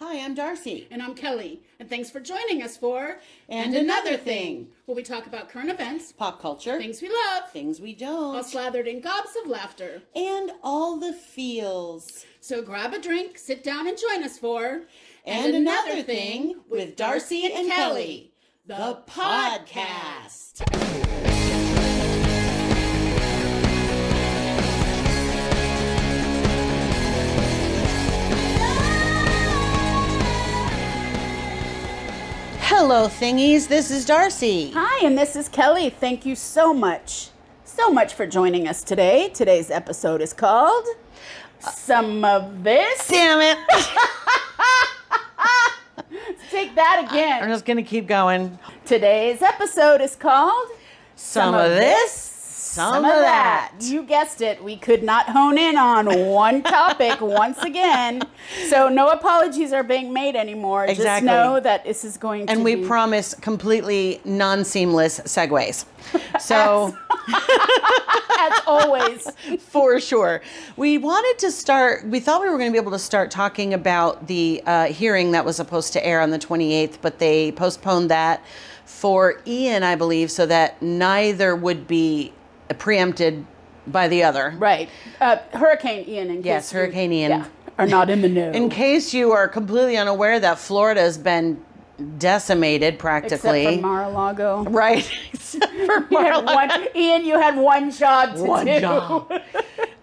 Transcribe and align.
Hi, 0.00 0.18
I'm 0.24 0.34
Darcy. 0.34 0.88
And 0.90 1.00
I'm 1.00 1.14
Kelly. 1.14 1.62
And 1.78 1.88
thanks 1.88 2.10
for 2.10 2.18
joining 2.20 2.62
us 2.62 2.76
for 2.76 3.18
And 3.48 3.74
Another 3.76 4.16
Thing. 4.16 4.68
where 4.86 4.96
we 4.96 5.02
talk 5.04 5.26
about 5.26 5.48
current 5.48 5.70
events, 5.70 6.10
Pop 6.12 6.40
culture, 6.42 6.78
things 6.78 7.00
we 7.00 7.08
love, 7.08 7.50
things 7.52 7.80
we 7.80 7.92
all 7.92 7.98
don't, 8.32 8.36
All 8.36 8.42
slathered 8.44 8.88
in 8.88 9.00
gobs 9.00 9.30
of 9.42 9.48
laughter. 9.48 10.02
and 10.14 10.50
all 10.64 10.96
the 10.96 11.12
feels. 11.12 12.26
So 12.40 12.60
grab 12.60 12.92
a 12.92 12.98
drink, 13.00 13.38
sit 13.38 13.62
down, 13.62 13.86
and 13.86 13.96
join 13.96 14.24
us 14.24 14.36
for 14.38 14.82
And, 15.24 15.54
Another 15.54 16.02
Thing 16.02 16.60
with 16.68 16.96
Darcy 16.96 17.50
and 17.52 17.68
Kelly, 17.70 18.32
the 18.66 18.98
podcast. 19.06 20.62
Hello, 32.76 33.06
thingies. 33.06 33.68
This 33.68 33.92
is 33.92 34.04
Darcy. 34.04 34.72
Hi, 34.74 35.06
and 35.06 35.16
this 35.16 35.36
is 35.36 35.48
Kelly. 35.48 35.90
Thank 35.90 36.26
you 36.26 36.34
so 36.34 36.74
much, 36.74 37.28
so 37.64 37.88
much 37.88 38.14
for 38.14 38.26
joining 38.26 38.66
us 38.66 38.82
today. 38.82 39.28
Today's 39.28 39.70
episode 39.70 40.20
is 40.20 40.32
called 40.32 40.84
Some 41.60 42.24
of 42.24 42.64
This. 42.64 43.06
Damn 43.06 43.40
it. 43.40 43.58
Take 46.50 46.74
that 46.74 47.06
again. 47.08 47.44
I'm 47.44 47.48
just 47.48 47.64
going 47.64 47.76
to 47.76 47.84
keep 47.84 48.08
going. 48.08 48.58
Today's 48.84 49.40
episode 49.40 50.00
is 50.00 50.16
called 50.16 50.66
Some, 51.14 51.54
of 51.54 51.70
this, 51.70 52.10
some, 52.74 53.04
of 53.04 53.10
that. 53.10 53.72
You 53.80 54.02
guessed 54.02 54.40
it. 54.40 54.62
We 54.62 54.76
could 54.76 55.02
not 55.02 55.28
hone 55.28 55.58
in 55.58 55.76
on 55.76 56.06
one 56.26 56.62
topic 56.64 57.20
once 57.20 57.62
again. 57.62 58.22
So 58.68 58.88
no 58.88 59.10
apologies 59.10 59.72
are 59.72 59.82
being 59.82 60.12
made 60.12 60.36
anymore. 60.36 60.84
Exactly. 60.84 61.26
Just 61.28 61.36
know 61.36 61.60
that 61.60 61.84
this 61.84 62.04
is 62.04 62.16
going 62.16 62.46
to 62.46 62.52
And 62.52 62.64
we 62.64 62.76
be 62.76 62.86
promise 62.86 63.34
completely 63.34 64.20
non 64.24 64.64
seamless 64.64 65.20
segues. 65.20 65.84
So, 66.40 66.96
as 68.40 68.60
always. 68.66 69.30
for 69.60 70.00
sure. 70.00 70.42
We 70.76 70.98
wanted 70.98 71.38
to 71.40 71.50
start, 71.50 72.06
we 72.06 72.20
thought 72.20 72.40
we 72.40 72.48
were 72.48 72.58
going 72.58 72.70
to 72.70 72.72
be 72.72 72.80
able 72.80 72.92
to 72.92 72.98
start 72.98 73.30
talking 73.30 73.74
about 73.74 74.26
the 74.26 74.62
uh, 74.66 74.86
hearing 74.86 75.32
that 75.32 75.44
was 75.44 75.56
supposed 75.56 75.92
to 75.94 76.06
air 76.06 76.20
on 76.20 76.30
the 76.30 76.38
28th, 76.38 76.98
but 77.00 77.18
they 77.18 77.52
postponed 77.52 78.10
that 78.10 78.44
for 78.84 79.40
Ian, 79.46 79.82
I 79.82 79.96
believe, 79.96 80.30
so 80.30 80.46
that 80.46 80.80
neither 80.82 81.56
would 81.56 81.86
be 81.86 82.32
preempted 82.78 83.44
by 83.86 84.08
the 84.08 84.22
other. 84.22 84.54
Right. 84.58 84.88
Uh, 85.20 85.36
Hurricane 85.52 86.08
Ian 86.08 86.30
in 86.30 86.42
Yes, 86.42 86.66
case 86.68 86.72
you- 86.72 86.78
Hurricane 86.80 87.12
Ian. 87.12 87.30
yeah, 87.30 87.44
are 87.78 87.86
not 87.86 88.08
in 88.10 88.22
the 88.22 88.28
know. 88.28 88.50
In 88.52 88.68
case 88.70 89.12
you 89.12 89.32
are 89.32 89.46
completely 89.48 89.96
unaware 89.96 90.40
that 90.40 90.58
Florida 90.58 91.00
has 91.00 91.18
been 91.18 91.62
decimated 92.18 92.98
practically. 92.98 93.62
Except 93.66 93.76
for 93.82 93.86
Mar-a-Lago. 93.86 94.64
right. 94.64 95.08
Except 95.32 95.72
for 95.86 96.00
Mar-a-Lago. 96.10 96.54
one, 96.54 96.88
Ian, 96.96 97.24
you 97.24 97.38
had 97.38 97.56
one 97.56 97.90
job 97.90 98.34
to 98.36 98.42
One 98.42 98.66
do. 98.66 98.80
job. 98.80 99.32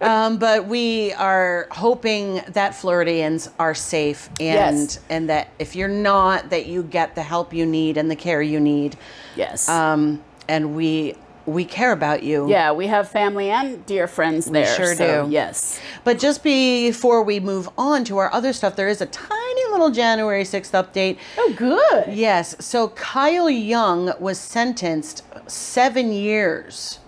Um, 0.00 0.38
but 0.38 0.66
we 0.66 1.12
are 1.12 1.68
hoping 1.70 2.40
that 2.48 2.74
Floridians 2.74 3.48
are 3.60 3.72
safe 3.72 4.28
and 4.40 4.80
Yes. 4.80 4.98
and 5.08 5.28
that 5.30 5.50
if 5.60 5.76
you're 5.76 5.86
not, 5.86 6.50
that 6.50 6.66
you 6.66 6.82
get 6.82 7.14
the 7.14 7.22
help 7.22 7.54
you 7.54 7.64
need 7.64 7.96
and 7.96 8.10
the 8.10 8.16
care 8.16 8.42
you 8.42 8.58
need. 8.58 8.96
Yes. 9.36 9.68
Um, 9.68 10.20
and 10.48 10.74
we 10.74 11.14
we 11.46 11.64
care 11.64 11.92
about 11.92 12.22
you. 12.22 12.48
yeah, 12.48 12.72
we 12.72 12.86
have 12.86 13.08
family 13.08 13.50
and 13.50 13.84
dear 13.86 14.06
friends 14.06 14.46
there. 14.46 14.66
sure 14.66 14.94
so, 14.94 15.26
do. 15.26 15.32
Yes. 15.32 15.80
But 16.04 16.18
just 16.18 16.44
before 16.44 17.22
we 17.22 17.40
move 17.40 17.68
on 17.76 18.04
to 18.04 18.18
our 18.18 18.32
other 18.32 18.52
stuff, 18.52 18.76
there 18.76 18.88
is 18.88 19.00
a 19.00 19.06
tiny 19.06 19.70
little 19.70 19.90
January 19.90 20.44
6th 20.44 20.70
update. 20.70 21.18
Oh, 21.38 21.52
good. 21.56 22.14
Yes. 22.14 22.54
So 22.64 22.88
Kyle 22.90 23.50
Young 23.50 24.12
was 24.20 24.38
sentenced 24.38 25.24
seven 25.48 26.12
years 26.12 27.00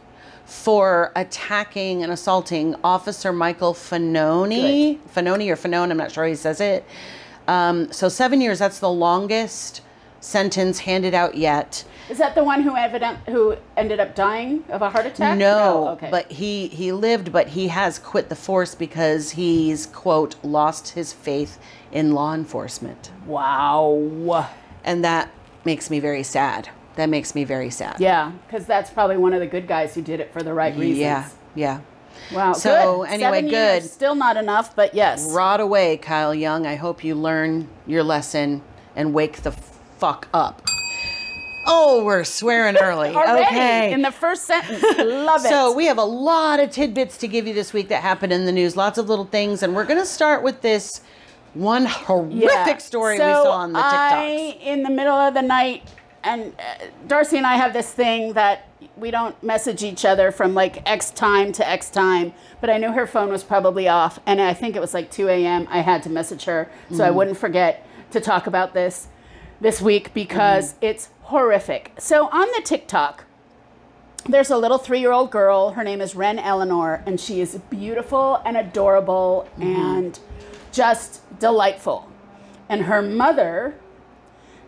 for 0.46 1.12
attacking 1.14 2.02
and 2.02 2.12
assaulting 2.12 2.74
Officer 2.82 3.32
Michael 3.32 3.74
Fanoni. 3.74 4.98
Fanoni 5.14 5.48
or 5.48 5.56
Fanone, 5.56 5.90
I'm 5.90 5.96
not 5.96 6.10
sure 6.12 6.24
how 6.24 6.30
he 6.30 6.36
says 6.36 6.60
it. 6.60 6.84
Um, 7.46 7.92
so 7.92 8.08
seven 8.08 8.40
years, 8.40 8.58
that's 8.58 8.78
the 8.78 8.90
longest 8.90 9.82
sentence 10.20 10.80
handed 10.80 11.12
out 11.14 11.36
yet. 11.36 11.84
Is 12.10 12.18
that 12.18 12.34
the 12.34 12.44
one 12.44 12.62
who 12.62 12.76
evident 12.76 13.18
who 13.28 13.56
ended 13.76 13.98
up 13.98 14.14
dying 14.14 14.64
of 14.68 14.82
a 14.82 14.90
heart 14.90 15.06
attack? 15.06 15.38
No, 15.38 15.88
okay. 15.90 16.08
but 16.10 16.30
he 16.30 16.68
he 16.68 16.92
lived, 16.92 17.32
but 17.32 17.48
he 17.48 17.68
has 17.68 17.98
quit 17.98 18.28
the 18.28 18.36
force 18.36 18.74
because 18.74 19.30
he's 19.30 19.86
quote 19.86 20.36
lost 20.44 20.90
his 20.90 21.12
faith 21.12 21.58
in 21.92 22.12
law 22.12 22.34
enforcement, 22.34 23.10
wow. 23.26 24.48
and 24.84 25.04
that 25.04 25.30
makes 25.64 25.88
me 25.88 25.98
very 25.98 26.22
sad. 26.22 26.68
That 26.96 27.08
makes 27.08 27.34
me 27.34 27.44
very 27.44 27.70
sad. 27.70 27.96
Yeah, 27.98 28.32
because 28.46 28.66
that's 28.66 28.90
probably 28.90 29.16
one 29.16 29.32
of 29.32 29.40
the 29.40 29.46
good 29.46 29.66
guys 29.66 29.94
who 29.94 30.02
did 30.02 30.20
it 30.20 30.32
for 30.32 30.42
the 30.42 30.52
right 30.52 30.76
reasons. 30.76 30.98
Yeah, 30.98 31.28
yeah. 31.54 31.80
Wow. 32.32 32.52
So, 32.52 33.02
good. 33.02 33.12
anyway, 33.12 33.38
Seven 33.38 33.48
years, 33.48 33.82
good. 33.82 33.90
Still 33.90 34.14
not 34.14 34.36
enough, 34.36 34.76
but 34.76 34.94
yes. 34.94 35.32
Rot 35.32 35.60
away, 35.60 35.96
Kyle 35.96 36.34
Young. 36.34 36.66
I 36.66 36.76
hope 36.76 37.02
you 37.02 37.14
learn 37.14 37.68
your 37.86 38.02
lesson 38.02 38.62
and 38.94 39.12
wake 39.12 39.42
the 39.42 39.52
fuck 39.52 40.28
up. 40.32 40.62
Oh, 41.66 42.04
we're 42.04 42.24
swearing 42.24 42.76
early. 42.76 43.10
Already 43.14 43.44
okay. 43.46 43.92
in 43.92 44.02
the 44.02 44.10
first 44.10 44.44
sentence. 44.44 44.82
Love 44.98 45.40
it. 45.44 45.48
So 45.48 45.72
we 45.74 45.86
have 45.86 45.98
a 45.98 46.04
lot 46.04 46.60
of 46.60 46.70
tidbits 46.70 47.16
to 47.18 47.28
give 47.28 47.46
you 47.46 47.54
this 47.54 47.72
week 47.72 47.88
that 47.88 48.02
happened 48.02 48.32
in 48.32 48.44
the 48.46 48.52
news. 48.52 48.76
Lots 48.76 48.98
of 48.98 49.08
little 49.08 49.24
things, 49.24 49.62
and 49.62 49.74
we're 49.74 49.84
going 49.84 50.00
to 50.00 50.06
start 50.06 50.42
with 50.42 50.60
this 50.60 51.00
one 51.54 51.84
horrific 51.86 52.42
Yeah. 52.42 52.76
story 52.78 53.16
So 53.16 53.26
we 53.26 53.32
saw 53.32 53.52
on 53.52 53.72
the 53.72 53.78
TikToks. 53.78 53.82
I, 53.84 54.58
in 54.62 54.82
the 54.82 54.90
middle 54.90 55.14
of 55.14 55.34
the 55.34 55.42
night, 55.42 55.88
and 56.22 56.52
uh, 56.58 56.84
Darcy 57.06 57.36
and 57.36 57.46
I 57.46 57.54
have 57.56 57.72
this 57.72 57.92
thing 57.92 58.32
that 58.32 58.68
we 58.96 59.10
don't 59.10 59.40
message 59.42 59.82
each 59.82 60.04
other 60.04 60.30
from 60.32 60.54
like 60.54 60.82
X 60.88 61.10
time 61.10 61.52
to 61.52 61.68
X 61.68 61.90
time. 61.90 62.32
But 62.60 62.70
I 62.70 62.78
knew 62.78 62.92
her 62.92 63.06
phone 63.06 63.30
was 63.30 63.44
probably 63.44 63.88
off, 63.88 64.18
and 64.26 64.40
I 64.40 64.52
think 64.54 64.74
it 64.76 64.80
was 64.80 64.94
like 64.94 65.10
2 65.10 65.28
a.m. 65.28 65.66
I 65.70 65.80
had 65.80 66.02
to 66.04 66.10
message 66.10 66.44
her 66.44 66.68
so 66.90 66.96
Mm. 66.98 67.04
I 67.06 67.10
wouldn't 67.10 67.36
forget 67.38 67.86
to 68.10 68.20
talk 68.20 68.46
about 68.46 68.74
this 68.74 69.08
this 69.60 69.80
week 69.80 70.12
because 70.14 70.72
Mm-hmm. 70.74 70.84
it's 70.84 71.08
horrific. 71.22 71.92
So 71.98 72.28
on 72.28 72.48
the 72.54 72.62
TikTok, 72.64 73.24
there's 74.28 74.50
a 74.50 74.56
little 74.56 74.78
three 74.78 75.00
year 75.00 75.12
old 75.12 75.30
girl. 75.30 75.70
Her 75.70 75.84
name 75.84 76.00
is 76.00 76.14
Wren 76.14 76.38
Eleanor, 76.38 77.02
and 77.06 77.20
she 77.20 77.40
is 77.40 77.56
beautiful 77.70 78.40
and 78.44 78.56
adorable 78.56 79.48
and 79.60 80.18
just 80.72 81.20
delightful. 81.38 82.08
And 82.68 82.82
her 82.82 83.02
mother, 83.02 83.74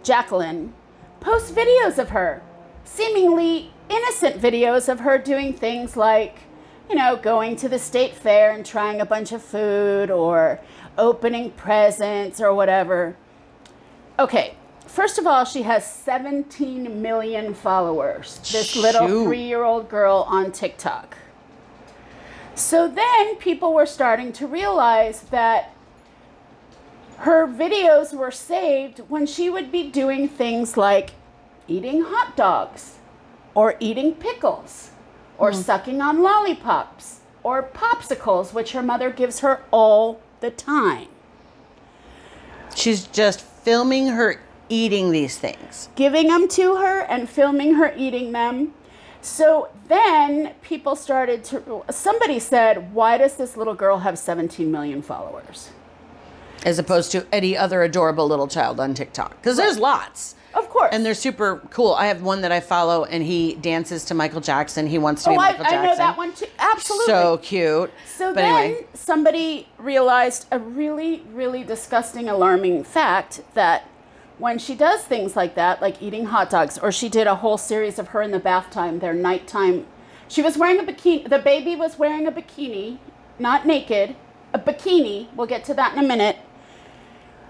Jacqueline, 0.03 0.75
posts 1.21 1.51
videos 1.51 1.99
of 1.99 2.11
her, 2.11 2.43
seemingly 2.85 3.73
innocent 3.89 4.41
videos 4.41 4.89
of 4.91 5.01
her 5.01 5.17
doing 5.19 5.53
things 5.55 5.97
like, 5.97 6.41
you 6.91 6.95
know, 6.97 7.17
going 7.17 7.57
to 7.57 7.69
the 7.69 7.79
state 7.79 8.15
fair 8.15 8.53
and 8.53 8.65
trying 8.65 9.01
a 9.01 9.07
bunch 9.07 9.33
of 9.33 9.43
food 9.43 10.11
or 10.11 10.61
opening 10.99 11.51
presents 11.53 12.41
or 12.41 12.55
whatever. 12.55 13.17
Okay, 14.19 14.55
first 14.87 15.19
of 15.19 15.27
all, 15.27 15.45
she 15.45 15.63
has 15.63 15.91
17 15.91 17.03
million 17.03 17.55
followers. 17.55 18.39
This 18.53 18.77
little 18.77 19.25
three 19.25 19.43
year 19.43 19.65
old 19.65 19.89
girl 19.89 20.25
on 20.29 20.53
TikTok. 20.53 21.17
So 22.55 22.89
then 22.89 23.37
people 23.37 23.75
were 23.75 23.87
starting 23.87 24.33
to 24.35 24.47
realize 24.47 25.23
that 25.31 25.75
her 27.19 27.47
videos 27.47 28.15
were 28.15 28.31
saved 28.31 29.01
when 29.09 29.27
she 29.27 29.51
would 29.51 29.71
be 29.71 29.91
doing 29.91 30.29
things 30.29 30.77
like 30.77 31.11
eating 31.69 32.03
hot 32.03 32.37
dogs, 32.37 32.97
or 33.55 33.77
eating 33.81 34.15
pickles, 34.15 34.91
or 35.39 35.51
hmm. 35.51 35.57
sucking 35.57 36.01
on 36.01 36.23
lollipops, 36.23 37.21
or 37.43 37.63
popsicles, 37.63 38.53
which 38.53 38.73
her 38.73 38.83
mother 38.83 39.11
gives 39.11 39.41
her 39.41 39.63
all 39.71 40.21
the 40.41 40.51
time. 40.51 41.09
She's 42.75 43.07
just 43.07 43.41
filming 43.41 44.09
her 44.09 44.41
eating 44.69 45.11
these 45.13 45.39
things. 45.39 45.89
giving 45.95 46.29
them 46.29 46.49
to 46.49 46.77
her 46.77 47.01
and 47.01 47.29
filming 47.29 47.75
her 47.75 47.93
eating 47.97 48.33
them. 48.33 48.73
So 49.23 49.71
then 49.89 50.55
people 50.63 50.95
started 50.95 51.43
to, 51.45 51.85
somebody 51.91 52.39
said, 52.39 52.93
why 52.95 53.19
does 53.19 53.37
this 53.37 53.57
little 53.57 53.75
girl 53.75 53.99
have 53.99 54.19
17 54.19 54.71
million 54.71 55.03
followers? 55.03 55.71
As 56.65 56.79
opposed 56.79 57.13
to 57.13 57.27
any 57.33 57.57
other 57.57 57.83
adorable 57.83 58.27
little 58.29 58.49
child 58.49 58.81
on 58.81 58.95
TikTok. 58.95 59.31
Because 59.41 59.57
there's 59.57 59.79
lots. 59.79 60.35
Of 60.55 60.71
course. 60.71 60.89
And 60.93 61.05
they're 61.05 61.15
super 61.15 61.61
cool. 61.71 61.93
I 61.93 62.07
have 62.07 62.23
one 62.23 62.41
that 62.41 62.51
I 62.51 62.61
follow, 62.61 63.05
and 63.05 63.23
he 63.23 63.57
dances 63.57 64.07
to 64.07 64.15
Michael 64.15 64.41
Jackson. 64.41 64.87
He 64.87 64.97
wants 64.97 65.23
to 65.25 65.31
oh, 65.31 65.33
be 65.35 65.39
I, 65.39 65.51
Michael 65.51 65.65
Jackson. 65.65 65.79
I 65.79 65.87
know 65.87 65.97
that 65.97 66.17
one 66.17 66.33
too. 66.33 66.47
Absolutely. 66.59 67.07
So 67.07 67.39
cute. 67.39 67.93
So 68.07 68.29
but 68.31 68.37
then 68.37 68.65
anyway, 68.65 68.87
somebody 68.95 69.69
realized 69.77 70.47
a 70.51 70.59
really, 70.59 71.23
really 71.33 71.63
disgusting, 71.63 72.29
alarming 72.29 72.85
fact 72.85 73.43
that 73.53 73.87
when 74.39 74.59
she 74.59 74.75
does 74.75 75.03
things 75.03 75.35
like 75.35 75.55
that, 75.55 75.81
like 75.81 76.03
eating 76.03 76.27
hot 76.27 76.51
dogs, 76.51 76.79
or 76.79 76.93
she 76.93 77.09
did 77.09 77.27
a 77.27 77.37
whole 77.37 77.59
series 77.59 77.99
of 77.99 78.09
her 78.09 78.23
in 78.23 78.31
the 78.31 78.39
bath 78.39 78.71
time, 78.71 78.99
their 78.99 79.15
nighttime. 79.15 79.87
She 80.29 80.43
was 80.43 80.59
wearing 80.59 80.79
a 80.79 80.83
bikini. 80.83 81.29
The 81.29 81.39
baby 81.39 81.75
was 81.77 81.99
wearing 81.99 82.27
a 82.27 82.33
bikini, 82.33 82.99
not 83.39 83.67
naked, 83.67 84.17
a 84.53 84.59
bikini. 84.59 85.29
We'll 85.35 85.47
get 85.47 85.65
to 85.65 85.75
that 85.75 85.95
in 85.95 86.05
a 86.05 86.07
minute. 86.07 86.37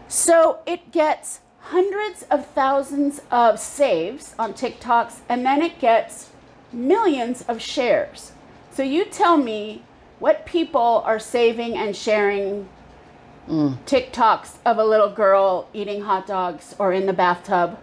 So 0.08 0.60
it 0.66 0.92
gets 0.92 1.40
hundreds 1.60 2.22
of 2.30 2.46
thousands 2.46 3.22
of 3.30 3.58
saves 3.58 4.36
on 4.38 4.54
TikToks 4.54 5.20
and 5.28 5.44
then 5.44 5.62
it 5.62 5.80
gets 5.80 6.30
millions 6.72 7.42
of 7.42 7.60
shares. 7.60 8.32
So 8.70 8.84
you 8.84 9.04
tell 9.04 9.36
me 9.36 9.82
what 10.20 10.46
people 10.46 11.02
are 11.04 11.18
saving 11.18 11.76
and 11.76 11.96
sharing 11.96 12.68
TikToks 13.48 14.56
of 14.64 14.78
a 14.78 14.84
little 14.84 15.10
girl 15.10 15.69
eating 15.72 16.02
hot 16.02 16.26
dogs 16.26 16.75
or 16.78 16.93
in 16.93 17.06
the 17.06 17.12
bathtub. 17.12 17.78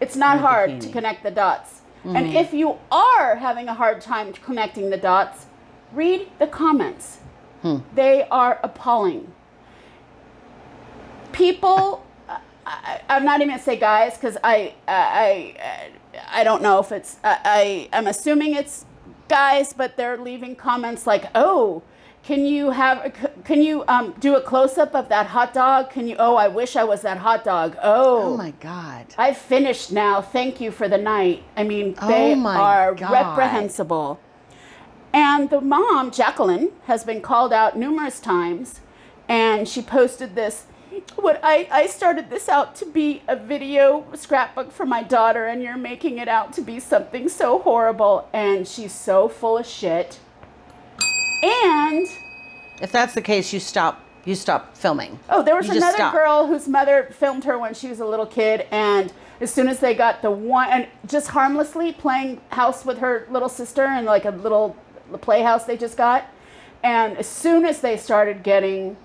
It's 0.00 0.16
not 0.16 0.40
hard 0.40 0.68
to 0.70 0.76
bikini. 0.76 0.80
Mm-hmm. 0.80 0.92
connect 0.92 1.22
the 1.22 1.30
dots. 1.30 1.80
And 2.04 2.36
if 2.36 2.52
you 2.52 2.78
are 2.92 3.34
having 3.34 3.66
a 3.66 3.74
hard 3.74 4.00
time 4.00 4.32
connecting 4.32 4.90
the 4.90 4.96
dots, 4.96 5.46
read 5.92 6.28
the 6.38 6.46
comments. 6.46 7.18
Hmm. 7.62 7.78
They 7.94 8.28
are 8.30 8.60
appalling. 8.62 9.32
People, 11.32 12.06
I, 12.64 13.00
I'm 13.08 13.24
not 13.24 13.40
even 13.40 13.48
gonna 13.48 13.62
say 13.62 13.76
guys 13.76 14.14
because 14.14 14.36
I, 14.44 14.74
I, 14.86 15.56
I, 15.58 15.90
I 16.40 16.44
don't 16.44 16.62
know 16.62 16.78
if 16.78 16.92
it's. 16.92 17.16
I, 17.24 17.88
I, 17.92 17.98
I'm 17.98 18.06
assuming 18.06 18.54
it's 18.54 18.84
guys, 19.28 19.72
but 19.72 19.96
they're 19.96 20.16
leaving 20.16 20.54
comments 20.54 21.06
like, 21.06 21.24
"Oh, 21.34 21.82
can 22.26 22.44
you 22.44 22.72
have? 22.72 23.14
Can 23.44 23.62
you 23.62 23.84
um, 23.86 24.12
do 24.18 24.34
a 24.34 24.40
close 24.40 24.78
up 24.78 24.96
of 24.96 25.08
that 25.10 25.26
hot 25.28 25.54
dog? 25.54 25.90
Can 25.90 26.08
you? 26.08 26.16
Oh, 26.18 26.34
I 26.34 26.48
wish 26.48 26.74
I 26.74 26.82
was 26.82 27.02
that 27.02 27.18
hot 27.18 27.44
dog. 27.44 27.76
Oh, 27.80 28.34
Oh 28.34 28.36
my 28.36 28.50
God. 28.60 29.06
I've 29.16 29.36
finished 29.38 29.92
now. 29.92 30.20
Thank 30.20 30.60
you 30.60 30.72
for 30.72 30.88
the 30.88 30.98
night. 30.98 31.44
I 31.56 31.62
mean, 31.62 31.94
Oh 32.02 32.08
they 32.08 32.34
are 32.34 32.96
God. 32.96 33.12
reprehensible. 33.12 34.18
And 35.12 35.50
the 35.50 35.60
mom, 35.60 36.10
Jacqueline, 36.10 36.70
has 36.86 37.04
been 37.04 37.22
called 37.22 37.52
out 37.52 37.78
numerous 37.78 38.18
times, 38.18 38.80
and 39.28 39.68
she 39.68 39.80
posted 39.80 40.34
this. 40.34 40.66
What 41.14 41.38
I, 41.44 41.68
I 41.70 41.86
started 41.86 42.28
this 42.28 42.48
out 42.48 42.74
to 42.76 42.86
be 42.86 43.22
a 43.28 43.36
video 43.36 44.04
scrapbook 44.14 44.72
for 44.72 44.84
my 44.84 45.04
daughter, 45.04 45.46
and 45.46 45.62
you're 45.62 45.76
making 45.76 46.18
it 46.18 46.26
out 46.26 46.52
to 46.54 46.60
be 46.60 46.80
something 46.80 47.28
so 47.28 47.60
horrible. 47.60 48.28
And 48.32 48.66
she's 48.66 48.92
so 48.92 49.28
full 49.28 49.58
of 49.58 49.66
shit. 49.66 50.18
And 51.42 52.08
If 52.80 52.92
that's 52.92 53.14
the 53.14 53.22
case, 53.22 53.52
you 53.52 53.60
stop. 53.60 54.02
You 54.24 54.34
stop 54.34 54.76
filming. 54.76 55.20
Oh, 55.30 55.42
there 55.44 55.54
was 55.54 55.68
You 55.68 55.76
another 55.76 56.10
girl 56.10 56.48
whose 56.48 56.66
mother 56.66 57.14
filmed 57.16 57.44
her 57.44 57.56
when 57.58 57.74
she 57.74 57.88
was 57.88 58.00
a 58.00 58.04
little 58.04 58.26
kid, 58.26 58.66
and 58.72 59.12
as 59.40 59.54
soon 59.54 59.68
as 59.68 59.78
they 59.78 59.94
got 59.94 60.20
the 60.20 60.32
one, 60.32 60.68
and 60.68 60.88
just 61.06 61.28
harmlessly 61.28 61.92
playing 61.92 62.40
house 62.48 62.84
with 62.84 62.98
her 62.98 63.28
little 63.30 63.48
sister 63.48 63.84
in 63.84 64.04
like 64.04 64.24
a 64.24 64.30
little 64.30 64.76
playhouse 65.20 65.64
they 65.64 65.76
just 65.76 65.96
got, 65.96 66.24
and 66.82 67.16
as 67.18 67.28
soon 67.28 67.64
as 67.64 67.80
they 67.82 67.96
started 67.96 68.42
getting 68.42 68.96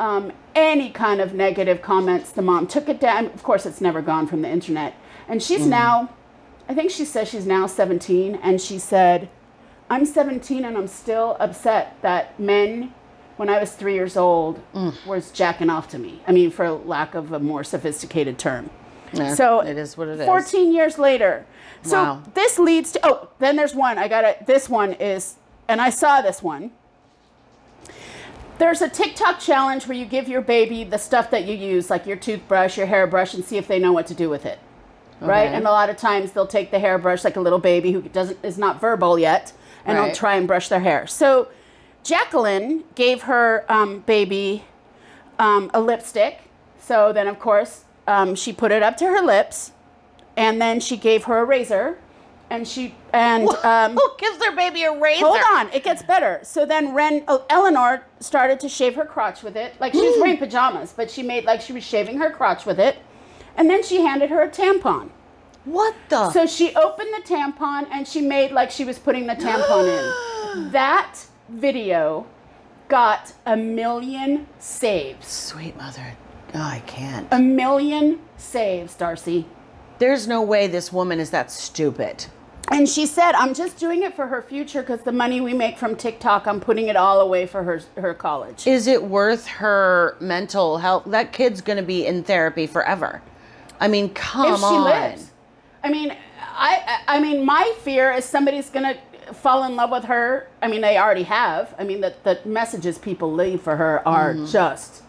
um, 0.00 0.32
any 0.54 0.88
kind 0.88 1.20
of 1.20 1.34
negative 1.34 1.82
comments, 1.82 2.30
the 2.32 2.40
mom 2.42 2.66
took 2.66 2.88
it 2.88 2.98
down. 2.98 3.26
Of 3.26 3.42
course, 3.42 3.66
it's 3.66 3.82
never 3.82 4.00
gone 4.00 4.26
from 4.26 4.40
the 4.40 4.48
internet, 4.48 4.94
and 5.28 5.42
she's 5.42 5.66
now, 5.66 6.08
I 6.66 6.74
think 6.74 6.90
she 6.90 7.04
says 7.04 7.28
she's 7.28 7.44
now 7.46 7.66
17, 7.66 8.36
and 8.36 8.58
she 8.58 8.78
said, 8.78 9.28
I'm 9.92 10.06
17 10.06 10.64
and 10.64 10.78
I'm 10.78 10.88
still 10.88 11.36
upset 11.38 11.98
that 12.00 12.40
men, 12.40 12.94
when 13.36 13.50
I 13.50 13.60
was 13.60 13.72
three 13.72 13.92
years 13.92 14.16
old, 14.16 14.58
mm. 14.72 14.94
was 15.04 15.30
jacking 15.30 15.68
off 15.68 15.86
to 15.88 15.98
me. 15.98 16.22
I 16.26 16.32
mean, 16.32 16.50
for 16.50 16.70
lack 16.70 17.14
of 17.14 17.30
a 17.30 17.38
more 17.38 17.62
sophisticated 17.62 18.38
term. 18.38 18.70
Yeah, 19.12 19.34
so 19.34 19.60
it 19.60 19.76
is 19.76 19.98
what 19.98 20.08
it 20.08 20.18
is. 20.20 20.24
14 20.24 20.72
years 20.72 20.98
later. 20.98 21.44
So 21.82 22.02
Wow. 22.02 22.22
this 22.32 22.58
leads 22.58 22.92
to, 22.92 23.00
oh, 23.02 23.28
then 23.38 23.56
there's 23.56 23.74
one. 23.74 23.98
I 23.98 24.08
got 24.08 24.24
it. 24.24 24.46
This 24.46 24.66
one 24.66 24.94
is, 24.94 25.34
and 25.68 25.78
I 25.78 25.90
saw 25.90 26.22
this 26.22 26.42
one. 26.42 26.70
There's 28.56 28.80
a 28.80 28.88
TikTok 28.88 29.40
challenge 29.40 29.86
where 29.86 29.98
you 29.98 30.06
give 30.06 30.26
your 30.26 30.40
baby 30.40 30.84
the 30.84 30.98
stuff 30.98 31.30
that 31.32 31.44
you 31.44 31.54
use, 31.54 31.90
like 31.90 32.06
your 32.06 32.16
toothbrush, 32.16 32.78
your 32.78 32.86
hairbrush, 32.86 33.34
and 33.34 33.44
see 33.44 33.58
if 33.58 33.68
they 33.68 33.78
know 33.78 33.92
what 33.92 34.06
to 34.06 34.14
do 34.14 34.30
with 34.30 34.46
it. 34.46 34.58
Right? 35.20 35.52
And 35.52 35.66
a 35.66 35.70
lot 35.70 35.90
of 35.90 35.98
times 35.98 36.32
they'll 36.32 36.46
take 36.46 36.70
the 36.70 36.78
hairbrush 36.78 37.24
like 37.24 37.36
a 37.36 37.40
little 37.40 37.58
baby 37.60 37.92
who 37.92 38.00
doesn't 38.00 38.38
is 38.42 38.56
not 38.56 38.80
verbal 38.80 39.18
yet, 39.18 39.52
and 39.84 39.98
I'll 39.98 40.14
try 40.14 40.36
and 40.36 40.46
brush 40.46 40.68
their 40.68 40.80
hair. 40.80 41.06
So 41.06 41.48
Jacqueline 42.02 42.84
gave 42.94 43.22
her 43.22 43.64
um, 43.68 44.00
baby 44.00 44.64
um, 45.38 45.70
a 45.74 45.80
lipstick. 45.80 46.40
So 46.78 47.12
then, 47.12 47.28
of 47.28 47.38
course, 47.38 47.84
um, 48.06 48.34
she 48.34 48.52
put 48.52 48.72
it 48.72 48.82
up 48.82 48.96
to 48.98 49.06
her 49.06 49.22
lips, 49.22 49.72
and 50.36 50.60
then 50.60 50.80
she 50.80 50.96
gave 50.96 51.24
her 51.24 51.38
a 51.38 51.44
razor, 51.44 51.98
and 52.50 52.66
she 52.66 52.94
and 53.12 53.48
um, 53.48 53.94
Who 53.94 54.10
gives 54.18 54.38
their 54.38 54.54
baby 54.54 54.82
a 54.82 54.98
razor? 54.98 55.24
hold 55.24 55.40
on, 55.52 55.72
it 55.72 55.84
gets 55.84 56.02
better. 56.02 56.40
So 56.42 56.66
then, 56.66 56.94
Wren 56.94 57.24
oh, 57.28 57.44
Eleanor 57.48 58.04
started 58.20 58.58
to 58.60 58.68
shave 58.68 58.94
her 58.96 59.04
crotch 59.04 59.42
with 59.42 59.56
it, 59.56 59.74
like 59.80 59.92
she 59.92 60.00
was 60.00 60.20
wearing 60.20 60.38
pajamas, 60.38 60.92
but 60.92 61.10
she 61.10 61.22
made 61.22 61.44
like 61.44 61.60
she 61.60 61.72
was 61.72 61.84
shaving 61.84 62.18
her 62.18 62.30
crotch 62.30 62.66
with 62.66 62.80
it, 62.80 62.96
and 63.56 63.70
then 63.70 63.84
she 63.84 64.02
handed 64.02 64.30
her 64.30 64.42
a 64.42 64.48
tampon. 64.48 65.10
What 65.64 65.94
the? 66.08 66.30
So 66.32 66.46
she 66.46 66.74
opened 66.74 67.08
the 67.14 67.22
tampon 67.22 67.86
and 67.90 68.06
she 68.06 68.20
made 68.20 68.50
like 68.52 68.70
she 68.70 68.84
was 68.84 68.98
putting 68.98 69.26
the 69.26 69.34
tampon 69.34 69.86
in. 69.98 70.12
That 70.72 71.18
video 71.48 72.26
got 72.88 73.32
a 73.46 73.56
million 73.56 74.46
saves. 74.58 75.26
Sweet 75.26 75.76
mother. 75.78 76.14
Oh, 76.54 76.60
I 76.60 76.82
can't. 76.86 77.26
A 77.30 77.38
million 77.38 78.20
saves, 78.36 78.94
Darcy. 78.94 79.46
There's 79.98 80.28
no 80.28 80.42
way 80.42 80.66
this 80.66 80.92
woman 80.92 81.20
is 81.20 81.30
that 81.30 81.50
stupid. 81.50 82.26
And 82.70 82.88
she 82.88 83.06
said, 83.06 83.32
I'm 83.32 83.54
just 83.54 83.78
doing 83.78 84.02
it 84.02 84.14
for 84.14 84.26
her 84.26 84.42
future 84.42 84.82
because 84.82 85.00
the 85.02 85.12
money 85.12 85.40
we 85.40 85.54
make 85.54 85.78
from 85.78 85.96
TikTok, 85.96 86.46
I'm 86.46 86.60
putting 86.60 86.88
it 86.88 86.96
all 86.96 87.20
away 87.20 87.46
for 87.46 87.62
her 87.62 87.80
her 87.96 88.12
college. 88.14 88.66
Is 88.66 88.86
it 88.86 89.02
worth 89.02 89.46
her 89.46 90.16
mental 90.20 90.78
health? 90.78 91.04
That 91.06 91.32
kid's 91.32 91.60
going 91.60 91.78
to 91.78 91.82
be 91.82 92.06
in 92.06 92.22
therapy 92.24 92.66
forever. 92.66 93.22
I 93.80 93.88
mean, 93.88 94.10
come 94.10 94.52
if 94.52 94.60
she 94.60 94.64
on. 94.66 94.84
lives. 94.84 95.31
I 95.84 95.90
mean, 95.90 96.14
I 96.40 97.00
I 97.08 97.20
mean, 97.20 97.44
my 97.44 97.74
fear 97.80 98.12
is 98.12 98.24
somebody's 98.24 98.70
gonna 98.70 98.96
fall 99.32 99.64
in 99.64 99.76
love 99.76 99.90
with 99.90 100.04
her. 100.04 100.48
I 100.60 100.68
mean, 100.68 100.80
they 100.80 100.98
already 100.98 101.24
have. 101.24 101.74
I 101.78 101.84
mean, 101.84 102.00
the 102.00 102.14
the 102.24 102.40
messages 102.44 102.98
people 102.98 103.32
leave 103.32 103.60
for 103.60 103.76
her 103.76 104.06
are 104.06 104.34
mm-hmm. 104.34 104.46
just, 104.46 105.02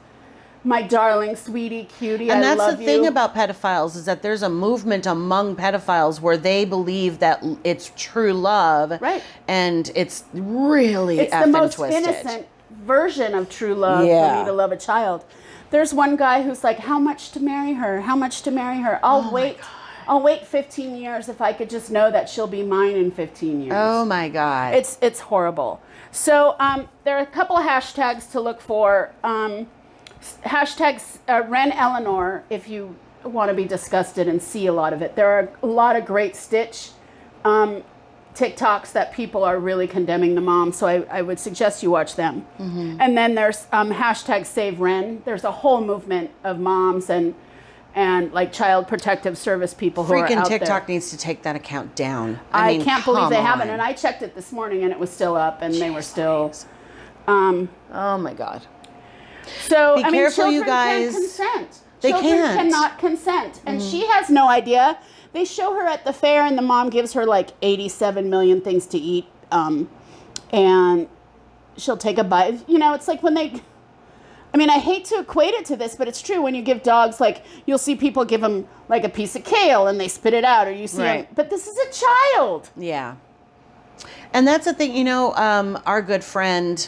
my 0.64 0.82
darling, 0.82 1.36
sweetie, 1.36 1.86
cutie. 1.86 2.30
And 2.30 2.40
I 2.40 2.50
that's 2.50 2.60
love 2.60 2.80
the 2.80 2.86
thing 2.86 3.04
you." 3.04 3.10
about 3.10 3.36
pedophiles 3.36 3.96
is 3.96 4.06
that 4.06 4.22
there's 4.22 4.44
a 4.44 4.50
movement 4.50 5.06
among 5.06 5.56
pedophiles 5.56 6.20
where 6.22 6.38
they 6.38 6.66
believe 6.66 7.20
that 7.20 7.44
it's 7.64 7.92
true 7.96 8.34
love, 8.34 9.00
Right. 9.02 9.24
And 9.48 9.92
it's 9.96 10.24
really 10.34 11.20
it's 11.20 11.34
the 11.34 11.48
most 11.48 11.76
twisted. 11.76 12.04
innocent 12.04 12.48
version 12.86 13.36
of 13.36 13.50
true 13.50 13.76
love 13.76 14.00
for 14.00 14.40
me 14.40 14.46
to 14.46 14.54
love 14.54 14.72
a 14.72 14.78
child. 14.78 15.26
There's 15.70 15.94
one 15.94 16.16
guy 16.16 16.44
who's 16.44 16.64
like, 16.64 16.80
"How 16.80 17.00
much 17.00 17.32
to 17.32 17.40
marry 17.40 17.74
her? 17.74 18.02
How 18.02 18.16
much 18.16 18.44
to 18.44 18.52
marry 18.52 18.80
her? 18.82 19.00
I'll 19.04 19.28
oh 19.30 19.34
wait. 19.34 19.58
I'll 20.08 20.22
wait 20.22 20.46
15 20.46 20.96
years 20.96 21.30
if 21.30 21.42
I 21.42 21.54
could 21.54 21.70
just 21.70 21.92
know 21.92 22.12
that 22.12 22.30
she'll 22.30 22.48
be 22.48 22.64
mine 22.64 22.96
in 22.96 23.12
15 23.12 23.62
years." 23.62 23.74
Oh 23.76 24.06
my 24.06 24.30
god! 24.30 24.76
It's 24.76 24.98
it's 25.02 25.20
horrible. 25.20 25.82
So 26.12 26.56
um, 26.60 26.88
there 27.04 27.18
are 27.18 27.22
a 27.24 27.26
couple 27.26 27.58
of 27.58 27.66
hashtags 27.66 28.32
to 28.32 28.40
look 28.40 28.62
for. 28.62 29.12
Um, 29.24 29.68
hashtags 30.46 31.18
uh, 31.28 31.44
Wren 31.48 31.72
Eleanor 31.72 32.44
if 32.50 32.68
you 32.70 32.96
want 33.24 33.50
to 33.50 33.56
be 33.56 33.66
disgusted 33.66 34.28
and 34.28 34.42
see 34.42 34.68
a 34.68 34.74
lot 34.74 34.94
of 34.94 35.02
it. 35.02 35.16
There 35.16 35.30
are 35.30 35.50
a 35.62 35.68
lot 35.68 35.96
of 35.96 36.06
great 36.06 36.36
Stitch 36.36 36.90
um, 37.46 37.84
TikToks 38.36 38.92
that 38.94 39.14
people 39.14 39.44
are 39.44 39.60
really 39.60 39.88
condemning 39.88 40.36
the 40.36 40.42
mom. 40.42 40.72
So 40.72 40.88
I, 40.88 41.04
I 41.10 41.22
would 41.22 41.40
suggest 41.40 41.84
you 41.84 41.92
watch 41.92 42.16
them. 42.16 42.46
And 43.00 43.18
then 43.18 43.36
there's 43.36 43.68
um, 43.72 43.92
hashtag 43.92 44.46
Save 44.46 44.80
Wren. 44.80 45.22
There's 45.26 45.44
a 45.44 45.52
whole 45.52 45.82
movement 45.82 46.32
of 46.44 46.60
moms 46.60 47.10
and 47.10 47.34
and 47.96 48.32
like 48.34 48.52
child 48.52 48.88
protective 48.88 49.38
service 49.38 49.74
people 49.74 50.04
who 50.04 50.14
are 50.14 50.28
Freaking 50.28 50.38
out 50.38 50.50
there. 50.50 50.60
TikTok 50.60 50.88
needs 50.88 51.12
to 51.12 51.18
take 51.18 51.44
that 51.44 51.56
account 51.56 51.96
down. 51.96 52.40
I, 52.52 52.74
mean, 52.74 52.84
can't 52.84 53.06
believe 53.06 53.24
come 53.24 53.30
they 53.32 53.42
haven't. 53.42 53.70
And 53.70 53.82
I 53.82 53.94
checked 53.94 54.22
it 54.22 54.36
this 54.36 54.52
morning, 54.52 54.84
and 54.84 54.92
it 54.92 55.00
was 55.00 55.10
still 55.10 55.36
up, 55.36 55.62
and 55.62 55.74
they 55.76 55.90
were 55.90 56.02
still. 56.02 56.54
Um, 57.28 57.70
Oh 57.92 58.18
my 58.18 58.34
god! 58.34 58.66
so 59.62 59.96
Be 59.98 60.04
I 60.04 60.10
mean, 60.10 60.22
careful, 60.22 60.52
you 60.52 60.66
guys. 60.66 61.12
Can 61.12 61.22
consent. 61.22 61.80
They 62.02 62.10
children 62.10 62.32
can't. 62.32 62.58
Cannot 62.58 63.00
consent, 63.00 63.62
and 63.66 63.82
she 63.82 64.06
has 64.08 64.30
no 64.30 64.50
idea. 64.50 64.98
They 65.32 65.46
show 65.46 65.74
her 65.76 65.88
at 65.88 66.04
the 66.06 66.14
fair, 66.14 66.42
and 66.42 66.58
the 66.58 66.62
mom 66.64 66.90
gives 66.90 67.14
her 67.14 67.26
like 67.26 67.52
eighty-seven 67.62 68.30
million 68.30 68.62
things 68.62 68.86
to 68.88 68.98
eat, 68.98 69.26
um, 69.52 69.90
and 70.52 71.08
she'll 71.78 71.98
take 71.98 72.18
a 72.18 72.24
bite. 72.24 72.68
You 72.68 72.80
know, 72.80 72.94
it's 72.94 73.08
like 73.08 73.22
when 73.24 73.36
they. 73.36 73.62
I 74.54 74.58
mean, 74.58 74.70
I 74.70 74.78
hate 74.78 75.06
to 75.06 75.20
equate 75.20 75.54
it 75.56 75.66
to 75.66 75.76
this, 75.76 75.96
but 75.96 76.08
it's 76.08 76.22
true. 76.22 76.42
When 76.42 76.54
you 76.54 76.62
give 76.62 76.84
dogs, 76.84 77.20
like 77.20 77.44
you'll 77.66 77.80
see 77.80 77.96
people 77.96 78.24
give 78.24 78.42
them 78.42 78.68
like 78.88 79.04
a 79.04 79.10
piece 79.10 79.36
of 79.36 79.44
kale 79.44 79.88
and 79.88 80.00
they 80.00 80.08
spit 80.08 80.34
it 80.34 80.44
out, 80.44 80.68
or 80.68 80.72
you 80.72 80.88
see 80.88 80.98
them. 80.98 81.28
But 81.34 81.50
this 81.50 81.68
is 81.68 81.78
a 81.78 82.36
child. 82.36 82.70
Yeah. 82.78 83.16
And 84.34 84.48
that's 84.48 84.66
the 84.66 84.74
thing, 84.74 84.96
you 84.96 85.04
know, 85.04 85.34
um, 85.36 85.80
our 85.86 86.02
good 86.02 86.24
friend 86.24 86.88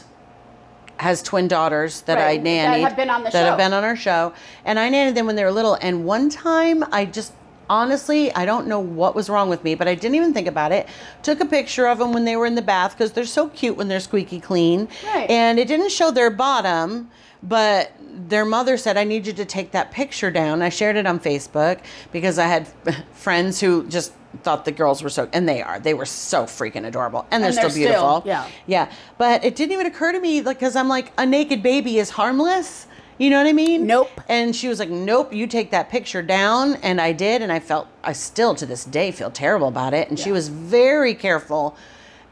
has 0.98 1.22
twin 1.22 1.48
daughters 1.48 2.02
that 2.02 2.16
Right, 2.16 2.40
I 2.40 2.44
that 2.44 2.80
have 2.80 2.96
been 2.96 3.10
on 3.10 3.24
the 3.24 3.30
that 3.30 3.46
have 3.46 3.58
been 3.58 3.74
on 3.74 3.84
our 3.84 3.96
show. 3.96 4.34
And 4.64 4.80
I 4.80 4.90
nannied 4.90 5.16
them 5.16 5.26
when 5.26 5.36
they 5.36 5.44
were 5.44 5.52
little. 5.52 5.78
And 5.82 6.06
one 6.06 6.30
time 6.30 6.84
I 6.92 7.06
just 7.06 7.34
honestly, 7.70 8.34
I 8.34 8.46
don't 8.46 8.68
know 8.68 8.80
what 8.80 9.16
was 9.16 9.30
wrong 9.30 9.50
with 9.50 9.64
me, 9.64 9.76
but 9.76 9.88
I 9.88 9.96
didn't 9.96 10.16
even 10.16 10.34
think 10.34 10.48
about 10.48 10.72
it. 10.72 10.88
Took 11.24 11.40
a 11.40 11.46
picture 11.46 11.88
of 11.88 11.98
them 11.98 12.14
when 12.14 12.26
they 12.26 12.36
were 12.36 12.46
in 12.46 12.56
the 12.56 12.62
bath 12.62 12.92
because 12.92 13.12
they're 13.12 13.26
so 13.26 13.50
cute 13.50 13.76
when 13.76 13.88
they're 13.88 14.00
squeaky 14.00 14.40
clean. 14.40 14.88
Right. 15.06 15.30
And 15.30 15.60
it 15.60 15.68
didn't 15.68 15.92
show 15.92 16.12
their 16.12 16.30
bottom, 16.30 17.10
but 17.44 17.92
their 18.30 18.46
mother 18.46 18.78
said, 18.78 18.98
I 18.98 19.04
need 19.04 19.28
you 19.28 19.34
to 19.34 19.46
take 19.46 19.72
that 19.72 19.92
picture 19.92 20.32
down. 20.32 20.62
I 20.62 20.70
shared 20.70 20.96
it 20.96 21.06
on 21.06 21.20
Facebook 21.20 21.80
because 22.12 22.40
I 22.40 22.48
had 22.48 22.68
friends 23.14 23.60
who 23.60 23.86
just 23.88 24.14
thought 24.44 24.66
the 24.66 24.72
girls 24.72 25.02
were 25.04 25.10
so, 25.10 25.30
and 25.34 25.48
they 25.48 25.62
are, 25.62 25.80
they 25.80 25.94
were 25.94 26.06
so 26.06 26.44
freaking 26.44 26.86
adorable. 26.86 27.26
And 27.32 27.44
they're, 27.44 27.50
And 27.50 27.58
they're 27.58 27.70
still 27.70 27.80
beautiful. 27.84 28.22
still- 28.22 28.24
yeah. 28.26 28.48
Yeah. 28.68 28.92
But 29.18 29.44
it 29.46 29.56
didn't 29.56 29.72
even 29.74 29.86
occur 29.86 30.12
to 30.12 30.20
me, 30.20 30.42
like, 30.42 30.58
because 30.60 30.76
I'm 30.76 30.88
like, 30.88 31.12
a 31.18 31.26
naked 31.26 31.62
baby 31.64 31.98
is 32.00 32.10
harmless. 32.10 32.88
You 33.18 33.30
know 33.30 33.38
what 33.38 33.48
I 33.48 33.54
mean? 33.54 33.88
Nope. 33.88 34.10
And 34.28 34.54
she 34.54 34.68
was 34.68 34.78
like, 34.78 34.90
"Nope, 34.90 35.32
you 35.34 35.48
take 35.48 35.72
that 35.72 35.90
picture 35.90 36.22
down." 36.22 36.76
And 36.84 37.00
I 37.00 37.14
did, 37.14 37.42
and 37.42 37.50
I 37.50 37.62
felt 37.62 37.88
I 38.04 38.12
still 38.12 38.56
to 38.56 38.66
this 38.66 38.84
day 38.84 39.12
feel 39.12 39.32
terrible 39.32 39.70
about 39.70 39.94
it. 39.94 40.10
And 40.10 40.20
she 40.20 40.34
was 40.34 40.50
very 40.50 41.16
careful. 41.16 41.78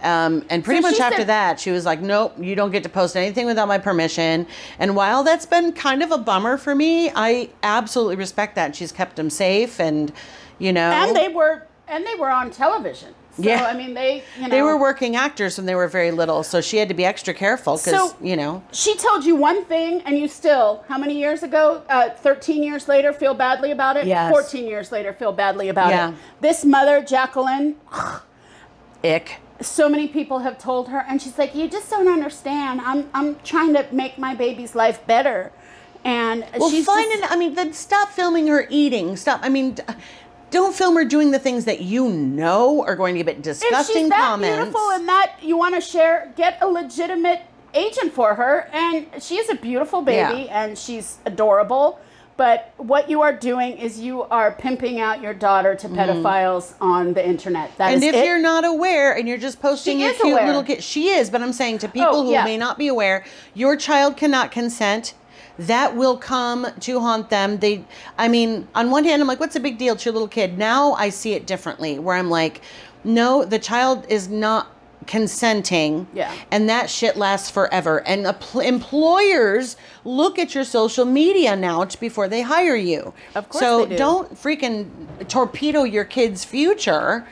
Um, 0.03 0.43
and 0.49 0.63
pretty 0.63 0.81
So 0.81 0.89
much 0.91 0.99
after 0.99 1.19
said- 1.19 1.27
that, 1.27 1.59
she 1.59 1.71
was 1.71 1.85
like, 1.85 2.01
"Nope, 2.01 2.33
you 2.39 2.55
don't 2.55 2.71
get 2.71 2.83
to 2.83 2.89
post 2.89 3.15
anything 3.15 3.45
without 3.45 3.67
my 3.67 3.77
permission." 3.77 4.45
And 4.79 4.95
while 4.95 5.23
that's 5.23 5.45
been 5.45 5.71
kind 5.71 6.03
of 6.03 6.11
a 6.11 6.17
bummer 6.17 6.57
for 6.57 6.75
me, 6.75 7.09
I 7.15 7.49
absolutely 7.63 8.17
respect 8.17 8.55
that. 8.55 8.75
She's 8.75 8.91
kept 8.91 9.15
them 9.15 9.29
safe, 9.29 9.79
and 9.79 10.11
you 10.59 10.73
know, 10.73 10.91
And 10.91 11.15
they 11.15 11.29
were 11.29 11.63
and 11.87 12.05
they 12.05 12.15
were 12.15 12.29
on 12.29 12.51
television. 12.51 13.09
So 13.35 13.41
Yeah. 13.43 13.65
I 13.65 13.73
mean 13.73 13.95
they 13.95 14.21
you 14.37 14.43
know 14.43 14.49
they 14.49 14.61
were 14.61 14.77
working 14.77 15.15
actors 15.15 15.57
when 15.57 15.65
they 15.65 15.73
were 15.73 15.87
very 15.87 16.11
little, 16.11 16.43
so 16.43 16.61
she 16.61 16.77
had 16.77 16.87
to 16.89 16.93
be 16.93 17.03
extra 17.03 17.33
careful 17.33 17.77
because 17.77 18.11
So- 18.11 18.15
you 18.21 18.35
know, 18.35 18.61
She 18.71 18.95
told 18.95 19.23
you 19.25 19.35
one 19.35 19.65
thing, 19.65 20.01
and 20.05 20.17
you 20.19 20.27
still, 20.27 20.83
how 20.87 20.97
many 20.99 21.15
years 21.17 21.41
ago? 21.41 21.81
Uh, 21.89 22.09
13 22.11 22.61
years 22.61 22.87
later, 22.87 23.11
feel 23.11 23.33
badly 23.33 23.71
about 23.71 23.97
it? 23.97 24.05
Yes. 24.05 24.29
14 24.31 24.67
years 24.67 24.91
later, 24.91 25.13
feel 25.13 25.31
badly 25.31 25.67
about 25.69 25.89
Yeah. 25.89 26.09
it. 26.09 26.15
This 26.41 26.63
mother, 26.63 27.01
Jacqueline, 27.01 27.75
ick. 29.03 29.39
So 29.61 29.87
many 29.89 30.07
people 30.07 30.39
have 30.39 30.57
told 30.57 30.89
her, 30.89 30.99
and 31.07 31.21
she's 31.21 31.37
like, 31.37 31.53
You 31.55 31.69
just 31.69 31.89
don't 31.89 32.07
understand. 32.07 32.81
I'm, 32.81 33.09
I'm 33.13 33.35
trying 33.43 33.73
to 33.75 33.85
make 33.91 34.17
my 34.17 34.35
baby's 34.35 34.75
life 34.75 35.05
better. 35.07 35.51
And 36.03 36.45
Well, 36.57 36.69
she's 36.69 36.85
fine. 36.85 37.03
just- 37.05 37.23
and 37.23 37.25
I 37.31 37.35
mean, 37.37 37.53
then 37.55 37.71
stop 37.73 38.09
filming 38.09 38.47
her 38.47 38.67
eating. 38.69 39.15
Stop. 39.15 39.39
I 39.43 39.49
mean, 39.49 39.77
don't 40.51 40.75
film 40.75 40.95
her 40.95 41.05
doing 41.05 41.31
the 41.31 41.39
things 41.39 41.65
that 41.65 41.81
you 41.81 42.09
know 42.09 42.83
are 42.85 42.95
going 42.95 43.15
to 43.15 43.23
get 43.23 43.37
if 43.37 43.41
disgusting 43.41 43.95
she's 44.03 44.09
that 44.09 44.19
comments. 44.19 44.55
beautiful 44.57 44.91
and 44.91 45.07
that 45.07 45.35
you 45.41 45.55
want 45.57 45.75
to 45.75 45.81
share, 45.81 46.31
get 46.35 46.57
a 46.61 46.67
legitimate 46.67 47.41
agent 47.73 48.11
for 48.13 48.35
her. 48.35 48.67
And 48.73 49.07
she 49.23 49.37
is 49.37 49.49
a 49.49 49.55
beautiful 49.55 50.01
baby 50.01 50.43
Yeah. 50.43 50.63
and 50.63 50.77
she's 50.77 51.17
adorable. 51.25 51.99
But 52.35 52.73
what 52.77 53.09
you 53.09 53.21
are 53.21 53.31
doing 53.33 53.77
is 53.77 53.99
you 53.99 54.23
are 54.23 54.51
pimping 54.53 54.99
out 54.99 55.21
your 55.21 55.33
daughter 55.35 55.75
to 55.75 55.87
pedophiles 55.87 56.73
on 56.81 57.13
the 57.13 57.25
internet. 57.25 57.75
That 57.77 57.93
is 57.93 58.01
Mm-hmm. 58.01 58.07
and 58.07 58.15
if 58.15 58.21
it. 58.23 58.25
you're 58.25 58.41
not 58.41 58.65
aware 58.65 59.15
and 59.15 59.27
you're 59.27 59.37
just 59.37 59.61
posting 59.61 59.97
She 59.97 60.03
your 60.05 60.13
cute 60.13 60.33
aware. 60.33 60.47
little 60.47 60.63
kid, 60.63 60.83
she 60.83 61.09
is. 61.09 61.29
But 61.29 61.41
I'm 61.41 61.53
saying 61.53 61.77
to 61.79 61.87
people 61.87 62.07
Oh, 62.15 62.23
who 62.23 62.31
yeah. 62.31 62.43
may 62.43 62.57
not 62.57 62.77
be 62.77 62.87
aware, 62.87 63.23
your 63.53 63.75
child 63.77 64.17
cannot 64.17 64.51
consent. 64.51 65.13
That 65.59 65.95
will 65.95 66.17
come 66.17 66.65
to 66.79 66.99
haunt 66.99 67.29
them. 67.29 67.59
They, 67.59 67.85
I 68.17 68.27
mean, 68.27 68.67
on 68.73 68.89
one 68.89 69.03
hand, 69.03 69.21
I'm 69.21 69.27
like, 69.27 69.39
what's 69.39 69.55
a 69.55 69.59
big 69.59 69.77
deal? 69.77 69.93
It's 69.93 70.03
your 70.03 70.13
little 70.13 70.27
kid. 70.27 70.57
Now 70.57 70.93
I 70.93 71.09
see 71.09 71.33
it 71.33 71.45
differently, 71.45 71.99
where 71.99 72.15
I'm 72.15 72.31
like, 72.31 72.61
no, 73.03 73.45
the 73.45 73.59
child 73.59 74.07
is 74.09 74.27
not 74.29 74.67
consenting. 75.07 76.07
Yeah. 76.13 76.33
And 76.51 76.69
that 76.69 76.89
shit 76.89 77.15
lasts 77.17 77.49
forever. 77.49 78.05
And 78.07 78.25
empl- 78.25 78.65
employers 78.65 79.75
look 80.03 80.37
at 80.39 80.55
your 80.55 80.63
social 80.63 81.05
media 81.05 81.55
now 81.55 81.85
before 81.99 82.27
they 82.27 82.41
hire 82.41 82.75
you. 82.75 83.13
Of 83.35 83.49
course 83.49 83.61
So 83.63 83.83
they 83.85 83.91
do. 83.91 83.97
don't 83.97 84.33
freaking 84.35 84.89
torpedo 85.27 85.83
your 85.83 86.05
kid's 86.05 86.43
future. 86.45 87.25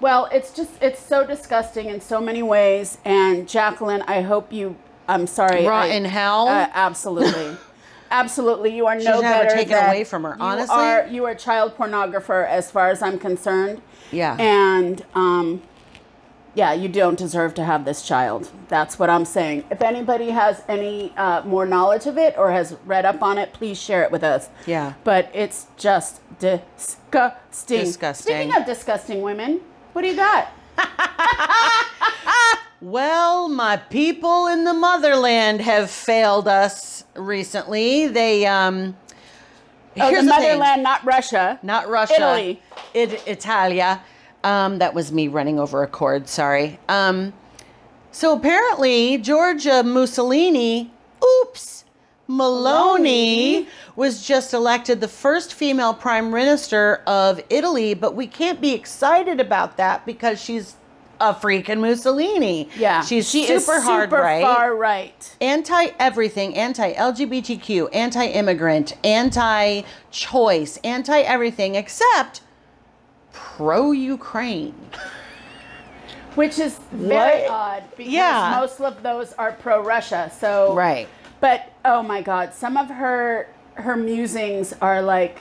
Well, 0.00 0.28
it's 0.32 0.52
just 0.52 0.70
it's 0.82 1.00
so 1.00 1.26
disgusting 1.26 1.88
in 1.88 2.00
so 2.00 2.20
many 2.20 2.42
ways. 2.42 2.98
And 3.04 3.48
Jacqueline, 3.48 4.02
I 4.02 4.20
hope 4.22 4.52
you. 4.52 4.76
I'm 5.08 5.26
sorry. 5.26 5.66
Rot 5.66 5.88
in 5.90 6.04
hell? 6.04 6.48
Uh, 6.48 6.68
absolutely, 6.74 7.56
absolutely. 8.10 8.74
You 8.76 8.86
are 8.86 8.96
no 8.96 9.22
have 9.22 9.24
her 9.24 9.44
better 9.44 9.54
taken 9.56 9.74
away 9.76 10.04
from 10.04 10.24
her, 10.24 10.36
Honestly, 10.40 10.74
you 10.76 10.82
are 10.82 11.06
you 11.06 11.24
are 11.26 11.30
a 11.30 11.36
child 11.36 11.76
pornographer 11.76 12.46
as 12.46 12.70
far 12.70 12.88
as 12.90 13.02
I'm 13.02 13.18
concerned. 13.18 13.80
Yeah. 14.12 14.36
And 14.38 15.04
um, 15.14 15.62
yeah, 16.54 16.72
you 16.72 16.88
don't 16.88 17.18
deserve 17.18 17.54
to 17.54 17.64
have 17.64 17.84
this 17.84 18.02
child. 18.02 18.50
That's 18.68 18.98
what 18.98 19.10
I'm 19.10 19.24
saying. 19.24 19.64
If 19.70 19.82
anybody 19.82 20.30
has 20.30 20.62
any 20.68 21.12
uh, 21.16 21.42
more 21.44 21.66
knowledge 21.66 22.06
of 22.06 22.16
it 22.18 22.36
or 22.38 22.52
has 22.52 22.76
read 22.84 23.04
up 23.04 23.22
on 23.22 23.38
it, 23.38 23.52
please 23.52 23.80
share 23.80 24.02
it 24.04 24.10
with 24.12 24.22
us. 24.22 24.48
Yeah. 24.66 24.94
But 25.04 25.30
it's 25.34 25.66
just 25.76 26.20
disgusting. 26.38 27.78
Disgusting. 27.80 28.34
Speaking 28.34 28.54
of 28.56 28.64
disgusting 28.66 29.22
women, 29.22 29.60
what 29.92 30.02
do 30.02 30.08
you 30.08 30.16
got? 30.16 30.48
Well, 32.80 33.48
my 33.48 33.78
people 33.78 34.46
in 34.48 34.64
the 34.64 34.74
motherland 34.74 35.62
have 35.62 35.90
failed 35.90 36.46
us 36.46 37.04
recently. 37.14 38.08
They 38.08 38.44
um 38.46 38.94
Oh, 39.96 40.08
here's 40.10 40.24
the 40.24 40.30
the 40.32 40.36
thing. 40.36 40.58
motherland, 40.58 40.82
not 40.82 41.02
Russia. 41.04 41.58
not 41.62 41.88
Russia, 41.88 42.14
Italy. 42.16 42.62
it, 42.92 43.26
Italia. 43.26 44.02
Um, 44.44 44.78
that 44.78 44.94
was 44.94 45.10
me 45.10 45.26
running 45.26 45.58
over 45.58 45.82
a 45.82 45.86
cord. 45.88 46.28
Sorry. 46.28 46.78
Um, 46.88 47.32
so 48.12 48.36
apparently, 48.36 49.18
Giorgia 49.18 49.82
Mussolini, 49.84 50.92
oops, 51.42 51.84
Meloni 52.28 53.64
Meloni. 53.64 53.66
was 53.96 54.24
just 54.26 54.54
elected 54.54 55.00
the 55.00 55.08
first 55.08 55.52
female 55.54 55.92
prime 55.92 56.30
minister 56.30 57.02
of 57.06 57.40
Italy. 57.50 57.94
But 57.94 58.14
we 58.14 58.26
can't 58.26 58.60
be 58.60 58.72
excited 58.72 59.40
about 59.40 59.76
that 59.78 60.06
because 60.06 60.40
she's 60.40 60.76
a 61.20 61.34
freaking 61.34 61.80
Mussolini. 61.80 62.68
Yeah, 62.76 63.02
she's 63.02 63.28
she 63.28 63.46
super 63.46 63.60
super 63.60 63.80
hard 63.80 64.12
right 64.12 64.42
far 64.42 64.76
right. 64.76 65.36
anti 65.40 65.86
everything, 65.98 66.54
anti 66.56 66.92
LGBTQ, 66.94 67.88
anti 67.92 68.26
immigrant, 68.26 68.96
anti 69.04 69.82
choice, 70.10 70.78
anti 70.84 71.20
everything 71.20 71.74
except 71.74 72.42
pro 73.34 73.92
Ukraine. 73.92 74.74
Which 76.34 76.58
is 76.58 76.78
very 76.92 77.42
What? 77.42 77.50
odd 77.50 77.82
because 77.96 78.12
Yeah. 78.12 78.56
most 78.56 78.80
of 78.80 79.02
those 79.02 79.32
are 79.34 79.52
pro 79.52 79.82
Russia. 79.82 80.30
So 80.40 80.74
Right. 80.74 81.08
But 81.40 81.70
oh 81.84 82.02
my 82.02 82.22
God, 82.22 82.54
some 82.54 82.76
of 82.78 82.88
her 82.88 83.48
her 83.74 83.96
musings 83.96 84.72
are 84.80 85.02
like, 85.02 85.40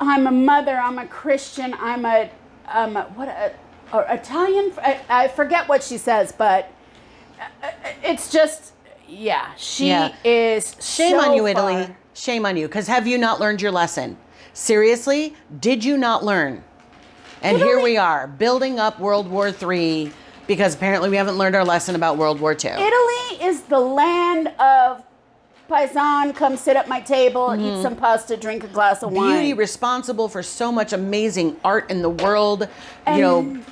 I'm 0.00 0.26
a 0.26 0.30
mother, 0.30 0.76
I'm 0.78 0.98
a 0.98 1.06
Christian, 1.06 1.74
I'm 1.78 2.04
a 2.06 2.30
um 2.72 2.94
what 3.16 3.28
a, 3.28 3.52
or 3.92 4.06
Italian. 4.08 4.72
I, 4.78 5.00
I 5.08 5.28
forget 5.28 5.68
what 5.68 5.82
she 5.82 5.98
says, 5.98 6.32
but 6.32 6.70
uh, 7.62 7.70
it's 8.02 8.30
just 8.30 8.72
yeah, 9.08 9.54
she 9.56 9.88
Yeah. 9.88 10.12
is 10.24 10.76
Shame 10.80 11.16
so 11.16 11.20
on 11.20 11.34
you, 11.36 11.46
Italy. 11.46 11.94
Shame 12.14 12.46
on 12.46 12.56
you. 12.56 12.66
Because 12.68 12.86
have 12.88 13.06
you 13.06 13.18
not 13.18 13.38
learned 13.40 13.60
your 13.62 13.70
lesson? 13.72 14.16
Seriously? 14.52 15.34
Did 15.60 15.84
you 15.84 15.96
not 15.96 16.24
learn? 16.24 16.64
And 17.42 17.56
here 17.58 17.80
we 17.80 17.96
are, 17.96 18.26
building 18.26 18.78
up 18.78 18.98
World 19.00 19.28
War 19.30 19.48
III 19.48 20.12
because 20.46 20.74
apparently 20.74 21.08
we 21.10 21.16
haven't 21.16 21.36
learned 21.38 21.54
our 21.56 21.64
lesson 21.64 21.94
about 21.94 22.16
World 22.16 22.40
War 22.40 22.52
II. 22.52 22.70
Italy 22.70 23.44
is 23.46 23.62
the 23.62 23.78
land 23.78 24.48
of 24.58 25.04
paisan. 25.68 26.34
Come 26.34 26.56
sit 26.56 26.76
at 26.76 26.88
my 26.88 27.00
table, 27.00 27.54
eat 27.54 27.82
some 27.82 27.94
pasta, 27.94 28.36
drink 28.38 28.64
a 28.64 28.68
glass 28.68 29.02
of 29.02 29.12
wine. 29.12 29.26
Mm-hmm. 29.28 29.38
beauty 29.40 29.52
responsible 29.52 30.26
for 30.28 30.42
so 30.42 30.72
much 30.72 30.94
amazing 30.94 31.56
art 31.62 31.90
in 31.90 32.00
the 32.00 32.08
world 32.08 32.66
you 33.06 33.20
know 33.20 33.40
And- 33.40 33.64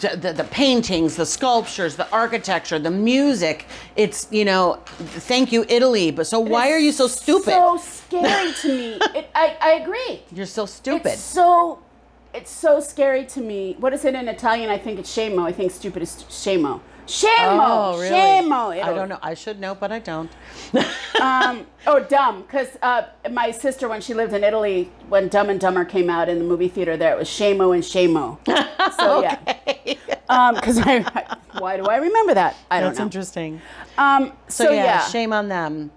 the, 0.00 0.32
the 0.32 0.44
paintings 0.50 1.14
the 1.16 1.26
sculptures 1.26 1.94
the 1.96 2.08
architecture 2.10 2.78
the 2.78 2.90
music 2.90 3.66
it's 3.96 4.28
you 4.30 4.44
know 4.44 4.78
thank 5.30 5.50
you 5.52 5.64
italy 5.68 6.10
but 6.12 6.26
so 6.28 6.38
why 6.38 6.70
are 6.70 6.78
you 6.78 6.92
so 6.92 7.06
stupid 7.08 7.50
So 7.54 7.76
scary 7.78 8.52
to 8.62 8.68
me. 8.68 8.98
It, 9.18 9.30
I, 9.34 9.56
I 9.60 9.70
agree. 9.82 10.22
you're 10.32 10.46
so 10.46 10.66
stupid 10.66 11.12
It's 11.12 11.20
so 11.22 11.78
it's 12.34 12.50
so 12.50 12.80
scary 12.80 13.24
to 13.26 13.40
me. 13.40 13.76
What 13.78 13.92
is 13.92 14.04
it 14.04 14.14
in 14.14 14.28
Italian? 14.28 14.70
I 14.70 14.78
think 14.78 14.98
it's 14.98 15.14
scemo. 15.16 15.42
I 15.46 15.52
think 15.52 15.70
stupid 15.72 16.02
is 16.02 16.10
scemo. 16.28 16.80
Scemo. 17.06 17.28
oh 17.38 18.00
really 18.00 18.14
Scemo. 18.16 18.82
i 18.82 18.90
don't 18.94 19.10
know 19.10 19.18
i 19.22 19.34
should 19.34 19.60
know 19.60 19.74
but 19.74 19.92
i 19.92 19.98
don't 19.98 20.30
Um, 21.20 21.66
oh, 21.86 22.00
dumb. 22.00 22.42
Because 22.42 22.68
uh, 22.82 23.02
my 23.30 23.50
sister, 23.50 23.88
when 23.88 24.00
she 24.00 24.14
lived 24.14 24.32
in 24.32 24.42
Italy, 24.42 24.90
when 25.08 25.28
Dumb 25.28 25.48
and 25.48 25.60
Dumber 25.60 25.84
came 25.84 26.10
out 26.10 26.28
in 26.28 26.38
the 26.38 26.44
movie 26.44 26.68
theater, 26.68 26.96
there 26.96 27.12
it 27.14 27.18
was 27.18 27.28
Shamo 27.28 27.72
and 27.72 27.82
Shamo. 27.82 28.38
So 28.98 29.22
yeah. 29.22 29.38
Because 30.54 30.78
I, 30.78 30.96
I- 31.14 31.36
why 31.60 31.76
do 31.76 31.84
I 31.84 31.96
remember 31.96 32.34
that? 32.34 32.56
I 32.70 32.80
don't 32.80 32.88
that's 32.90 32.98
know. 32.98 33.04
That's 33.04 33.14
interesting 33.16 33.60
Um, 33.96 34.32
so, 34.48 34.64
so, 34.64 34.70
yeah, 34.72 34.84
yeah. 34.84 35.00
shame 35.06 35.32
on 35.32 35.48
them 35.48 35.92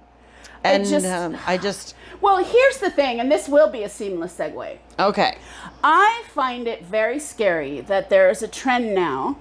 and 0.64 0.86
just- 0.86 1.06
um, 1.06 1.38
i 1.48 1.58
just 1.58 1.96
Well, 2.22 2.44
here's 2.44 2.78
the 2.80 2.90
thing, 2.90 3.20
and 3.20 3.32
this 3.32 3.48
will 3.48 3.70
be 3.70 3.84
a 3.84 3.90
seamless 3.90 4.36
segue. 4.38 4.78
okay 5.00 5.38
I 5.84 6.24
find 6.30 6.68
it 6.68 6.84
very 6.86 7.20
scary 7.20 7.82
that 7.82 8.10
there 8.10 8.30
is 8.30 8.42
a 8.42 8.48
trend 8.48 8.94
now 8.96 9.38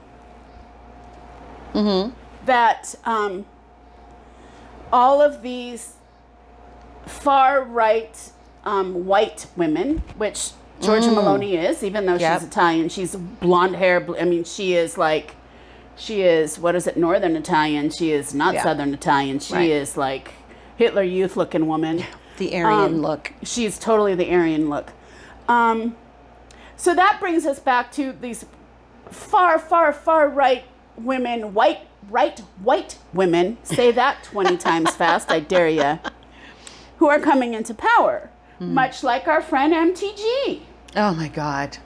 that 2.47 2.95
um, 3.05 3.45
all 4.93 5.21
of 5.21 5.43
these 5.43 5.95
far 7.07 7.63
right 7.63 8.31
um, 8.65 9.07
white 9.07 9.47
women, 9.57 9.99
which 10.17 10.51
Giorgia 10.81 11.09
Meloni 11.15 11.53
is, 11.69 11.83
even 11.83 12.07
though 12.07 12.17
Yep. 12.17 12.41
she's 12.41 12.49
Italian. 12.49 12.89
She's 12.89 13.15
blonde 13.17 13.77
hair. 13.77 14.07
I 14.19 14.25
mean, 14.25 14.45
she 14.45 14.75
is 14.75 14.97
like, 14.99 15.37
she 15.97 16.23
is 16.23 16.59
what 16.59 16.75
is 16.75 16.87
it? 16.87 16.97
Northern 16.97 17.37
Italian. 17.37 17.91
She 17.91 18.11
is 18.13 18.35
not 18.35 18.55
Yeah. 18.55 18.63
Southern 18.63 18.93
Italian. 18.95 19.39
She 19.39 19.55
Right. 19.55 19.71
is 19.71 19.97
like 19.97 20.33
Hitler 20.77 21.03
Youth 21.03 21.37
looking 21.37 21.67
woman. 21.67 22.05
The 22.37 22.55
Aryan 22.55 22.95
Um, 22.97 23.03
look. 23.03 23.33
She's 23.43 23.79
totally 23.79 24.15
the 24.15 24.33
Aryan 24.33 24.69
look. 24.69 24.93
Um, 25.49 25.97
so 26.77 26.95
that 26.95 27.19
brings 27.21 27.47
us 27.47 27.59
back 27.59 27.91
to 27.93 28.13
these 28.13 28.45
far, 29.11 29.59
far, 29.59 29.93
far 29.93 30.29
right 30.29 30.65
women, 30.97 31.55
white, 31.55 31.81
right, 32.11 32.39
white 32.63 32.99
women. 33.13 33.59
Say 33.63 33.91
that 33.93 34.23
20 34.33 34.57
times 34.57 34.91
fast, 34.95 35.31
I 35.31 35.41
dare 35.41 35.69
ya. 35.69 35.99
Who 36.99 37.09
are 37.09 37.21
coming 37.21 37.55
into 37.55 37.75
power, 37.75 38.31
much 38.59 39.03
like 39.03 39.29
our 39.29 39.43
friend 39.43 39.73
MTG. 39.75 40.61
Oh 40.97 41.15
my 41.15 41.29
God. 41.29 41.77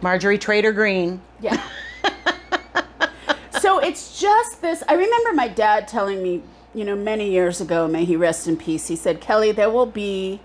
Marjorie 0.00 0.38
Trader 0.38 0.72
Green. 0.72 1.20
Yeah. 1.40 1.60
so 3.60 3.80
it's 3.80 4.20
just 4.20 4.60
this. 4.60 4.84
I 4.88 4.94
remember 4.94 5.32
my 5.32 5.48
dad 5.48 5.88
telling 5.88 6.22
me, 6.22 6.42
you 6.74 6.84
know, 6.84 6.96
many 6.96 7.30
years 7.30 7.60
ago, 7.60 7.86
may 7.86 8.04
he 8.04 8.16
rest 8.16 8.48
in 8.48 8.56
peace, 8.56 8.88
he 8.88 8.96
said, 8.96 9.20
Kelly, 9.20 9.52
there 9.52 9.70
will 9.70 9.86
be 9.86 10.40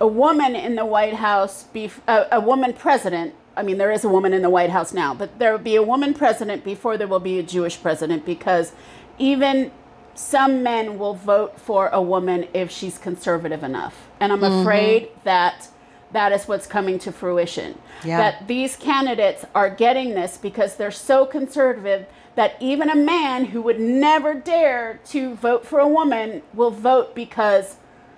a 0.00 0.06
woman 0.06 0.54
in 0.54 0.74
the 0.74 0.84
White 0.84 1.14
House, 1.14 1.64
be, 1.64 1.90
a, 2.06 2.26
a 2.32 2.40
woman 2.40 2.72
president. 2.72 3.34
I 3.56 3.62
mean, 3.62 3.78
there 3.78 3.90
is 3.90 4.04
a 4.04 4.08
woman 4.08 4.32
in 4.32 4.42
the 4.42 4.50
White 4.50 4.70
House 4.70 4.92
now, 4.92 5.14
but 5.14 5.38
there 5.38 5.52
will 5.52 5.58
be 5.58 5.76
a 5.76 5.82
woman 5.82 6.14
president 6.14 6.64
before 6.64 6.96
there 6.96 7.08
will 7.08 7.20
be 7.20 7.38
a 7.38 7.42
Jewish 7.42 7.80
president 7.80 8.24
because 8.24 8.72
even 9.18 9.72
some 10.14 10.62
men 10.62 10.98
will 10.98 11.14
vote 11.14 11.58
for 11.60 11.88
a 11.88 12.02
woman 12.02 12.48
if 12.52 12.70
she's 12.70 12.98
conservative 12.98 13.62
enough. 13.62 14.08
And 14.20 14.32
I'm 14.32 14.40
mm-hmm. 14.40 14.60
afraid 14.60 15.08
that 15.24 15.68
that 16.12 16.32
is 16.32 16.48
what's 16.48 16.66
coming 16.66 16.98
to 17.00 17.12
fruition. 17.12 17.78
Yeah. 18.04 18.18
That 18.18 18.48
these 18.48 18.76
candidates 18.76 19.44
are 19.54 19.70
getting 19.70 20.10
this 20.10 20.36
because 20.36 20.76
they're 20.76 20.90
so 20.90 21.26
conservative 21.26 22.06
that 22.38 22.54
even 22.60 22.88
a 22.88 22.94
man 22.94 23.46
who 23.46 23.60
would 23.60 23.80
never 23.80 24.32
dare 24.32 25.00
to 25.04 25.34
vote 25.34 25.66
for 25.66 25.80
a 25.80 25.88
woman 25.88 26.40
will 26.54 26.70
vote 26.70 27.12
because 27.12 27.74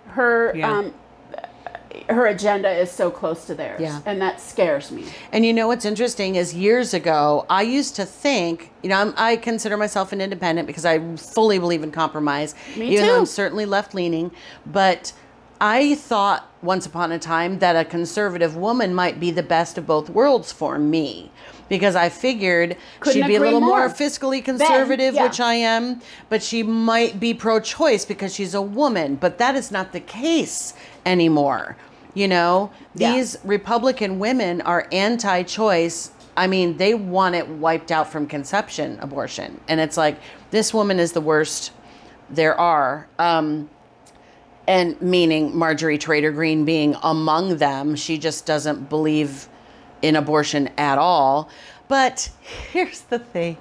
her 0.09 0.53
Yeah. 0.55 0.71
um, 0.71 0.95
her 2.11 2.27
agenda 2.27 2.69
is 2.71 2.91
so 2.91 3.11
close 3.11 3.47
to 3.47 3.55
theirs, 3.55 3.81
Yeah. 3.81 4.01
and 4.05 4.21
that 4.21 4.39
scares 4.41 4.91
me. 4.91 5.07
And 5.33 5.45
you 5.47 5.55
know 5.55 5.67
what's 5.69 5.87
interesting 5.87 6.35
is 6.37 6.53
years 6.55 6.93
ago, 6.93 7.47
I 7.49 7.63
used 7.63 7.97
to 7.97 8.05
think, 8.05 8.71
you 8.83 8.91
know, 8.91 8.97
I'm, 9.01 9.15
I 9.17 9.37
consider 9.37 9.77
myself 9.79 10.13
an 10.13 10.21
independent 10.21 10.67
because 10.67 10.85
I 10.85 10.99
fully 11.17 11.59
believe 11.59 11.83
in 11.83 11.91
compromise, 11.91 12.55
Me 12.77 12.93
even 12.93 13.07
though. 13.07 13.19
I'm 13.21 13.27
certainly 13.27 13.65
left 13.65 13.95
leaning. 13.95 14.31
But 14.67 15.13
I 15.61 15.95
thought 15.97 16.49
once 16.63 16.87
upon 16.87 17.13
a 17.13 17.19
time 17.19 17.59
that 17.59 17.77
a 17.77 17.85
conservative 17.85 18.57
woman 18.57 18.95
might 18.95 19.21
be 19.21 19.31
the 19.31 19.43
best 19.43 19.77
of 19.77 19.87
both 19.87 20.09
worlds 20.09 20.53
for 20.53 20.79
me 20.79 21.31
because 21.69 21.95
I 21.95 22.09
figured 22.09 22.77
Couldn't 23.01 23.23
she'd 23.23 23.29
be 23.29 23.37
a 23.37 23.41
little 23.41 23.61
more. 23.61 23.81
more. 23.81 23.89
fiscally 23.89 24.45
conservative, 24.45 25.15
yeah. 25.15 25.23
which 25.25 25.39
I 25.41 25.55
am, 25.55 26.01
but 26.29 26.43
she 26.43 26.63
might 26.63 27.21
be 27.21 27.35
pro 27.35 27.61
choice 27.61 28.05
because 28.05 28.35
she's 28.35 28.55
a 28.55 28.63
woman. 28.63 29.17
But 29.17 29.39
that 29.39 29.55
is 29.55 29.71
not 29.71 29.93
the 29.93 30.01
case 30.01 30.75
anymore. 31.07 31.77
You 32.15 32.27
know, 32.27 32.71
Yeah. 32.95 33.13
these 33.13 33.37
Republican 33.45 34.19
women 34.19 34.63
are 34.63 34.89
anti 34.91 35.43
choice. 35.45 36.11
I 36.37 36.47
mean, 36.47 36.79
they 36.79 36.95
want 36.95 37.35
it 37.35 37.47
wiped 37.49 37.93
out 37.93 38.11
from 38.11 38.27
conception, 38.27 38.99
abortion. 39.01 39.61
And 39.69 39.79
it's 39.79 39.97
like, 39.97 40.17
this 40.51 40.73
woman 40.75 40.99
is 40.99 41.13
the 41.13 41.21
worst 41.21 41.71
there 42.31 42.59
are. 42.59 43.07
Um, 43.19 43.69
and 44.71 45.03
meaning 45.03 45.57
Marjorie 45.57 45.99
Trader 45.99 46.31
Green 46.31 46.65
being 46.65 46.95
among 47.03 47.57
them. 47.57 47.97
She 47.97 48.19
just 48.19 48.47
doesn't 48.47 48.89
believe 48.89 49.49
in 50.01 50.15
abortion 50.15 50.69
at 50.79 50.97
all. 50.97 51.51
But 51.89 52.31
here's 52.41 53.01
the 53.01 53.19
thing 53.19 53.57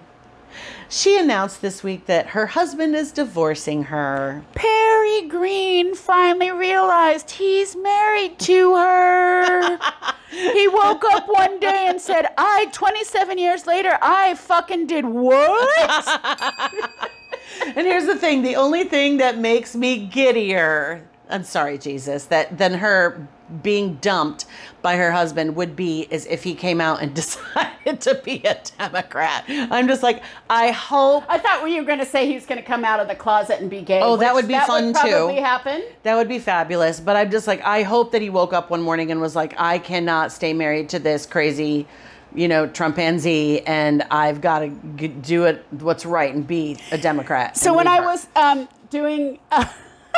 she 0.87 1.17
announced 1.17 1.63
this 1.63 1.81
week 1.81 2.05
that 2.05 2.27
her 2.27 2.45
husband 2.45 2.95
is 2.95 3.11
divorcing 3.11 3.85
her. 3.85 4.43
Perry 4.53 5.27
Greene 5.27 5.95
finally 5.95 6.51
realized 6.51 7.31
he's 7.31 7.75
married 7.75 8.37
to 8.41 8.75
her. 8.75 9.77
he 10.29 10.67
woke 10.67 11.03
up 11.05 11.27
one 11.27 11.59
day 11.59 11.85
and 11.87 11.99
said, 11.99 12.27
I, 12.37 12.67
27 12.71 13.39
years 13.39 13.65
later, 13.65 13.97
I 13.99 14.35
fucking 14.35 14.85
did 14.85 15.05
what? 15.05 17.09
And 17.65 17.87
here's 17.87 18.05
the 18.05 18.15
thing 18.15 18.41
the 18.41 18.55
only 18.55 18.83
thing 18.83 19.17
that 19.17 19.37
makes 19.37 19.75
me 19.75 20.07
giddier, 20.07 21.01
I'm 21.29 21.43
sorry, 21.43 21.77
Jesus, 21.77 22.25
that 22.25 22.57
than 22.57 22.73
her 22.75 23.27
being 23.63 23.95
dumped 23.95 24.45
by 24.81 24.95
her 24.95 25.11
husband 25.11 25.55
would 25.55 25.75
be 25.75 26.07
is 26.09 26.25
if 26.27 26.43
he 26.43 26.53
came 26.53 26.79
out 26.79 27.01
and 27.01 27.13
decided 27.15 27.99
to 28.01 28.15
be 28.23 28.41
a 28.45 28.57
Democrat. 28.77 29.45
I'm 29.47 29.87
just 29.87 30.03
like, 30.03 30.23
I 30.49 30.71
hope 30.71 31.23
I 31.27 31.37
thought 31.37 31.61
were 31.61 31.67
you 31.67 31.81
were 31.81 31.87
going 31.87 31.99
to 31.99 32.05
say 32.05 32.27
he 32.27 32.35
was 32.35 32.45
going 32.45 32.59
to 32.59 32.65
come 32.65 32.85
out 32.85 32.99
of 32.99 33.07
the 33.07 33.15
closet 33.15 33.59
and 33.59 33.69
be 33.69 33.81
gay. 33.81 34.01
Oh, 34.01 34.17
that 34.17 34.33
would 34.33 34.47
be 34.47 34.57
fun, 34.59 34.87
would 34.87 34.95
too. 34.95 35.09
probably 35.09 35.37
happen. 35.37 35.83
That 36.03 36.15
would 36.15 36.27
be 36.27 36.39
fabulous. 36.39 36.99
But 36.99 37.15
I'm 37.15 37.31
just 37.31 37.47
like, 37.47 37.61
I 37.63 37.83
hope 37.83 38.11
that 38.11 38.21
he 38.21 38.29
woke 38.29 38.53
up 38.53 38.69
one 38.69 38.81
morning 38.81 39.11
and 39.11 39.19
was 39.19 39.35
like, 39.35 39.53
I 39.57 39.79
cannot 39.79 40.31
stay 40.31 40.53
married 40.53 40.89
to 40.89 40.99
this 40.99 41.25
crazy, 41.25 41.87
you 42.35 42.47
know, 42.47 42.67
Trumpanzee, 42.67 43.63
and 43.65 44.03
I've 44.11 44.41
got 44.41 44.59
to 44.59 44.69
g- 44.95 45.07
do 45.07 45.45
it 45.45 45.65
what's 45.71 46.05
right 46.05 46.33
and 46.33 46.45
be 46.47 46.77
a 46.91 46.97
Democrat. 46.97 47.57
So 47.57 47.73
when 47.75 47.87
I 47.87 47.97
her. 47.97 48.03
was 48.03 48.27
um, 48.35 48.67
doing 48.89 49.39
uh, 49.51 49.65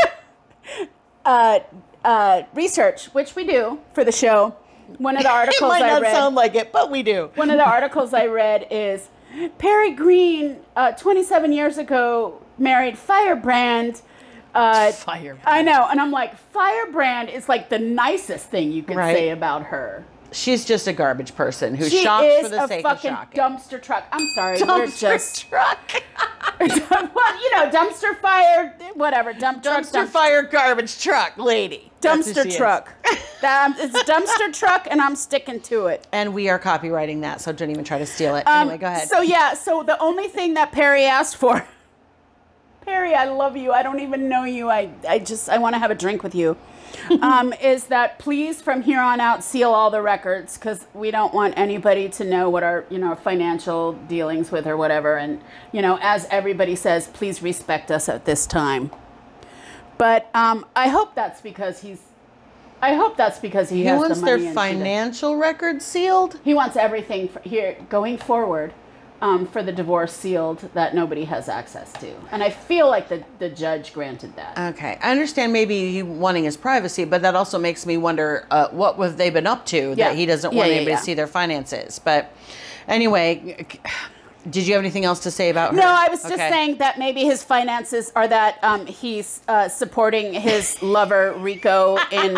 uh, 1.26 1.60
uh, 2.04 2.44
research, 2.54 3.06
which 3.14 3.36
we 3.36 3.46
do 3.46 3.80
for 3.94 4.04
the 4.04 4.12
show, 4.12 4.56
one 4.98 5.16
of 5.18 5.24
the 5.24 5.30
articles 5.30 5.62
it 5.62 5.68
might 5.80 5.84
I 5.84 5.88
not 5.90 6.02
read. 6.02 6.14
sound 6.14 6.36
like 6.36 6.56
it, 6.56 6.72
but 6.72 6.90
we 6.92 7.04
do. 7.04 7.30
one 7.36 7.50
of 7.50 7.58
the 7.58 7.68
articles 7.68 8.14
I 8.14 8.26
read 8.28 8.68
is 8.72 9.08
Perry 9.58 9.92
Greene, 9.92 10.58
uh, 10.76 10.92
27 10.94 11.52
years 11.54 11.78
ago, 11.78 12.42
married 12.58 12.98
Firebrand. 12.98 14.02
Uh, 14.54 14.92
Firebrand. 14.92 15.40
I 15.46 15.62
know, 15.62 15.88
and 15.90 16.02
I'm 16.02 16.12
like, 16.12 16.36
Firebrand 16.38 17.30
is 17.30 17.48
like 17.48 17.70
the 17.70 17.80
nicest 17.80 18.48
thing 18.50 18.72
you 18.74 18.84
could 18.84 18.98
Right. 18.98 19.16
say 19.16 19.30
about 19.30 19.64
her. 19.68 20.04
She's 20.34 20.64
just 20.64 20.88
a 20.88 20.94
garbage 20.94 21.36
person 21.36 21.76
who 21.76 21.90
She 21.90 22.04
shocks 22.04 22.26
is 22.26 22.44
for 22.44 22.50
the 22.50 22.68
sake 22.68 22.86
of 22.86 22.92
fucking 22.92 23.12
shocking. 23.12 23.40
dumpster 23.42 23.82
truck. 23.82 24.06
I'm 24.14 24.26
sorry, 24.30 24.58
we're 24.62 24.66
Dumpster 24.86 25.00
just 25.00 25.50
truck. 25.50 25.80
well, 26.60 27.42
you 27.42 27.56
know, 27.56 27.70
dumpster 27.70 28.18
fire, 28.22 28.74
whatever, 28.94 29.34
dump 29.34 29.62
truck, 29.62 29.82
Dumpster 29.84 29.92
dump- 29.92 30.10
fire 30.12 30.44
garbage 30.44 31.02
truck 31.04 31.38
lady. 31.38 31.92
Dumpster 32.02 32.56
truck. 32.56 32.90
That- 33.42 33.76
it's 33.78 33.94
a 33.94 34.04
dumpster 34.06 34.54
truck, 34.58 34.88
and 34.90 35.02
I'm 35.02 35.16
sticking 35.18 35.60
to 35.62 35.88
it. 35.88 36.08
And 36.14 36.34
we 36.34 36.48
are 36.50 36.60
copyrighting 36.60 37.22
that, 37.22 37.42
so 37.42 37.52
don't 37.52 37.70
even 37.72 37.84
try 37.84 37.98
to 37.98 38.06
steal 38.06 38.36
it. 38.38 38.48
Um, 38.48 38.70
anyway, 38.70 38.78
go 38.78 38.88
ahead. 38.88 39.10
So 39.10 39.20
yeah, 39.22 39.54
so 39.54 39.84
the 39.84 40.00
only 40.00 40.28
thing 40.30 40.54
that 40.54 40.72
Perry 40.72 41.04
asked 41.06 41.36
for, 41.36 41.66
Perry, 42.86 43.14
I 43.14 43.26
love 43.26 43.58
you. 43.58 43.72
I 43.74 43.84
don't 43.84 44.00
even 44.00 44.30
know 44.30 44.44
you. 44.46 44.70
I, 44.70 44.90
I 45.08 45.20
just 45.20 45.50
I 45.50 45.58
want 45.58 45.76
to 45.76 45.80
have 45.80 45.92
a 45.92 45.96
drink 45.96 46.24
with 46.24 46.34
you. 46.36 46.56
um, 47.22 47.54
is 47.54 47.86
that 47.86 48.20
please 48.20 48.62
from 48.62 48.82
here 48.82 49.00
on 49.00 49.20
out 49.20 49.44
seal 49.44 49.72
all 49.72 49.90
the 49.90 50.02
records 50.02 50.58
because 50.58 50.86
we 50.94 51.12
don't 51.12 51.34
want 51.34 51.54
anybody 51.58 52.10
to 52.10 52.24
know 52.24 52.50
what 52.50 52.64
our 52.64 52.86
you 52.90 52.98
know 52.98 53.16
financial 53.16 53.94
dealings 53.94 54.52
with 54.52 54.68
or 54.68 54.78
whatever. 54.78 55.18
And 55.18 55.42
you 55.72 55.82
know, 55.82 55.98
as 56.02 56.26
everybody 56.30 56.76
says, 56.76 57.08
please 57.08 57.42
respect 57.42 57.92
us 57.92 58.10
at 58.10 58.26
this 58.26 58.46
time. 58.46 58.92
But 59.98 60.30
um, 60.34 60.66
I 60.76 60.88
hope 60.88 61.16
that's 61.16 61.42
because 61.42 61.82
he's. 61.82 62.00
I 62.84 62.96
hope 62.96 63.16
that's 63.16 63.38
because 63.38 63.70
he, 63.70 63.82
he 63.82 63.86
has 63.86 64.00
wants 64.00 64.20
the 64.22 64.26
their 64.26 64.54
financial 64.54 65.36
records 65.36 65.86
sealed. 65.86 66.40
He 66.44 66.56
wants 66.56 66.76
everything 66.76 67.30
here 67.44 67.78
going 67.90 68.18
forward 68.18 68.74
um, 69.22 69.46
for 69.48 69.62
the 69.64 69.72
divorce 69.72 70.14
sealed 70.14 70.60
that 70.74 70.96
nobody 70.96 71.24
has 71.26 71.48
access 71.48 71.94
to, 71.94 72.12
and 72.32 72.44
I 72.44 72.50
feel 72.50 72.88
like 72.90 73.08
the 73.08 73.24
the 73.40 73.50
judge 73.50 73.94
granted 73.94 74.36
that. 74.36 74.58
Okay, 74.76 74.98
I 75.02 75.12
understand 75.12 75.54
maybe 75.54 75.92
he 75.92 76.04
wanting 76.04 76.44
his 76.46 76.58
privacy, 76.58 77.06
but 77.06 77.22
that 77.22 77.36
also 77.36 77.58
makes 77.60 77.86
me 77.86 77.98
wonder 77.98 78.48
uh, 78.52 78.70
what 78.70 78.98
have 78.98 79.18
they 79.18 79.30
been 79.30 79.48
up 79.48 79.66
to 79.68 79.78
Yeah. 79.96 80.10
that 80.10 80.16
he 80.16 80.26
doesn't 80.26 80.52
Yeah, 80.54 80.58
want 80.58 80.70
yeah, 80.70 80.76
anybody 80.78 80.96
to 80.98 81.02
see 81.04 81.14
their 81.14 81.28
finances. 81.28 82.00
But 82.00 82.34
anyway, 82.88 83.66
did 84.50 84.66
you 84.66 84.74
have 84.74 84.82
anything 84.82 85.06
else 85.06 85.20
to 85.22 85.32
say 85.32 85.50
about 85.52 85.72
her? 85.72 85.78
no, 85.78 85.86
I 85.88 86.08
was 86.10 86.22
just 86.24 86.34
Okay. 86.34 86.50
saying 86.50 86.78
that 86.78 86.98
maybe 86.98 87.24
his 87.24 87.44
finances 87.44 88.12
are 88.16 88.28
that 88.28 88.58
um, 88.64 88.86
he's 88.88 89.42
uh, 89.48 89.70
supporting 89.70 90.34
his 90.34 90.82
lover 90.82 91.34
Rico 91.38 91.98
in 92.12 92.36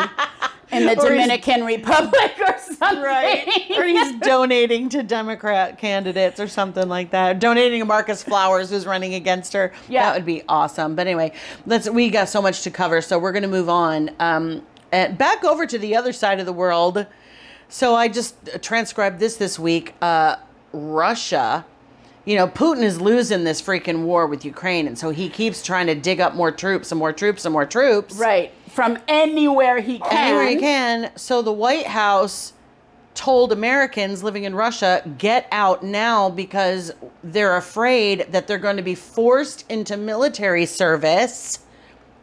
in 0.73 0.85
the 0.85 0.95
Dominican 0.95 1.63
Republic 1.63 2.33
or 2.39 2.57
something. 2.57 3.01
Right. 3.01 3.47
or 3.77 3.85
he's 3.85 4.19
donating 4.19 4.89
to 4.89 5.03
Democrat 5.03 5.77
candidates 5.77 6.39
or 6.39 6.47
something 6.47 6.87
like 6.87 7.11
that. 7.11 7.39
Donating 7.39 7.79
to 7.79 7.85
Marcus 7.85 8.23
Flowers 8.23 8.69
who's 8.69 8.85
running 8.85 9.13
against 9.13 9.53
her. 9.53 9.71
Yeah. 9.89 10.03
That 10.03 10.15
would 10.15 10.25
be 10.25 10.43
awesome. 10.47 10.95
But 10.95 11.07
anyway, 11.07 11.33
let's 11.65 11.89
we 11.89 12.09
got 12.09 12.29
so 12.29 12.41
much 12.41 12.61
to 12.63 12.71
cover, 12.71 13.01
so 13.01 13.19
we're 13.19 13.31
gonna 13.31 13.47
move 13.47 13.69
on. 13.69 14.11
Um 14.19 14.63
and 14.91 15.17
back 15.17 15.43
over 15.43 15.65
to 15.65 15.77
the 15.77 15.95
other 15.95 16.13
side 16.13 16.39
of 16.39 16.45
the 16.45 16.53
world. 16.53 17.05
So 17.69 17.95
I 17.95 18.07
just 18.07 18.35
transcribed 18.61 19.19
this 19.19 19.37
this 19.37 19.57
week. 19.57 19.93
Uh 20.01 20.35
Russia 20.71 21.65
you 22.25 22.35
know, 22.35 22.47
Putin 22.47 22.83
is 22.83 23.01
losing 23.01 23.43
this 23.43 23.61
freaking 23.61 24.03
war 24.03 24.27
with 24.27 24.45
Ukraine, 24.45 24.87
and 24.87 24.97
so 24.97 25.09
he 25.09 25.29
keeps 25.29 25.61
trying 25.61 25.87
to 25.87 25.95
dig 25.95 26.21
up 26.21 26.35
more 26.35 26.51
troops 26.51 26.91
and 26.91 26.99
more 26.99 27.11
troops 27.13 27.45
and 27.45 27.51
more 27.53 27.65
troops. 27.65 28.15
Right. 28.15 28.51
From 28.69 28.97
anywhere 29.07 29.79
he 29.81 29.99
can. 29.99 30.11
Anywhere 30.11 30.47
he 30.47 30.55
can. 30.57 31.11
So 31.17 31.41
the 31.41 31.51
White 31.51 31.87
House 31.87 32.53
told 33.13 33.51
Americans 33.51 34.23
living 34.23 34.43
in 34.43 34.55
Russia, 34.55 35.03
get 35.17 35.47
out 35.51 35.83
now 35.83 36.29
because 36.29 36.91
they're 37.23 37.57
afraid 37.57 38.25
that 38.31 38.47
they're 38.47 38.57
going 38.57 38.77
to 38.77 38.81
be 38.83 38.95
forced 38.95 39.69
into 39.69 39.95
military 39.97 40.65
service. 40.65 41.59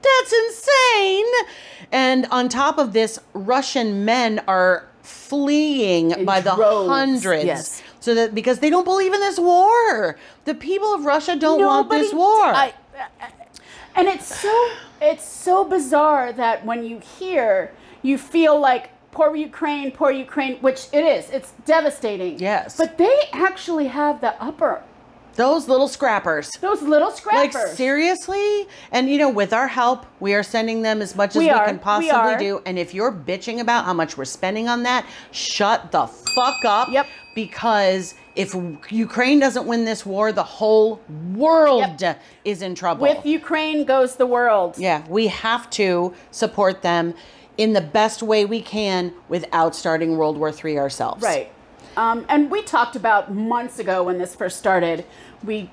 That's 0.03 0.33
insane. 0.33 1.27
And 1.93 2.27
on 2.31 2.49
top 2.49 2.79
of 2.79 2.93
this, 2.93 3.21
Russian 3.35 4.05
men 4.05 4.41
are 4.49 4.87
fleeing 5.03 6.11
In 6.13 6.25
by 6.25 6.41
the 6.41 6.51
hundreds. 6.53 7.45
yes. 7.45 7.83
So 8.01 8.15
that 8.15 8.35
because 8.35 8.59
they 8.59 8.71
don't 8.71 8.85
believe 8.85 9.13
in 9.13 9.21
this 9.21 9.39
war. 9.39 10.17
The 10.45 10.55
people 10.55 10.95
of 10.95 11.05
Russia 11.05 11.37
don't 11.37 11.63
want 11.65 11.91
this 11.91 12.13
war. 12.13 12.45
I- 12.45 12.75
I- 12.99 13.33
and 13.95 14.09
it's 14.09 14.41
so 14.41 14.69
it's 15.01 15.25
so 15.27 15.65
bizarre 15.65 16.33
that 16.33 16.65
when 16.65 16.85
you 16.85 17.01
hear, 17.19 17.73
you 18.03 18.19
feel 18.19 18.59
like 18.59 18.91
poor 19.13 19.35
Ukraine, 19.35 19.91
poor 19.93 20.11
Ukraine, 20.11 20.57
which 20.61 20.87
it 20.93 21.05
is. 21.05 21.31
It's 21.31 21.53
devastating. 21.67 22.39
Yes. 22.39 22.77
But 22.77 22.99
they 22.99 23.19
actually 23.33 23.87
have 23.89 24.21
the 24.21 24.41
upper. 24.43 24.83
Those 25.37 25.69
little 25.69 25.89
scrappers. 25.89 26.51
Those 26.61 26.83
little 26.83 27.11
scrappers. 27.13 27.55
Like 27.55 27.67
seriously? 27.69 28.67
And 28.93 29.09
you 29.09 29.17
know, 29.17 29.31
with 29.31 29.53
our 29.53 29.69
help, 29.69 30.05
we 30.19 30.35
are 30.35 30.43
sending 30.43 30.83
them 30.83 31.01
as 31.01 31.15
much 31.17 31.31
as 31.31 31.37
We 31.37 31.45
we, 31.47 31.51
can 31.51 31.75
We 31.77 31.79
possibly 31.79 32.11
are. 32.11 32.39
do. 32.39 32.61
And 32.67 32.79
if 32.79 32.93
you're 32.95 33.13
bitching 33.13 33.61
about 33.61 33.85
how 33.85 33.95
much 33.95 34.17
we're 34.19 34.25
spending 34.27 34.69
on 34.69 34.83
that, 34.83 35.07
shut 35.31 35.93
the 35.93 36.07
fuck 36.07 36.65
up. 36.67 36.89
Yep. 36.91 37.07
Because 37.35 38.15
if 38.35 38.55
Ukraine 38.91 39.39
doesn't 39.39 39.67
win 39.67 39.85
this 39.85 40.05
war, 40.05 40.33
the 40.33 40.43
whole 40.43 41.01
world 41.35 42.01
Yep. 42.01 42.21
is 42.45 42.61
in 42.63 42.75
trouble. 42.75 43.03
With 43.03 43.25
Ukraine 43.25 43.85
goes 43.85 44.17
the 44.17 44.27
world. 44.27 44.75
yeah, 44.79 45.03
we 45.09 45.29
have 45.29 45.71
to 45.71 46.15
support 46.33 46.83
them 46.83 47.15
in 47.57 47.73
the 47.73 47.81
best 47.81 48.23
way 48.23 48.45
we 48.45 48.61
can 48.61 49.13
without 49.29 49.77
starting 49.77 50.17
World 50.17 50.37
War 50.39 50.53
III 50.65 50.79
ourselves. 50.79 51.23
Right. 51.23 51.51
Um, 51.97 52.25
and 52.29 52.51
we 52.51 52.63
talked 52.63 52.97
about 52.97 53.33
months 53.35 53.79
ago 53.79 54.05
when 54.05 54.19
this 54.19 54.35
first 54.35 54.59
started. 54.59 55.05
We 55.45 55.71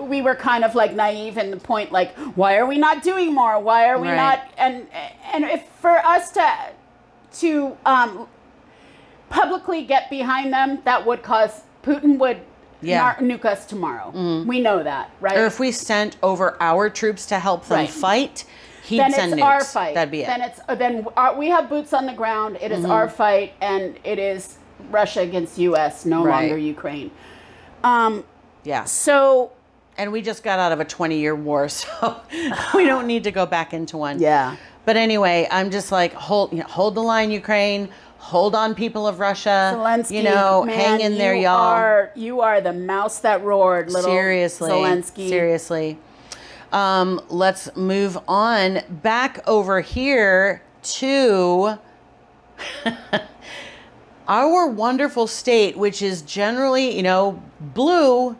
we 0.00 0.22
were 0.22 0.36
kind 0.36 0.62
of 0.64 0.76
like 0.76 0.94
naive 0.94 1.36
in 1.36 1.50
the 1.50 1.56
point 1.56 1.90
like, 1.90 2.14
why 2.36 2.56
are 2.56 2.66
we 2.66 2.78
not 2.78 3.02
doing 3.02 3.34
more? 3.34 3.58
Why 3.58 3.88
are 3.88 3.98
we 3.98 4.08
Right. 4.08 4.16
not? 4.16 4.38
And 4.56 4.86
and 5.32 5.44
if 5.44 5.62
for 5.80 5.96
us 5.98 6.30
to 6.32 6.52
to 7.40 7.76
um, 7.86 8.28
publicly 9.30 9.84
get 9.84 10.10
behind 10.10 10.52
them, 10.52 10.80
that 10.84 11.06
would 11.06 11.22
cause 11.22 11.62
Putin 11.82 12.18
would 12.18 12.38
Yeah. 12.82 12.98
nar- 12.98 13.16
nuke 13.20 13.44
us 13.46 13.64
tomorrow. 13.66 14.12
Mm. 14.14 14.46
We 14.46 14.60
know 14.60 14.82
that, 14.82 15.10
right? 15.20 15.38
Or 15.38 15.46
if 15.46 15.58
we 15.58 15.72
sent 15.72 16.16
over 16.22 16.56
our 16.60 16.90
troops 16.90 17.24
to 17.26 17.38
help 17.38 17.66
them 17.66 17.78
Right. 17.78 17.90
fight, 17.90 18.44
he'd 18.84 18.98
then 19.00 19.12
send 19.12 19.32
it's 19.32 19.40
nukes. 19.42 19.46
our 19.46 19.64
fight. 19.64 19.94
That'd 19.94 20.10
be 20.10 20.22
it. 20.22 20.26
Then 20.26 20.42
it's 20.42 20.60
uh, 20.68 20.74
then 20.74 21.06
our, 21.16 21.34
we 21.34 21.48
have 21.48 21.68
boots 21.70 21.92
on 21.92 22.04
the 22.06 22.12
ground. 22.12 22.58
It 22.60 22.70
is 22.72 22.84
our 22.84 23.06
mm-hmm. 23.06 23.16
fight, 23.16 23.52
and 23.60 23.96
it 24.04 24.18
is 24.18 24.58
Russia 24.90 25.20
against 25.20 25.58
U.S. 25.58 26.04
No 26.04 26.24
Right. 26.24 26.40
longer 26.40 26.58
Ukraine. 26.58 27.10
Um, 27.84 28.24
yeah. 28.64 28.84
so 28.84 29.52
And 29.98 30.12
we 30.12 30.22
just 30.22 30.42
got 30.42 30.58
out 30.58 30.72
of 30.72 30.80
a 30.80 30.84
20 30.84 31.18
year 31.18 31.34
war, 31.34 31.68
so 31.80 32.16
we 32.74 32.84
don't 32.86 33.06
need 33.06 33.24
to 33.24 33.30
go 33.30 33.44
back 33.46 33.72
into 33.74 33.96
one. 33.98 34.18
yeah, 34.18 34.56
But 34.86 34.96
anyway, 34.96 35.46
I'm 35.50 35.70
just 35.70 35.92
like, 35.92 36.12
hold, 36.14 36.52
you 36.52 36.58
know, 36.60 36.64
hold 36.66 36.94
the 36.94 37.02
line, 37.02 37.30
Ukraine. 37.30 37.90
Hold 38.20 38.54
on, 38.54 38.74
people 38.74 39.06
of 39.08 39.18
Russia. 39.18 39.72
Zelensky, 39.74 40.18
you 40.18 40.22
know, 40.22 40.62
man, 40.64 40.76
hang 40.78 41.00
in 41.00 41.16
there, 41.18 41.34
you 41.34 41.44
y'all. 41.44 41.56
Are, 41.56 42.10
you 42.14 42.42
are 42.42 42.60
the 42.60 42.72
mouse 42.72 43.18
that 43.20 43.42
roared, 43.42 43.90
little 43.90 44.10
seriously, 44.10 44.70
Zelensky. 44.70 45.28
seriously. 45.28 45.98
Um, 46.70 47.20
let's 47.30 47.74
move 47.76 48.18
on 48.28 48.80
back 49.02 49.40
over 49.48 49.80
here 49.80 50.62
to 50.82 51.78
our 54.28 54.66
wonderful 54.68 55.26
state, 55.26 55.76
which 55.76 56.02
is 56.02 56.22
generally, 56.22 56.94
you 56.94 57.02
know, 57.02 57.42
blue. 57.58 58.36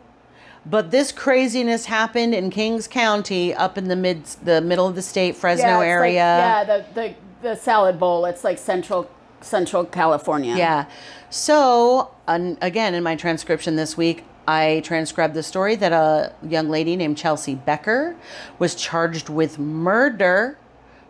But 0.63 0.91
this 0.91 1.11
craziness 1.11 1.85
happened 1.85 2.35
in 2.35 2.51
Kings 2.51 2.87
County, 2.87 3.53
up 3.53 3.77
in 3.79 3.87
the 3.87 3.95
mid, 3.95 4.25
the 4.43 4.61
middle 4.61 4.87
of 4.87 4.93
the 4.95 5.01
state, 5.01 5.35
Fresno 5.35 5.65
Yeah, 5.65 5.73
it's 5.73 5.79
like- 5.79 5.87
area. 5.87 6.13
yeah, 6.15 6.63
the, 6.63 6.85
the 6.93 7.15
the 7.41 7.55
salad 7.55 7.99
bowl. 7.99 8.25
It's 8.25 8.43
like 8.43 8.59
central 8.59 9.09
Central 9.41 9.85
California. 9.85 10.55
Yeah. 10.55 10.85
So, 11.29 12.11
un 12.27 12.57
again, 12.61 12.93
in 12.93 13.03
my 13.03 13.15
transcription 13.15 13.75
this 13.75 13.97
week, 13.97 14.23
I 14.47 14.81
transcribed 14.83 15.33
the 15.33 15.43
story 15.43 15.75
that 15.75 15.91
a 15.93 16.33
young 16.47 16.69
lady 16.69 16.95
named 16.95 17.17
Chelsea 17.17 17.55
Becker 17.55 18.15
was 18.59 18.75
charged 18.75 19.29
with 19.29 19.59
murder 19.59 20.57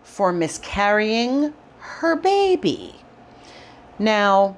for 0.04 0.32
miscarrying 0.32 1.54
her 1.80 2.16
baby. 2.16 2.96
Now, 3.98 4.58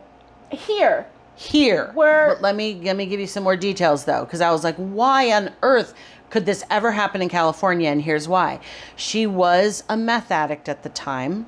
Here, 0.52 1.08
here, 1.36 1.92
Where- 1.96 2.28
but 2.30 2.42
let 2.42 2.56
me 2.56 2.80
let 2.84 2.96
me 2.96 3.06
give 3.08 3.20
you 3.20 3.28
some 3.28 3.44
more 3.44 3.56
details 3.58 4.06
though, 4.06 4.24
because 4.24 4.40
I 4.42 4.52
was 4.52 4.64
like, 4.64 4.76
why 4.76 5.32
on 5.32 5.50
earth 5.64 5.94
could 6.30 6.46
this 6.46 6.64
ever 6.70 6.92
happen 6.92 7.22
in 7.22 7.30
California? 7.30 7.90
And 7.90 8.02
here's 8.04 8.28
why: 8.28 8.60
she 8.96 9.26
was 9.26 9.84
a 9.90 9.98
meth 9.98 10.32
addict 10.32 10.70
at 10.70 10.84
the 10.84 10.90
time. 10.90 11.48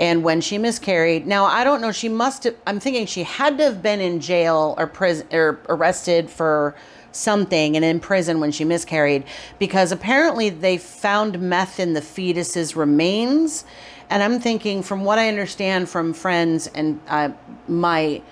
And 0.00 0.24
when 0.24 0.40
she 0.40 0.56
miscarried, 0.56 1.26
now 1.26 1.44
I 1.44 1.62
don't 1.62 1.82
know, 1.82 1.92
she 1.92 2.08
must 2.08 2.44
have, 2.44 2.56
I'm 2.66 2.80
thinking 2.80 3.04
she 3.04 3.22
had 3.22 3.58
to 3.58 3.64
have 3.64 3.82
been 3.82 4.00
in 4.00 4.18
jail 4.18 4.74
or 4.78 4.86
prison 4.86 5.26
or 5.30 5.60
arrested 5.68 6.30
for 6.30 6.74
something 7.12 7.76
and 7.76 7.84
in 7.84 8.00
prison 8.00 8.40
when 8.40 8.50
she 8.50 8.64
miscarried 8.64 9.24
because 9.58 9.92
apparently 9.92 10.48
they 10.48 10.78
found 10.78 11.38
meth 11.40 11.78
in 11.78 11.92
the 11.92 12.00
fetus's 12.00 12.74
remains. 12.74 13.66
And 14.08 14.22
I'm 14.22 14.40
thinking, 14.40 14.82
from 14.82 15.04
what 15.04 15.18
I 15.18 15.28
understand 15.28 15.88
from 15.88 16.14
friends 16.14 16.66
and 16.68 16.98
uh, 17.06 17.30
my 17.68 18.22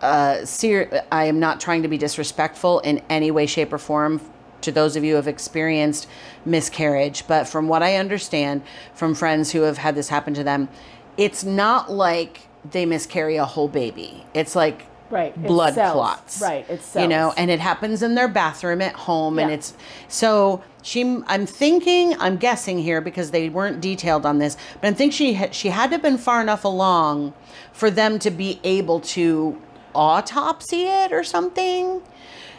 uh, 0.00 0.44
ser- 0.44 1.04
I 1.10 1.24
am 1.24 1.40
not 1.40 1.60
trying 1.60 1.82
to 1.82 1.88
be 1.88 1.98
disrespectful 1.98 2.78
in 2.80 3.02
any 3.10 3.32
way, 3.32 3.46
shape, 3.46 3.72
or 3.72 3.78
form 3.78 4.20
to 4.62 4.72
those 4.72 4.96
of 4.96 5.04
you 5.04 5.10
who 5.12 5.16
have 5.16 5.28
experienced 5.28 6.06
miscarriage. 6.44 7.26
But 7.26 7.48
from 7.48 7.68
what 7.68 7.82
I 7.82 7.96
understand 7.96 8.62
from 8.94 9.14
friends 9.14 9.52
who 9.52 9.62
have 9.62 9.78
had 9.78 9.94
this 9.94 10.08
happen 10.08 10.34
to 10.34 10.44
them, 10.44 10.68
it's 11.16 11.44
not 11.44 11.90
like 11.90 12.42
they 12.70 12.86
miscarry 12.86 13.36
a 13.36 13.44
whole 13.44 13.68
baby. 13.68 14.24
It's 14.34 14.54
like 14.56 14.86
Right, 15.10 15.34
blood 15.42 15.74
cells. 15.74 15.92
clots. 15.94 16.40
Right, 16.42 16.66
it's 16.68 16.94
You 16.94 17.08
know, 17.08 17.32
and 17.36 17.50
it 17.50 17.60
happens 17.60 18.02
in 18.02 18.14
their 18.14 18.28
bathroom 18.28 18.82
at 18.82 18.94
home. 18.94 19.38
And 19.38 19.50
it's 19.50 19.72
so 20.06 20.62
she, 20.82 21.22
I'm 21.26 21.46
thinking, 21.46 22.14
I'm 22.18 22.36
guessing 22.36 22.78
here 22.78 23.00
because 23.00 23.30
they 23.30 23.48
weren't 23.48 23.80
detailed 23.80 24.26
on 24.26 24.38
this, 24.38 24.56
but 24.80 24.88
I 24.88 24.92
think 24.92 25.12
she, 25.12 25.40
she 25.50 25.68
had 25.68 25.86
to 25.86 25.94
have 25.96 26.02
been 26.02 26.18
far 26.18 26.40
enough 26.40 26.64
along 26.64 27.32
for 27.72 27.90
them 27.90 28.18
to 28.18 28.30
be 28.30 28.60
able 28.64 29.00
to 29.00 29.60
autopsy 29.94 30.84
it 30.84 31.12
or 31.12 31.24
something. 31.24 32.02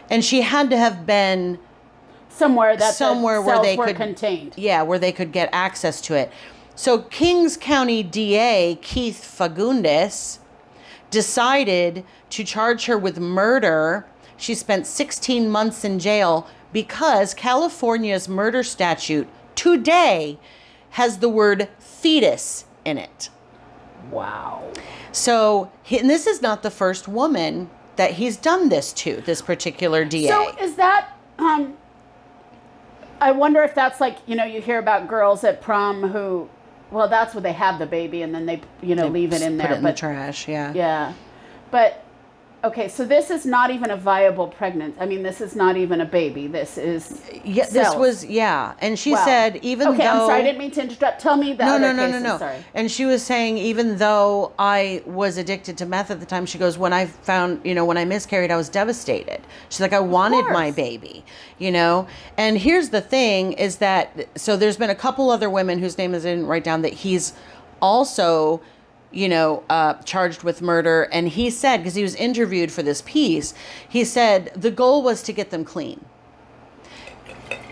And 0.09 0.25
she 0.25 0.41
had 0.41 0.69
to 0.71 0.77
have 0.77 1.05
been 1.05 1.59
somewhere 2.39 2.75
that 2.75 2.95
somewhere 2.95 3.35
the 3.35 3.41
where 3.43 3.61
they 3.61 3.75
were 3.75 3.85
could 3.87 3.97
contained. 3.97 4.53
Yeah, 4.57 4.81
where 4.81 4.97
they 4.97 5.11
could 5.11 5.31
get 5.31 5.49
access 5.51 6.01
to 6.01 6.15
it. 6.15 6.31
So 6.75 6.99
Kings 6.99 7.57
County 7.57 8.01
DA 8.01 8.79
Keith 8.81 9.21
Fagundes 9.37 10.39
decided 11.11 12.05
to 12.29 12.43
charge 12.43 12.85
her 12.85 12.97
with 12.97 13.19
murder. 13.19 14.07
She 14.37 14.55
spent 14.55 14.87
16 14.87 15.49
months 15.49 15.83
in 15.83 15.99
jail 15.99 16.47
because 16.71 17.33
California's 17.33 18.29
murder 18.29 18.63
statute 18.63 19.27
today 19.55 20.39
has 20.91 21.17
the 21.17 21.29
word 21.29 21.67
fetus 21.77 22.65
in 22.85 22.97
it. 22.97 23.29
Wow. 24.09 24.71
So, 25.11 25.71
and 25.91 26.09
this 26.09 26.25
is 26.25 26.41
not 26.41 26.63
the 26.63 26.71
first 26.71 27.07
woman 27.07 27.69
that 27.97 28.11
he's 28.11 28.37
done 28.37 28.69
this 28.69 28.93
to, 28.93 29.21
this 29.25 29.41
particular 29.41 30.05
DA. 30.05 30.29
So 30.29 30.55
is 30.57 30.75
that 30.75 31.09
um 31.37 31.77
I 33.21 33.31
wonder 33.31 33.63
if 33.63 33.75
that's 33.75 33.99
like, 33.99 34.17
you 34.25 34.35
know, 34.35 34.45
you 34.45 34.61
hear 34.61 34.79
about 34.79 35.07
girls 35.07 35.43
at 35.43 35.61
prom 35.61 36.09
who 36.09 36.49
well, 36.91 37.07
that's 37.07 37.35
where 37.35 37.41
they 37.41 37.53
have 37.53 37.79
the 37.79 37.85
baby 37.85 38.23
and 38.23 38.33
then 38.33 38.45
they, 38.45 38.61
you 38.81 38.95
know, 38.95 39.07
leave 39.07 39.33
it 39.33 39.41
in 39.41 39.57
there. 39.57 39.67
Put 39.67 39.73
it 39.73 39.77
in 39.77 39.83
but 39.83 39.91
the 39.95 39.99
trash, 39.99 40.47
yeah. 40.47 40.73
yeah. 40.73 41.13
But 41.71 42.03
okay, 42.63 42.87
so 42.89 43.05
this 43.05 43.29
is 43.29 43.45
not 43.45 43.71
even 43.71 43.91
a 43.91 43.95
viable 43.97 44.47
pregnancy. 44.47 44.99
I 44.99 45.05
mean, 45.05 45.23
this 45.23 45.41
is 45.41 45.55
not 45.55 45.77
even 45.77 46.01
a 46.01 46.05
baby. 46.05 46.47
This 46.47 46.77
is 46.77 47.21
Yeah, 47.43 47.65
this 47.69 47.95
was 47.95 48.25
yeah, 48.25 48.73
and 48.79 48.97
she 48.99 49.11
Wow. 49.13 49.25
said 49.25 49.59
even 49.61 49.87
okay, 49.89 49.97
though 49.97 50.03
Okay, 50.03 50.09
I'm 50.09 50.27
sorry, 50.27 50.41
I 50.41 50.43
didn't 50.43 50.59
mean 50.59 50.71
to 50.71 50.81
interrupt. 50.83 51.21
Tell 51.21 51.37
me 51.37 51.53
the 51.53 51.65
no, 51.65 51.75
other 51.75 51.79
no, 51.79 51.91
no, 51.93 52.05
no, 52.05 52.07
cases. 52.07 52.23
no. 52.23 52.37
Sorry. 52.37 52.57
And 52.73 52.91
she 52.91 53.05
was 53.05 53.23
saying 53.23 53.57
even 53.57 53.97
though 53.97 54.51
I 54.59 55.01
was 55.05 55.37
addicted 55.37 55.77
to 55.77 55.85
meth 55.85 56.11
at 56.11 56.19
the 56.19 56.25
time, 56.25 56.45
she 56.45 56.57
goes 56.57 56.77
when 56.77 56.93
I 56.93 57.05
found 57.05 57.61
you 57.63 57.73
know 57.73 57.85
when 57.85 57.97
I 57.97 58.05
miscarried, 58.05 58.51
I 58.51 58.57
was 58.57 58.69
devastated. 58.69 59.41
She's 59.69 59.81
like 59.81 59.93
I 59.93 59.99
wanted 59.99 60.45
my 60.51 60.71
baby, 60.71 61.23
you 61.57 61.71
know. 61.71 62.07
And 62.37 62.57
here's 62.57 62.89
the 62.89 63.01
thing: 63.01 63.53
is 63.53 63.77
that 63.77 64.27
so 64.37 64.57
there's 64.57 64.77
been 64.77 64.89
a 64.89 64.95
couple 64.95 65.29
other 65.29 65.49
women 65.49 65.79
whose 65.79 65.97
names 65.97 66.25
I 66.25 66.29
didn't 66.29 66.47
write 66.47 66.63
down 66.63 66.81
that 66.81 66.93
he's 66.93 67.33
also 67.81 68.61
you 69.11 69.27
know, 69.29 69.63
uh, 69.69 69.95
charged 70.03 70.43
with 70.43 70.61
murder. 70.61 71.03
And 71.11 71.29
he 71.29 71.49
said, 71.49 71.77
because 71.77 71.95
he 71.95 72.03
was 72.03 72.15
interviewed 72.15 72.71
for 72.71 72.83
this 72.83 73.01
piece, 73.01 73.53
he 73.87 74.03
said 74.03 74.51
the 74.55 74.71
goal 74.71 75.03
was 75.03 75.23
to 75.23 75.33
get 75.33 75.49
them 75.49 75.65
clean. 75.65 76.03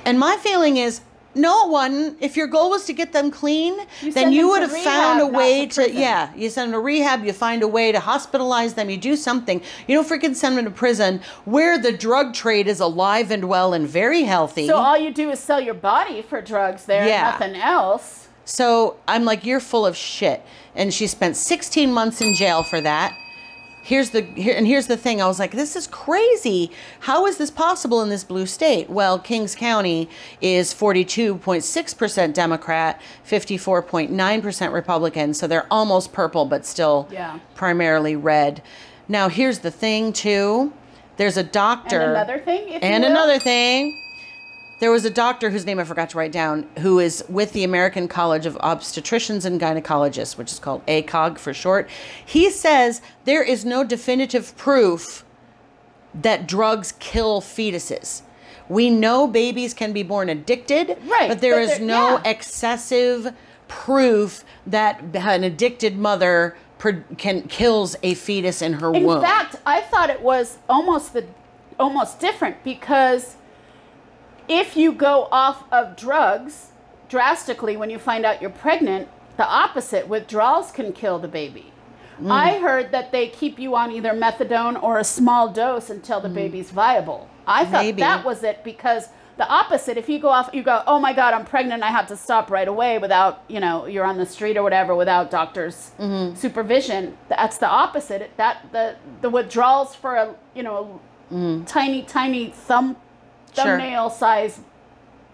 And 0.05 0.17
my 0.19 0.37
feeling 0.37 0.77
is, 0.77 1.01
no, 1.35 1.67
it 1.67 1.71
wasn't. 1.71 2.17
If 2.19 2.35
your 2.35 2.47
goal 2.47 2.71
was 2.71 2.85
to 2.85 2.93
get 2.93 3.13
them 3.13 3.29
clean, 3.29 3.77
You 4.01 4.11
then 4.11 4.31
you 4.31 4.47
would 4.49 4.61
have 4.63 4.71
found 4.75 5.21
a 5.21 5.27
way 5.27 5.67
to 5.67 5.83
to, 5.85 5.93
yeah, 5.93 6.33
you 6.35 6.49
send 6.49 6.73
them 6.73 6.79
to 6.79 6.83
rehab, 6.83 7.23
you 7.23 7.33
find 7.33 7.61
a 7.61 7.67
way 7.67 7.91
to 7.91 7.99
hospitalize 7.99 8.73
them, 8.73 8.89
you 8.89 8.97
do 8.97 9.15
something. 9.15 9.61
You 9.87 9.95
don't 9.95 10.07
freaking 10.09 10.35
send 10.35 10.57
them 10.57 10.65
to 10.65 10.71
prison 10.71 11.21
where 11.45 11.77
the 11.77 11.91
drug 11.91 12.33
trade 12.33 12.67
is 12.67 12.79
alive 12.79 13.29
and 13.29 13.47
well 13.47 13.73
and 13.73 13.87
very 13.87 14.23
healthy. 14.23 14.65
So 14.65 14.77
all 14.77 14.97
you 14.97 15.11
do 15.13 15.29
is 15.29 15.39
sell 15.39 15.61
your 15.61 15.75
body 15.75 16.23
for 16.23 16.41
drugs 16.41 16.85
there, 16.85 17.07
Yeah. 17.07 17.29
nothing 17.31 17.55
else. 17.55 18.27
So 18.45 18.95
I'm 19.07 19.25
like, 19.25 19.45
you're 19.45 19.59
full 19.59 19.85
of 19.85 19.95
shit. 19.95 20.41
And 20.77 20.93
she 20.93 21.07
spent 21.07 21.35
16 21.35 21.91
months 21.91 22.21
in 22.21 22.33
jail 22.35 22.63
for 22.63 22.79
that. 22.79 23.17
Here's 23.81 24.09
the 24.09 24.21
here, 24.21 24.53
and 24.55 24.67
here's 24.67 24.87
the 24.87 24.97
thing. 24.97 25.21
I 25.21 25.27
was 25.27 25.39
like, 25.39 25.51
this 25.51 25.75
is 25.75 25.87
crazy. 25.87 26.71
How 26.99 27.25
is 27.25 27.37
this 27.37 27.49
possible 27.49 28.01
in 28.01 28.09
this 28.09 28.23
blue 28.25 28.45
state? 28.45 28.89
Well, 28.89 29.17
Kings 29.17 29.55
County 29.55 30.09
is 30.41 30.73
42.6% 30.73 32.33
Democrat, 32.33 33.01
54.9% 33.25 34.73
Republican. 34.73 35.33
So 35.33 35.47
they're 35.47 35.65
almost 35.71 36.11
purple, 36.11 36.45
but 36.45 36.65
still 36.65 37.07
Yeah. 37.09 37.39
primarily 37.55 38.15
red. 38.15 38.61
Now, 39.07 39.29
here's 39.29 39.59
the 39.59 39.71
thing, 39.71 40.11
too. 40.11 40.73
There's 41.15 41.37
a 41.37 41.43
doctor. 41.43 42.01
And 42.01 42.11
another 42.11 42.39
thing, 42.39 42.73
And 42.81 43.05
another 43.05 43.39
thing. 43.39 43.97
There 44.79 44.91
was 44.91 45.05
a 45.05 45.09
doctor 45.09 45.49
whose 45.49 45.65
name 45.65 45.79
I 45.79 45.83
forgot 45.83 46.11
to 46.11 46.17
write 46.17 46.31
down 46.31 46.67
who 46.79 46.99
is 46.99 47.23
with 47.27 47.53
the 47.53 47.63
American 47.63 48.07
College 48.07 48.45
of 48.45 48.55
Obstetricians 48.57 49.43
and 49.43 49.59
Gynecologists, 49.59 50.37
which 50.37 50.51
is 50.51 50.59
called 50.59 50.85
ACOG 50.85 51.39
for 51.39 51.53
short. 51.53 51.89
He 52.23 52.51
says 52.51 53.01
there 53.25 53.41
is 53.41 53.65
no 53.65 53.83
definitive 53.83 54.55
proof 54.55 55.25
that 56.13 56.47
drugs 56.47 56.93
kill 56.99 57.41
fetuses. 57.41 58.21
We 58.69 58.89
know 58.89 59.27
babies 59.27 59.73
can 59.73 59.93
be 59.93 60.03
born 60.03 60.29
addicted, 60.29 60.97
Right, 61.05 61.29
but 61.29 61.39
there 61.41 61.55
but 61.55 61.73
is 61.73 61.79
no 61.79 62.19
yeah. 62.23 62.29
excessive 62.29 63.33
proof 63.67 64.43
that 64.67 65.01
an 65.15 65.43
addicted 65.43 65.97
mother 65.97 66.55
can 67.17 67.43
kills 67.47 67.95
a 68.03 68.13
fetus 68.13 68.61
in 68.61 68.73
her 68.73 68.93
In 68.93 69.03
womb. 69.03 69.17
In 69.17 69.23
fact, 69.23 69.55
I 69.65 69.81
thought 69.81 70.09
it 70.11 70.21
was 70.21 70.59
almost 70.69 71.13
the 71.13 71.25
almost 71.79 72.19
different 72.19 72.63
because 72.63 73.36
if 74.47 74.75
you 74.77 74.91
go 74.91 75.27
off 75.31 75.63
of 75.71 75.95
drugs 75.95 76.71
drastically 77.09 77.77
when 77.77 77.89
you 77.89 77.99
find 77.99 78.25
out 78.25 78.41
you're 78.41 78.49
pregnant, 78.49 79.07
the 79.37 79.45
opposite 79.47 80.07
withdrawals 80.07 80.71
can 80.71 80.91
kill 80.93 81.19
the 81.19 81.27
baby. 81.27 81.71
Mm. 82.21 82.31
I 82.31 82.57
heard 82.59 82.91
that 82.91 83.11
they 83.11 83.27
keep 83.27 83.59
you 83.59 83.75
on 83.75 83.91
either 83.91 84.11
methadone 84.11 84.81
or 84.81 84.97
a 84.97 85.03
small 85.03 85.49
dose 85.49 85.89
until 85.89 86.19
the 86.19 86.29
baby's 86.29 86.71
viable. 86.71 87.29
I 87.45 87.63
thought 87.65 87.81
Mm. 87.83 87.85
Maybe. 87.85 88.01
that 88.01 88.25
was 88.25 88.43
it 88.43 88.63
because 88.63 89.09
the 89.37 89.47
opposite, 89.47 89.97
if 89.97 90.09
you 90.09 90.17
go 90.17 90.29
off, 90.29 90.49
you 90.51 90.63
go, 90.63 90.81
oh 90.87 90.97
my 90.97 91.13
God, 91.13 91.35
I'm 91.35 91.45
pregnant, 91.45 91.83
I 91.83 91.89
have 91.91 92.07
to 92.07 92.17
stop 92.17 92.49
right 92.49 92.67
away 92.67 92.97
without, 92.97 93.43
you 93.47 93.59
know, 93.59 93.85
you're 93.85 94.03
on 94.03 94.17
the 94.17 94.25
street 94.25 94.57
or 94.57 94.63
whatever 94.63 94.95
without 94.95 95.29
doctor's 95.29 95.91
Mm-hmm. 95.99 96.35
supervision. 96.35 97.15
That's 97.29 97.59
the 97.59 97.67
opposite. 97.69 98.31
That 98.37 98.65
the 98.71 98.95
the 99.21 99.29
withdrawals 99.29 99.93
for 99.93 100.15
a 100.15 100.33
you 100.55 100.63
know 100.63 100.99
tiny 101.67 102.01
tiny 102.01 102.49
thumb 102.49 102.95
Mm. 102.95 102.99
Thumbnail 103.63 104.09
size 104.09 104.59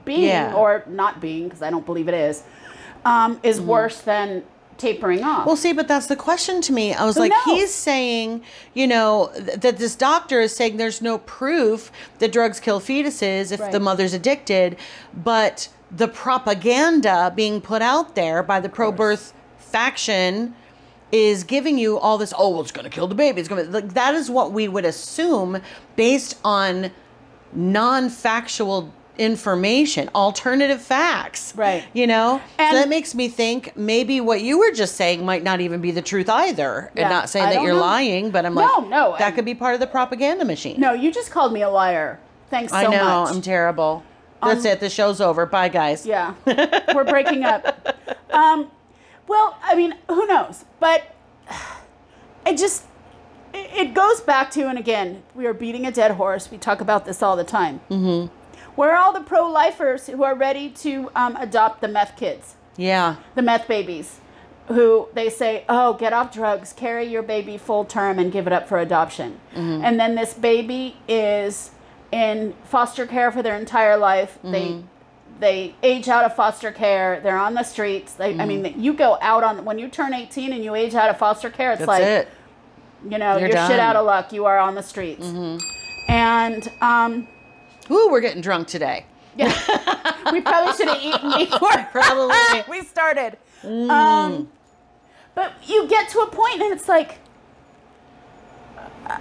being 0.05 0.23
Yeah. 0.23 0.53
or 0.53 0.83
not 0.87 1.21
being 1.21 1.45
because 1.45 1.61
I 1.61 1.69
don't 1.69 1.85
believe 1.85 2.07
it 2.07 2.13
is 2.13 2.43
um, 3.05 3.39
is 3.43 3.59
worse 3.61 4.01
than 4.01 4.43
tapering 4.77 5.23
off. 5.23 5.45
Well, 5.45 5.55
see, 5.55 5.71
but 5.71 5.87
that's 5.87 6.07
the 6.07 6.15
question 6.15 6.59
to 6.61 6.73
me. 6.73 6.93
I 6.93 7.05
was 7.05 7.15
Who 7.15 7.21
like, 7.21 7.31
knows? 7.31 7.43
he's 7.45 7.73
saying, 7.73 8.41
you 8.73 8.87
know, 8.87 9.31
th- 9.35 9.59
that 9.59 9.77
this 9.77 9.95
doctor 9.95 10.41
is 10.41 10.55
saying 10.55 10.77
there's 10.77 11.01
no 11.01 11.19
proof 11.19 11.91
that 12.19 12.31
drugs 12.31 12.59
kill 12.59 12.81
fetuses 12.81 13.51
if 13.51 13.71
the 13.71 13.79
mother's 13.79 14.13
addicted, 14.13 14.77
but 15.13 15.69
the 15.91 16.07
propaganda 16.07 17.31
being 17.35 17.61
put 17.61 17.81
out 17.81 18.15
there 18.15 18.41
by 18.41 18.59
the 18.59 18.67
pro 18.69 18.91
birth 18.91 19.33
faction 19.59 20.55
is 21.11 21.43
giving 21.43 21.77
you 21.77 21.99
all 21.99 22.17
this, 22.17 22.33
oh, 22.37 22.49
well, 22.49 22.61
it's 22.61 22.71
going 22.71 22.83
to 22.83 22.89
kill 22.89 23.07
the 23.07 23.13
baby. 23.13 23.39
It's 23.39 23.47
going 23.47 23.63
to, 23.63 23.71
like, 23.71 23.93
that 23.93 24.15
is 24.15 24.31
what 24.31 24.51
we 24.51 24.67
would 24.67 24.85
assume 24.85 25.61
based 25.95 26.39
on 26.43 26.89
non 27.55 28.09
factual 28.09 28.91
information, 29.17 30.09
alternative 30.15 30.81
facts. 30.81 31.53
Right. 31.55 31.83
You 31.93 32.07
know? 32.07 32.41
And- 32.57 32.71
so 32.73 32.79
that 32.79 32.89
makes 32.89 33.13
me 33.13 33.27
think 33.27 33.77
maybe 33.77 34.19
what 34.21 34.41
you 34.41 34.57
were 34.57 34.71
just 34.71 34.95
saying 34.95 35.23
might 35.23 35.43
not 35.43 35.61
even 35.61 35.81
be 35.81 35.91
the 35.91 36.01
truth 36.01 36.29
either. 36.29 36.91
Yeah, 36.95 37.01
And 37.03 37.09
not 37.11 37.29
saying 37.29 37.45
I 37.45 37.53
that 37.53 37.61
you're 37.61 37.73
know. 37.73 37.79
lying, 37.79 38.31
but 38.31 38.43
I'm 38.45 38.55
No, 38.55 38.61
like, 38.61 38.89
no, 38.89 39.11
that 39.19 39.21
and- 39.27 39.35
could 39.35 39.45
be 39.45 39.53
part 39.53 39.75
of 39.75 39.79
the 39.79 39.87
propaganda 39.87 40.45
machine. 40.45 40.79
no, 40.79 40.93
you 40.93 41.11
just 41.11 41.29
called 41.29 41.53
me 41.53 41.61
a 41.61 41.69
liar. 41.69 42.19
Thanks 42.49 42.71
so 42.71 42.77
much. 42.77 42.87
I 42.87 42.91
know, 42.91 43.21
much. 43.25 43.33
I'm 43.35 43.41
terrible. 43.41 44.03
That's 44.41 44.65
Um, 44.65 44.71
it. 44.71 44.79
The 44.79 44.89
show's 44.89 45.21
over. 45.21 45.45
Bye, 45.45 45.69
guys. 45.69 46.05
Yeah, 46.05 46.33
we're 46.93 47.03
breaking 47.05 47.43
up. 47.45 47.87
Um, 48.31 48.69
well, 49.27 49.55
I 49.63 49.75
mean, 49.75 49.95
who 50.09 50.25
knows? 50.25 50.65
But 50.79 51.03
I 52.45 52.53
just 52.55 52.83
it 53.53 53.93
goes 53.93 54.21
back 54.21 54.51
to, 54.51 54.67
and 54.67 54.77
again, 54.77 55.23
we 55.35 55.45
are 55.45 55.53
beating 55.53 55.85
a 55.85 55.91
dead 55.91 56.11
horse. 56.11 56.49
We 56.51 56.57
talk 56.57 56.81
about 56.81 57.05
this 57.05 57.21
all 57.21 57.35
the 57.35 57.43
time. 57.43 57.81
Mm-hmm. 57.89 58.33
Where 58.75 58.91
are 58.95 58.97
all 58.97 59.13
the 59.13 59.21
pro-lifers 59.21 60.07
who 60.07 60.23
are 60.23 60.35
ready 60.35 60.69
to 60.69 61.11
um, 61.15 61.35
adopt 61.35 61.81
the 61.81 61.87
meth 61.87 62.15
kids, 62.17 62.55
Yeah. 62.75 63.17
the 63.35 63.41
meth 63.43 63.67
babies, 63.67 64.19
who 64.67 65.09
they 65.13 65.29
say, 65.29 65.63
"Oh, 65.69 65.93
get 65.93 66.13
off 66.13 66.33
drugs, 66.33 66.73
carry 66.73 67.05
your 67.05 67.21
baby 67.21 67.57
full 67.57 67.85
term, 67.85 68.17
and 68.17 68.31
give 68.31 68.47
it 68.47 68.53
up 68.53 68.67
for 68.67 68.79
adoption," 68.79 69.39
and 69.53 69.99
then 69.99 70.15
this 70.15 70.33
baby 70.33 70.95
is 71.07 71.71
in 72.11 72.53
foster 72.63 73.05
care 73.05 73.31
for 73.31 73.43
their 73.43 73.55
entire 73.57 73.97
life. 73.97 74.39
They 74.43 74.81
they 75.39 75.75
age 75.83 76.07
out 76.07 76.23
of 76.23 76.35
foster 76.35 76.71
care. 76.71 77.19
They're 77.19 77.37
on 77.37 77.53
the 77.55 77.63
streets. 77.63 78.13
They, 78.13 78.39
I 78.39 78.45
mean, 78.45 78.81
you 78.81 78.93
go 78.93 79.17
out 79.21 79.43
on 79.43 79.65
when 79.65 79.77
you 79.79 79.89
turn 79.89 80.13
18 80.13 80.53
and 80.53 80.63
you 80.63 80.73
age 80.75 80.95
out 80.95 81.09
of 81.09 81.17
foster 81.17 81.49
care. 81.49 81.71
It's 81.71 81.79
That's 81.79 81.87
like 81.87 82.03
it. 82.03 82.27
You 83.09 83.17
know 83.17 83.37
You're 83.37 83.49
you're, 83.49 83.67
shit 83.67 83.79
out 83.79 83.95
of 83.95 84.05
luck. 84.05 84.31
You 84.33 84.45
are 84.45 84.57
on 84.59 84.75
the 84.75 84.83
streets, 84.83 85.25
Mm-hmm. 85.25 85.57
and 86.11 86.71
um, 86.81 87.27
Ooh, 87.91 88.09
we're 88.11 88.21
getting 88.21 88.41
drunk 88.41 88.67
today. 88.67 89.05
yeah, 89.35 89.51
we 90.31 90.41
probably 90.41 90.73
should 90.73 90.87
have 90.87 91.01
eaten 91.01 91.33
before 91.49 91.87
Probably. 91.91 92.63
we 92.69 92.83
started. 92.85 93.37
Um, 93.63 94.49
but 95.35 95.53
you 95.65 95.87
get 95.87 96.09
to 96.09 96.19
a 96.19 96.27
point 96.27 96.61
and 96.61 96.71
it's 96.73 96.87
like, 96.87 97.17
uh, 99.07 99.17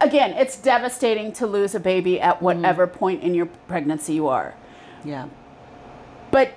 again, 0.00 0.32
it's 0.32 0.56
devastating 0.58 1.32
to 1.34 1.46
lose 1.46 1.74
a 1.74 1.80
baby 1.80 2.20
at 2.20 2.40
whatever 2.42 2.86
point 2.86 3.22
in 3.22 3.34
your 3.34 3.46
pregnancy 3.68 4.14
you 4.14 4.28
are. 4.28 4.54
Yeah. 5.04 5.28
But 6.30 6.52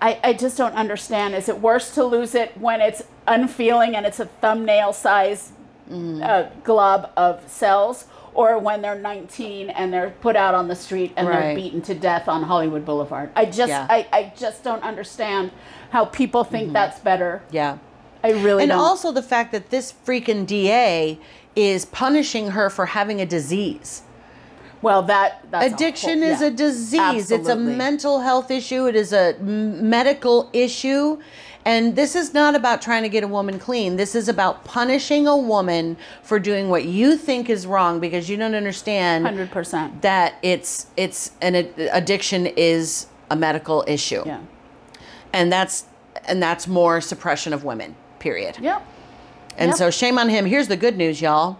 I, 0.00 0.18
I 0.24 0.32
just 0.32 0.56
don't 0.56 0.74
understand. 0.74 1.34
Is 1.34 1.48
it 1.48 1.60
worse 1.60 1.92
to 1.94 2.04
lose 2.04 2.34
it 2.34 2.56
when 2.58 2.80
it's 2.80 3.02
unfeeling 3.26 3.94
and 3.94 4.06
it's 4.06 4.18
a 4.20 4.26
thumbnail 4.26 4.92
size 4.92 5.52
uh, 5.90 6.50
glob 6.64 7.10
of 7.16 7.42
cells, 7.48 8.06
or 8.34 8.58
when 8.58 8.80
they're 8.82 8.98
19 8.98 9.70
and 9.70 9.92
they're 9.92 10.10
put 10.20 10.36
out 10.36 10.54
on 10.54 10.68
the 10.68 10.76
street 10.76 11.12
and 11.16 11.26
they're 11.26 11.54
beaten 11.54 11.82
to 11.82 11.94
death 11.94 12.28
on 12.28 12.42
Hollywood 12.44 12.84
Boulevard? 12.84 13.30
I 13.34 13.44
just 13.46 13.68
Yeah. 13.70 13.86
I, 13.90 14.06
I 14.12 14.32
just 14.36 14.62
don't 14.62 14.82
understand 14.82 15.50
how 15.90 16.04
people 16.04 16.44
think 16.44 16.72
that's 16.72 17.00
better. 17.00 17.42
Yeah. 17.50 17.78
I 18.22 18.30
really 18.32 18.62
And 18.64 18.70
don't. 18.70 18.78
also 18.78 19.12
the 19.12 19.22
fact 19.22 19.50
that 19.52 19.70
this 19.70 19.92
freaking 20.06 20.46
DA 20.46 21.18
is 21.56 21.84
punishing 21.86 22.48
her 22.50 22.70
for 22.70 22.86
having 22.86 23.20
a 23.20 23.26
disease. 23.26 24.02
well, 24.82 25.02
that 25.02 25.44
that's 25.50 25.72
a 25.72 25.74
Addiction 25.74 26.22
whole- 26.22 26.30
is 26.30 26.40
a 26.40 26.50
disease. 26.50 27.30
It's 27.30 27.48
a 27.48 27.56
mental 27.56 28.20
health 28.20 28.50
issue. 28.50 28.86
It 28.86 28.94
is 28.96 29.12
a 29.12 29.34
m- 29.38 29.90
medical 29.90 30.48
issue. 30.52 31.18
And 31.64 31.94
this 31.94 32.16
is 32.16 32.32
not 32.32 32.54
about 32.54 32.80
trying 32.80 33.02
to 33.02 33.08
get 33.10 33.22
a 33.22 33.28
woman 33.28 33.58
clean. 33.58 33.96
This 33.96 34.14
is 34.14 34.28
about 34.28 34.64
punishing 34.64 35.26
a 35.26 35.36
woman 35.36 35.96
for 36.22 36.38
doing 36.38 36.70
what 36.70 36.84
you 36.86 37.16
think 37.18 37.50
is 37.50 37.66
wrong 37.66 38.00
because 38.00 38.30
you 38.30 38.36
don't 38.38 38.54
understand 38.54 39.26
100%. 39.26 40.00
that 40.00 40.34
it's 40.42 40.86
it's 40.96 41.32
an 41.42 41.54
ad- 41.54 41.74
addiction 41.92 42.46
is 42.46 43.06
a 43.30 43.36
medical 43.36 43.84
issue. 43.86 44.22
Yeah. 44.24 44.40
And 45.34 45.52
that's 45.52 45.84
and 46.24 46.42
that's 46.42 46.66
more 46.66 47.00
suppression 47.02 47.52
of 47.52 47.62
women. 47.62 47.94
Period. 48.20 48.56
Yep. 48.58 48.82
And 49.58 49.68
Yep. 49.70 49.76
so 49.76 49.90
shame 49.90 50.18
on 50.18 50.30
him. 50.30 50.46
Here's 50.46 50.68
the 50.68 50.76
good 50.78 50.96
news, 50.96 51.20
y'all. 51.20 51.58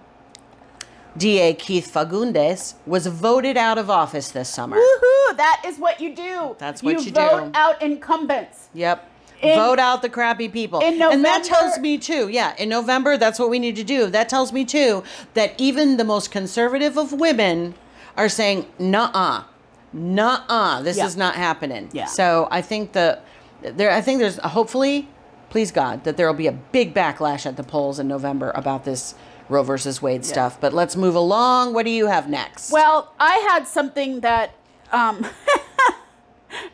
DA 1.17 1.53
Keith 1.55 1.91
Fagundes 1.93 2.75
was 2.87 3.07
voted 3.07 3.57
out 3.57 3.79
of 3.79 3.91
office 3.91 4.31
this 4.31 4.49
summer. 4.49 4.77
Woohoo! 4.77 5.37
That 5.37 5.63
is 5.67 5.77
what 5.79 6.01
you 6.01 6.15
do. 6.15 6.55
That's 6.59 6.83
what 6.83 7.05
you 7.05 7.11
vote 7.13 7.53
do. 7.53 7.59
out 7.59 7.83
incumbents. 7.83 8.69
Yep. 8.75 9.09
In- 9.43 9.57
Vote 9.57 9.79
out 9.79 10.03
the 10.03 10.09
crappy 10.09 10.49
people. 10.49 10.81
in 10.81 11.01
and 11.01 11.25
that 11.25 11.45
tells 11.45 11.79
me 11.79 11.97
too, 11.99 12.29
yeah, 12.29 12.55
in 12.59 12.69
November, 12.69 13.17
that's 13.17 13.39
what 13.39 13.49
we 13.49 13.59
need 13.59 13.77
to 13.77 13.85
do. 13.85 14.07
That 14.07 14.29
tells 14.29 14.53
me 14.53 14.65
too 14.65 15.03
that 15.35 15.55
even 15.59 15.97
the 15.97 16.05
most 16.05 16.31
conservative 16.31 16.99
of 16.99 17.13
women 17.13 17.75
are 18.17 18.29
saying, 18.29 18.67
nuh 18.79 19.11
uh, 19.15 20.83
this 20.83 20.97
Yeah. 20.99 21.07
is 21.07 21.17
not 21.17 21.35
happening. 21.37 21.89
Yeah. 21.93 22.05
So 22.07 22.49
I 22.51 22.61
think 22.63 22.93
the, 22.93 23.19
there, 23.63 23.91
I 23.91 24.01
think 24.01 24.19
there's 24.21 24.37
hopefully 24.39 25.09
please 25.51 25.73
God, 25.73 26.05
that 26.05 26.17
there 26.17 26.27
will 26.27 26.35
be 26.35 26.47
a 26.47 26.53
big 26.53 26.95
backlash 26.95 27.45
at 27.45 27.57
the 27.57 27.63
polls 27.65 27.99
in 27.99 28.09
November 28.09 28.53
about 28.55 28.85
this 28.85 29.15
Roe 29.49 29.65
versus 29.65 30.01
Wade 30.01 30.25
stuff. 30.25 30.61
But 30.61 30.73
let's 30.73 30.97
move 30.97 31.17
along. 31.17 31.75
What 31.75 31.85
do 31.85 31.91
you 31.91 32.07
have 32.07 32.31
next? 32.31 32.71
Well, 32.71 33.13
I 33.19 33.35
had 33.51 33.67
something 33.67 34.21
that 34.21 34.55
um, 34.93 35.27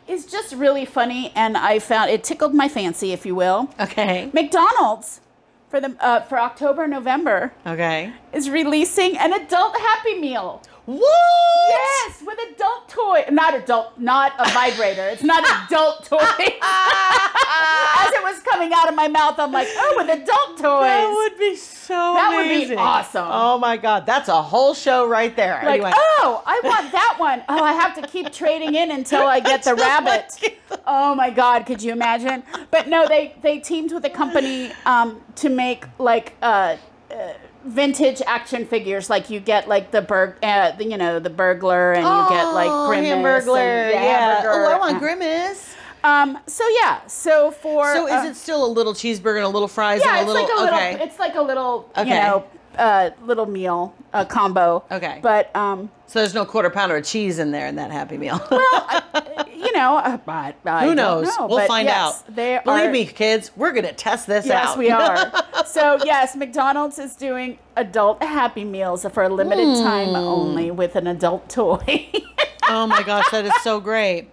is 0.07 0.25
just 0.25 0.53
really 0.55 0.85
funny, 0.85 1.31
and 1.35 1.57
I 1.57 1.79
found 1.79 2.09
it 2.09 2.23
tickled 2.23 2.53
my 2.53 2.67
fancy, 2.67 3.11
if 3.11 3.25
you 3.25 3.35
will. 3.35 3.69
okay. 3.79 4.29
McDonald's 4.33 5.21
for 5.69 5.81
the 5.81 5.95
uh, 5.99 6.21
for 6.21 6.39
October 6.39 6.87
November 6.87 7.51
Okay. 7.65 8.13
is 8.33 8.49
releasing 8.49 9.17
an 9.17 9.33
adult 9.33 9.75
Happy 9.77 10.19
Meal. 10.19 10.61
What? 10.87 11.67
Yes, 11.67 12.23
with 12.25 12.39
adult 12.53 12.87
toy. 12.87 13.25
Not 13.29 13.53
adult, 13.53 13.99
not 13.99 14.31
a 14.39 14.49
vibrator. 14.51 15.05
It's 15.09 15.21
not 15.21 15.43
adult 15.65 16.05
toy. 16.05 16.17
As 16.17 18.13
it 18.13 18.23
was 18.23 18.39
coming 18.45 18.71
out 18.73 18.87
of 18.87 18.95
my 18.95 19.09
mouth, 19.09 19.35
I'm 19.37 19.51
like, 19.51 19.67
oh, 19.75 19.95
with 19.97 20.09
adult 20.09 20.57
toys. 20.57 20.61
That 20.61 21.11
would 21.13 21.37
be 21.37 21.57
so 21.57 21.93
That 21.93 22.37
would 22.37 22.47
be 22.69 22.73
awesome. 22.75 23.27
Oh 23.29 23.57
my 23.57 23.75
God, 23.75 24.05
that's 24.05 24.29
a 24.29 24.41
whole 24.41 24.73
show 24.73 25.05
right 25.05 25.35
there. 25.35 25.61
like, 25.65 25.81
anyway. 25.81 25.91
oh, 25.93 26.41
I 26.45 26.61
want 26.63 26.89
that 26.93 27.15
one. 27.17 27.43
Oh, 27.49 27.61
I 27.61 27.73
have 27.73 27.93
to 27.95 28.07
keep 28.07 28.31
trading 28.31 28.75
in 28.75 28.89
until 28.91 29.23
I 29.27 29.41
get 29.41 29.63
the 29.63 29.75
rabbit. 29.87 30.39
Oh 30.85 31.13
my 31.15 31.31
God, 31.31 31.65
could 31.65 31.83
you 31.83 31.91
imagine? 31.91 32.43
But 32.71 32.87
no, 32.87 33.05
they 33.09 33.35
they 33.41 33.59
teamed 33.59 33.91
with 33.91 34.05
a 34.05 34.09
company 34.09 34.71
um, 34.85 35.21
to 35.35 35.49
make 35.49 35.83
like 35.99 36.33
uh, 36.41 36.77
uh, 37.11 37.33
vintage 37.67 38.21
action 38.25 38.65
figures. 38.65 39.09
Like 39.09 39.29
you 39.29 39.39
get 39.39 39.67
like 39.67 39.91
the 39.91 40.01
burg, 40.01 40.35
uh, 40.43 40.71
you 40.79 40.97
know, 40.97 41.19
the 41.19 41.29
burglar, 41.29 41.93
and 41.93 42.03
you 42.03 42.29
get 42.29 42.45
like 42.53 42.69
Oh, 42.69 42.87
Grimace, 42.87 43.09
Hamburglar, 43.11 43.93
and 43.93 44.03
yeah. 44.03 44.41
Oh, 44.45 44.65
I 44.69 44.77
want 44.77 44.95
Uh, 44.95 44.99
Grimace. 44.99 45.75
Um. 46.03 46.37
So 46.47 46.63
yeah. 46.81 47.05
So 47.07 47.51
for 47.51 47.93
So 47.93 48.07
is 48.07 48.13
uh, 48.25 48.29
it 48.29 48.35
still 48.35 48.65
a 48.65 48.71
little 48.71 48.93
cheeseburger 48.93 49.37
and 49.37 49.45
a 49.45 49.49
little 49.49 49.67
fries 49.67 50.01
Yeah, 50.03 50.19
and 50.19 50.21
it's 50.21 50.29
a 50.29 50.33
little? 50.33 50.47
like 50.47 50.57
a 50.57 50.61
little. 50.63 50.79
okay. 50.79 51.03
It's 51.03 51.19
like 51.19 51.35
a 51.35 51.41
little. 51.41 51.91
Okay. 51.97 52.09
You 52.09 52.15
know, 52.15 52.45
uh, 52.77 53.09
little 53.23 53.45
meal, 53.45 53.93
uh, 54.13 54.25
combo. 54.25 54.83
Okay. 54.91 55.19
But 55.21 55.55
um. 55.55 55.89
so 56.07 56.19
there's 56.19 56.33
no 56.33 56.45
quarter 56.45 56.69
pounder 56.69 56.97
of 56.97 57.05
cheese 57.05 57.39
in 57.39 57.51
there 57.51 57.67
in 57.67 57.75
that 57.75 57.91
Happy 57.91 58.17
Meal. 58.17 58.39
Well, 58.49 59.03
you 59.55 59.71
know, 59.73 59.97
uh, 59.97 60.17
but 60.17 60.55
I 60.65 60.85
Who 60.85 60.95
knows? 60.95 61.27
know, 61.37 61.47
we'll 61.47 61.67
find 61.67 61.87
yes, 61.87 62.23
out. 62.23 62.35
They 62.35 62.59
Believe 62.63 62.85
are, 62.85 62.91
me, 62.91 63.05
kids, 63.05 63.51
we're 63.55 63.71
gonna 63.73 63.93
test 63.93 64.27
this 64.27 64.45
Yes, 64.45 64.69
out. 64.69 64.77
we 64.77 64.89
are. 64.91 65.31
so 65.65 65.97
yes, 66.05 66.35
McDonald's 66.35 66.99
is 66.99 67.15
doing 67.15 67.57
adult 67.75 68.21
Happy 68.23 68.63
Meals 68.63 69.05
for 69.13 69.23
a 69.23 69.29
limited 69.29 69.75
time 69.83 70.09
Hmm. 70.09 70.15
only 70.15 70.71
with 70.71 70.95
an 70.95 71.07
adult 71.07 71.49
toy. 71.49 72.09
oh 72.69 72.87
my 72.87 73.03
gosh, 73.03 73.29
that 73.31 73.45
is 73.45 73.53
so 73.63 73.79
great. 73.79 74.29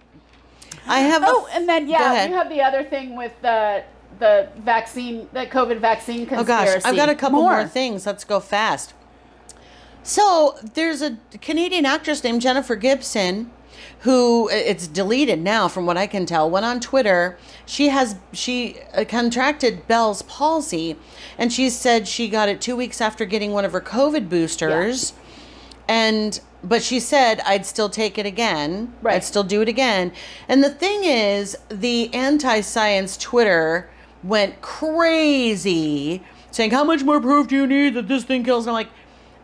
I 0.87 0.99
have. 0.99 1.23
oh, 1.25 1.45
f- 1.49 1.55
and 1.55 1.67
then 1.67 1.87
yeah, 1.89 2.27
you 2.27 2.33
have 2.35 2.49
the 2.49 2.61
other 2.61 2.83
thing 2.83 3.15
with 3.15 3.31
the 3.41 3.83
the 4.19 4.49
vaccine, 4.57 5.27
the 5.33 5.45
COVID 5.45 5.79
vaccine 5.79 6.27
Oh 6.31 6.43
gosh, 6.43 6.81
I've 6.83 6.95
got 6.95 7.09
a 7.09 7.15
couple 7.15 7.41
more. 7.41 7.65
things. 7.65 8.05
Let's 8.05 8.23
go 8.23 8.39
fast. 8.39 8.93
So 10.03 10.55
there's 10.75 11.01
a 11.01 11.17
Canadian 11.41 11.85
actress 11.85 12.23
named 12.23 12.41
Jennifer 12.41 12.75
Gibson 12.75 13.51
who 13.99 14.47
it's 14.49 14.87
deleted 14.87 15.39
now 15.41 15.67
from 15.67 15.85
what 15.85 15.97
I 15.97 16.05
can 16.05 16.25
tell 16.25 16.49
went 16.49 16.65
on 16.65 16.79
Twitter 16.79 17.37
she 17.65 17.89
has 17.89 18.15
she 18.33 18.77
uh, 18.93 19.03
contracted 19.05 19.87
Bell's 19.87 20.21
palsy 20.23 20.95
and 21.37 21.51
she 21.51 21.69
said 21.69 22.07
she 22.07 22.29
got 22.29 22.47
it 22.47 22.61
2 22.61 22.75
weeks 22.75 23.01
after 23.01 23.25
getting 23.25 23.51
one 23.51 23.65
of 23.65 23.71
her 23.73 23.81
covid 23.81 24.29
boosters 24.29 25.13
and 25.87 26.39
but 26.63 26.83
she 26.83 26.99
said 26.99 27.41
I'd 27.45 27.65
still 27.65 27.89
take 27.89 28.17
it 28.17 28.25
again 28.25 28.93
Right. 29.01 29.15
I'd 29.15 29.23
still 29.23 29.43
do 29.43 29.61
it 29.61 29.67
again 29.69 30.11
and 30.47 30.63
the 30.63 30.69
thing 30.69 31.03
is 31.03 31.57
the 31.69 32.13
anti-science 32.13 33.17
Twitter 33.17 33.89
went 34.27 34.61
crazy 34.61 36.21
saying 36.51 36.71
how 36.71 36.83
much 36.83 37.03
more 37.03 37.19
proof 37.21 37.47
do 37.47 37.55
you 37.55 37.67
need 37.67 37.93
that 37.93 38.07
this 38.07 38.23
thing 38.23 38.43
kills 38.43 38.65
and 38.65 38.71
I'm 38.75 38.83
like 38.85 38.89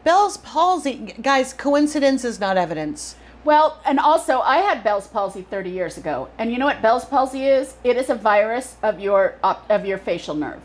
Bell's 0.04 0.38
palsy 0.38 1.13
guys 1.22 1.54
coincidence 1.54 2.24
is 2.26 2.39
not 2.39 2.58
evidence 2.58 3.15
Well, 3.44 3.80
and 3.86 4.00
also 4.00 4.39
I 4.41 4.58
had 4.58 4.84
Bell's 4.84 5.08
palsy 5.08 5.41
30 5.41 5.70
years 5.72 5.98
ago, 5.98 6.30
and 6.38 6.52
you 6.52 6.58
know 6.60 6.67
what 6.67 6.80
Bell's 6.82 7.06
palsy 7.06 7.41
is? 7.48 7.74
It 7.84 7.96
is 7.98 8.10
a 8.12 8.15
virus 8.15 8.76
of 8.84 9.00
your 9.00 9.36
of 9.44 9.82
your 9.86 9.98
facial 9.98 10.36
nerve. 10.36 10.62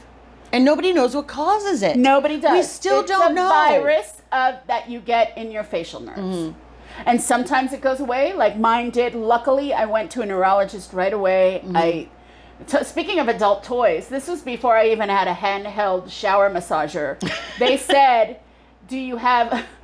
and 0.52 0.62
nobody 0.64 0.92
knows 0.92 1.14
what 1.16 1.26
causes 1.26 1.83
it 1.83 1.96
Nobody 1.96 2.38
does. 2.40 2.52
we 2.52 2.62
still 2.62 3.00
it's 3.00 3.11
don't 3.11 3.33
a 3.33 3.35
know 3.35 3.48
virus 3.48 4.11
of, 4.31 4.55
that 4.66 4.90
you 4.90 5.00
get 5.00 5.26
in 5.38 5.50
your 5.50 5.64
facial 5.64 6.00
nerves. 6.00 6.37
Mm-hmm. 6.37 7.09
And 7.09 7.20
sometimes 7.20 7.72
it 7.72 7.81
goes 7.88 8.00
away, 8.00 8.33
like 8.35 8.55
mine 8.59 8.90
did. 8.90 9.14
Luckily, 9.14 9.72
I 9.72 9.85
went 9.87 10.11
to 10.12 10.20
a 10.22 10.26
neurologist 10.26 10.92
right 10.92 11.12
away. 11.20 11.61
Mm-hmm. 11.64 11.76
I, 11.76 12.09
speaking 12.82 13.18
of 13.18 13.28
adult 13.28 13.64
toys, 13.64 14.08
this 14.08 14.28
was 14.28 14.42
before 14.42 14.76
I 14.76 14.88
even 14.88 15.08
had 15.08 15.28
a 15.28 15.34
handheld 15.34 16.10
shower 16.10 16.50
massager. 16.50 17.18
They 17.58 17.76
said, 17.92 18.40
"Do 18.88 18.96
you 18.98 19.16
have?" 19.16 19.64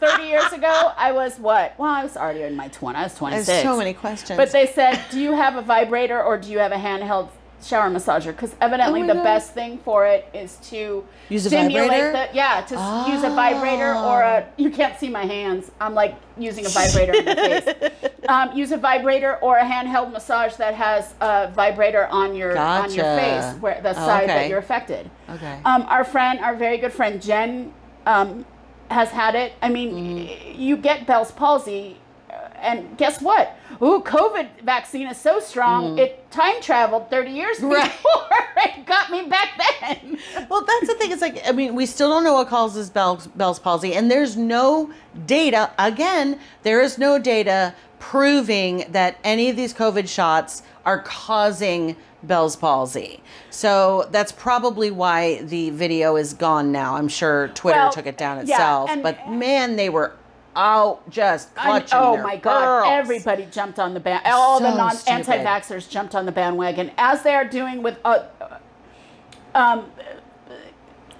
30 0.00 0.24
years 0.24 0.52
ago, 0.52 0.92
I 0.96 1.12
was 1.12 1.38
what? 1.38 1.74
Well, 1.78 1.90
I 1.90 2.02
was 2.02 2.16
already 2.18 2.42
in 2.42 2.54
my 2.54 2.68
20s. 2.68 2.94
I 2.94 3.02
was 3.04 3.14
26. 3.14 3.46
there's 3.46 3.62
so 3.62 3.76
many 3.78 3.94
questions 3.94 4.36
But 4.36 4.52
they 4.52 4.66
said, 4.66 5.00
"Do 5.10 5.18
you 5.18 5.32
have 5.32 5.56
a 5.56 5.62
vibrator 5.62 6.22
or 6.22 6.36
do 6.36 6.50
you 6.50 6.58
have 6.58 6.72
a 6.72 6.76
handheld 6.76 7.28
shower 7.62 7.88
massager?" 7.90 8.26
Because 8.26 8.54
evidently, 8.60 9.02
Oh 9.02 9.06
the 9.06 9.14
God. 9.14 9.24
best 9.24 9.52
thing 9.54 9.78
for 9.78 10.06
it 10.06 10.28
is 10.34 10.56
to 10.70 11.02
Use 11.30 11.46
a 11.46 11.48
stimulate 11.48 11.88
vibrator? 11.90 12.12
the 12.12 12.28
yeah 12.36 12.60
to 12.60 12.74
s 12.78 13.08
use 13.08 13.24
a 13.24 13.30
vibrator 13.30 13.94
or 13.94 14.20
a. 14.22 14.44
Ah. 14.46 14.52
You 14.58 14.70
can't 14.70 14.98
see 15.00 15.08
my 15.08 15.24
hands. 15.24 15.70
I'm 15.80 15.94
like 15.94 16.14
using 16.38 16.66
a 16.66 16.68
vibrator 16.68 17.14
in 17.14 17.24
the 17.24 17.34
face. 17.34 18.12
Um, 18.28 18.56
use 18.56 18.72
a 18.72 18.76
vibrator 18.76 19.36
or 19.36 19.58
a 19.58 19.64
handheld 19.64 20.12
massage 20.12 20.54
that 20.56 20.74
has 20.74 21.14
a 21.20 21.50
vibrator 21.54 22.06
on 22.08 22.34
your 22.34 22.56
on 22.58 22.92
your 22.92 23.04
face, 23.04 23.54
where 23.60 23.80
the 23.82 23.90
Oh, 23.90 23.92
side 23.94 24.24
okay. 24.24 24.34
that 24.34 24.48
you're 24.48 24.58
affected. 24.58 25.10
okay 25.30 25.58
Um, 25.64 25.82
our 25.88 26.04
friend, 26.04 26.40
our 26.40 26.54
very 26.56 26.78
good 26.78 26.92
friend 26.92 27.20
Jen, 27.22 27.72
um, 28.06 28.44
has 28.90 29.10
had 29.10 29.34
it. 29.34 29.52
I 29.62 29.68
mean, 29.68 29.90
Mm-hmm. 29.94 30.60
you 30.60 30.76
get 30.76 31.06
Bell's 31.06 31.32
palsy, 31.32 31.98
and 32.60 32.96
guess 32.96 33.20
what? 33.20 33.56
Ooh, 33.82 34.02
COVID 34.04 34.62
vaccine 34.62 35.06
is 35.06 35.16
so 35.16 35.40
strong, 35.40 35.92
hmm. 35.92 35.98
it 35.98 36.30
time 36.30 36.60
traveled 36.60 37.10
30 37.10 37.30
years. 37.30 37.60
Right. 37.60 37.90
before 37.90 38.28
it 38.58 38.86
got 38.86 39.10
me 39.10 39.28
back 39.28 39.60
then. 39.80 40.18
Well, 40.48 40.64
that's 40.64 40.88
the 40.92 40.94
thing. 40.98 41.12
It's 41.12 41.22
like 41.22 41.46
I 41.46 41.52
mean, 41.52 41.74
we 41.74 41.86
still 41.86 42.08
don't 42.08 42.24
know 42.24 42.34
what 42.34 42.48
causes 42.48 42.90
Bell's, 42.90 43.26
Bell's 43.28 43.58
palsy, 43.58 43.94
and 43.94 44.10
there's 44.10 44.36
no 44.36 44.92
data. 45.26 45.70
Again, 45.78 46.38
there 46.62 46.80
is 46.80 46.98
no 46.98 47.18
data 47.18 47.74
proving 47.98 48.84
that 48.90 49.18
any 49.24 49.50
of 49.50 49.56
these 49.56 49.72
COVID 49.72 50.08
shots 50.08 50.62
are 50.84 51.02
causing 51.02 51.96
Bell's 52.22 52.56
palsy. 52.56 53.22
So 53.50 54.08
that's 54.10 54.32
probably 54.32 54.90
why 54.90 55.42
the 55.42 55.70
video 55.70 56.16
is 56.16 56.34
gone 56.34 56.72
now. 56.72 56.96
I'm 56.96 57.08
sure 57.08 57.48
Twitter 57.48 57.78
Well, 57.78 57.92
took 57.92 58.06
it 58.06 58.18
down 58.18 58.36
yeah, 58.36 58.42
itself, 58.54 58.90
and- 58.90 59.02
but 59.02 59.30
man, 59.30 59.76
they 59.76 59.88
were 59.88 60.12
out 60.56 61.08
just 61.10 61.50
I 61.56 61.64
clutching 61.66 61.98
oh 62.00 62.12
their 62.14 62.22
my 62.22 62.36
God! 62.36 62.60
pearls. 62.60 62.88
Everybody 62.90 63.46
jumped 63.50 63.78
on 63.78 63.94
the 63.94 64.00
band. 64.00 64.22
All 64.26 64.58
the 64.58 64.74
non 64.74 64.96
anti 65.06 65.38
vaxxers 65.38 65.88
jumped 65.88 66.14
on 66.14 66.26
the 66.26 66.32
bandwagon, 66.32 66.90
as 66.98 67.22
they 67.22 67.34
are 67.34 67.44
doing 67.44 67.82
with 67.82 67.98
uh, 68.04 68.24
um, 69.54 69.90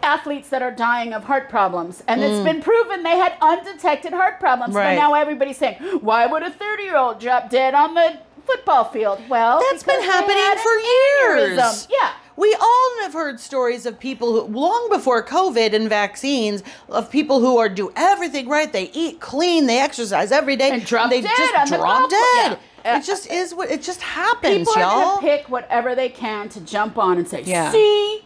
athletes 0.03 0.49
that 0.49 0.63
are 0.63 0.71
dying 0.71 1.13
of 1.13 1.25
heart 1.25 1.49
problems, 1.49 2.03
and 2.09 2.23
it's 2.23 2.45
been 2.45 2.63
proven 2.63 3.03
they 3.03 3.17
had 3.17 3.35
undetected 3.41 4.13
heart 4.13 4.41
problems. 4.41 4.75
Mm. 4.75 4.79
Right. 4.79 4.95
But 4.97 5.01
now 5.01 5.15
everybody's 5.15 5.59
saying, 5.59 5.77
"Why 6.01 6.27
would 6.27 6.43
a 6.43 6.51
30-year-old 6.51 7.21
drop 7.21 7.51
dead 7.51 7.75
on 7.75 7.95
the 7.95 8.19
football 8.47 8.85
field?" 8.85 9.21
Well, 9.29 9.63
That's 9.71 9.83
been 9.83 10.03
happening 10.03 10.63
for 10.63 10.73
years. 10.79 11.59
aneurysm. 11.59 11.89
Yeah. 11.91 12.13
We 12.37 12.55
all 12.61 12.91
have 13.03 13.13
heard 13.15 13.41
stories 13.41 13.87
of 13.87 13.99
people 13.99 14.33
who, 14.33 14.53
long 14.59 14.89
before 14.91 15.25
COVID 15.25 15.73
and 15.73 15.89
vaccines, 15.89 16.63
of 16.89 17.11
people 17.11 17.41
who 17.41 17.57
are 17.59 17.69
do 17.69 17.93
everything 17.97 18.49
right. 18.49 18.71
They 18.73 18.91
eat 18.93 19.21
clean, 19.21 19.67
they 19.67 19.79
exercise 19.81 20.33
every 20.33 20.57
day, 20.57 20.71
And 20.71 20.85
drop 20.85 21.11
they 21.11 21.23
dead 21.23 21.31
just 21.37 21.73
drop 21.73 22.11
dead. 22.11 22.59
Yeah. 22.85 22.99
It 22.99 23.05
just 23.05 23.31
is 23.31 23.55
what 23.55 23.71
it 23.71 23.83
just 23.83 24.01
happens, 24.01 24.69
People 24.69 24.75
are 24.75 24.81
y'all. 24.81 25.17
gonna 25.17 25.21
pick 25.23 25.49
whatever 25.49 25.95
they 25.95 26.09
can 26.09 26.49
to 26.51 26.61
jump 26.61 26.99
on 26.99 27.19
and 27.19 27.27
say, 27.27 27.43
Yeah. 27.43 27.73
"See, 27.73 28.23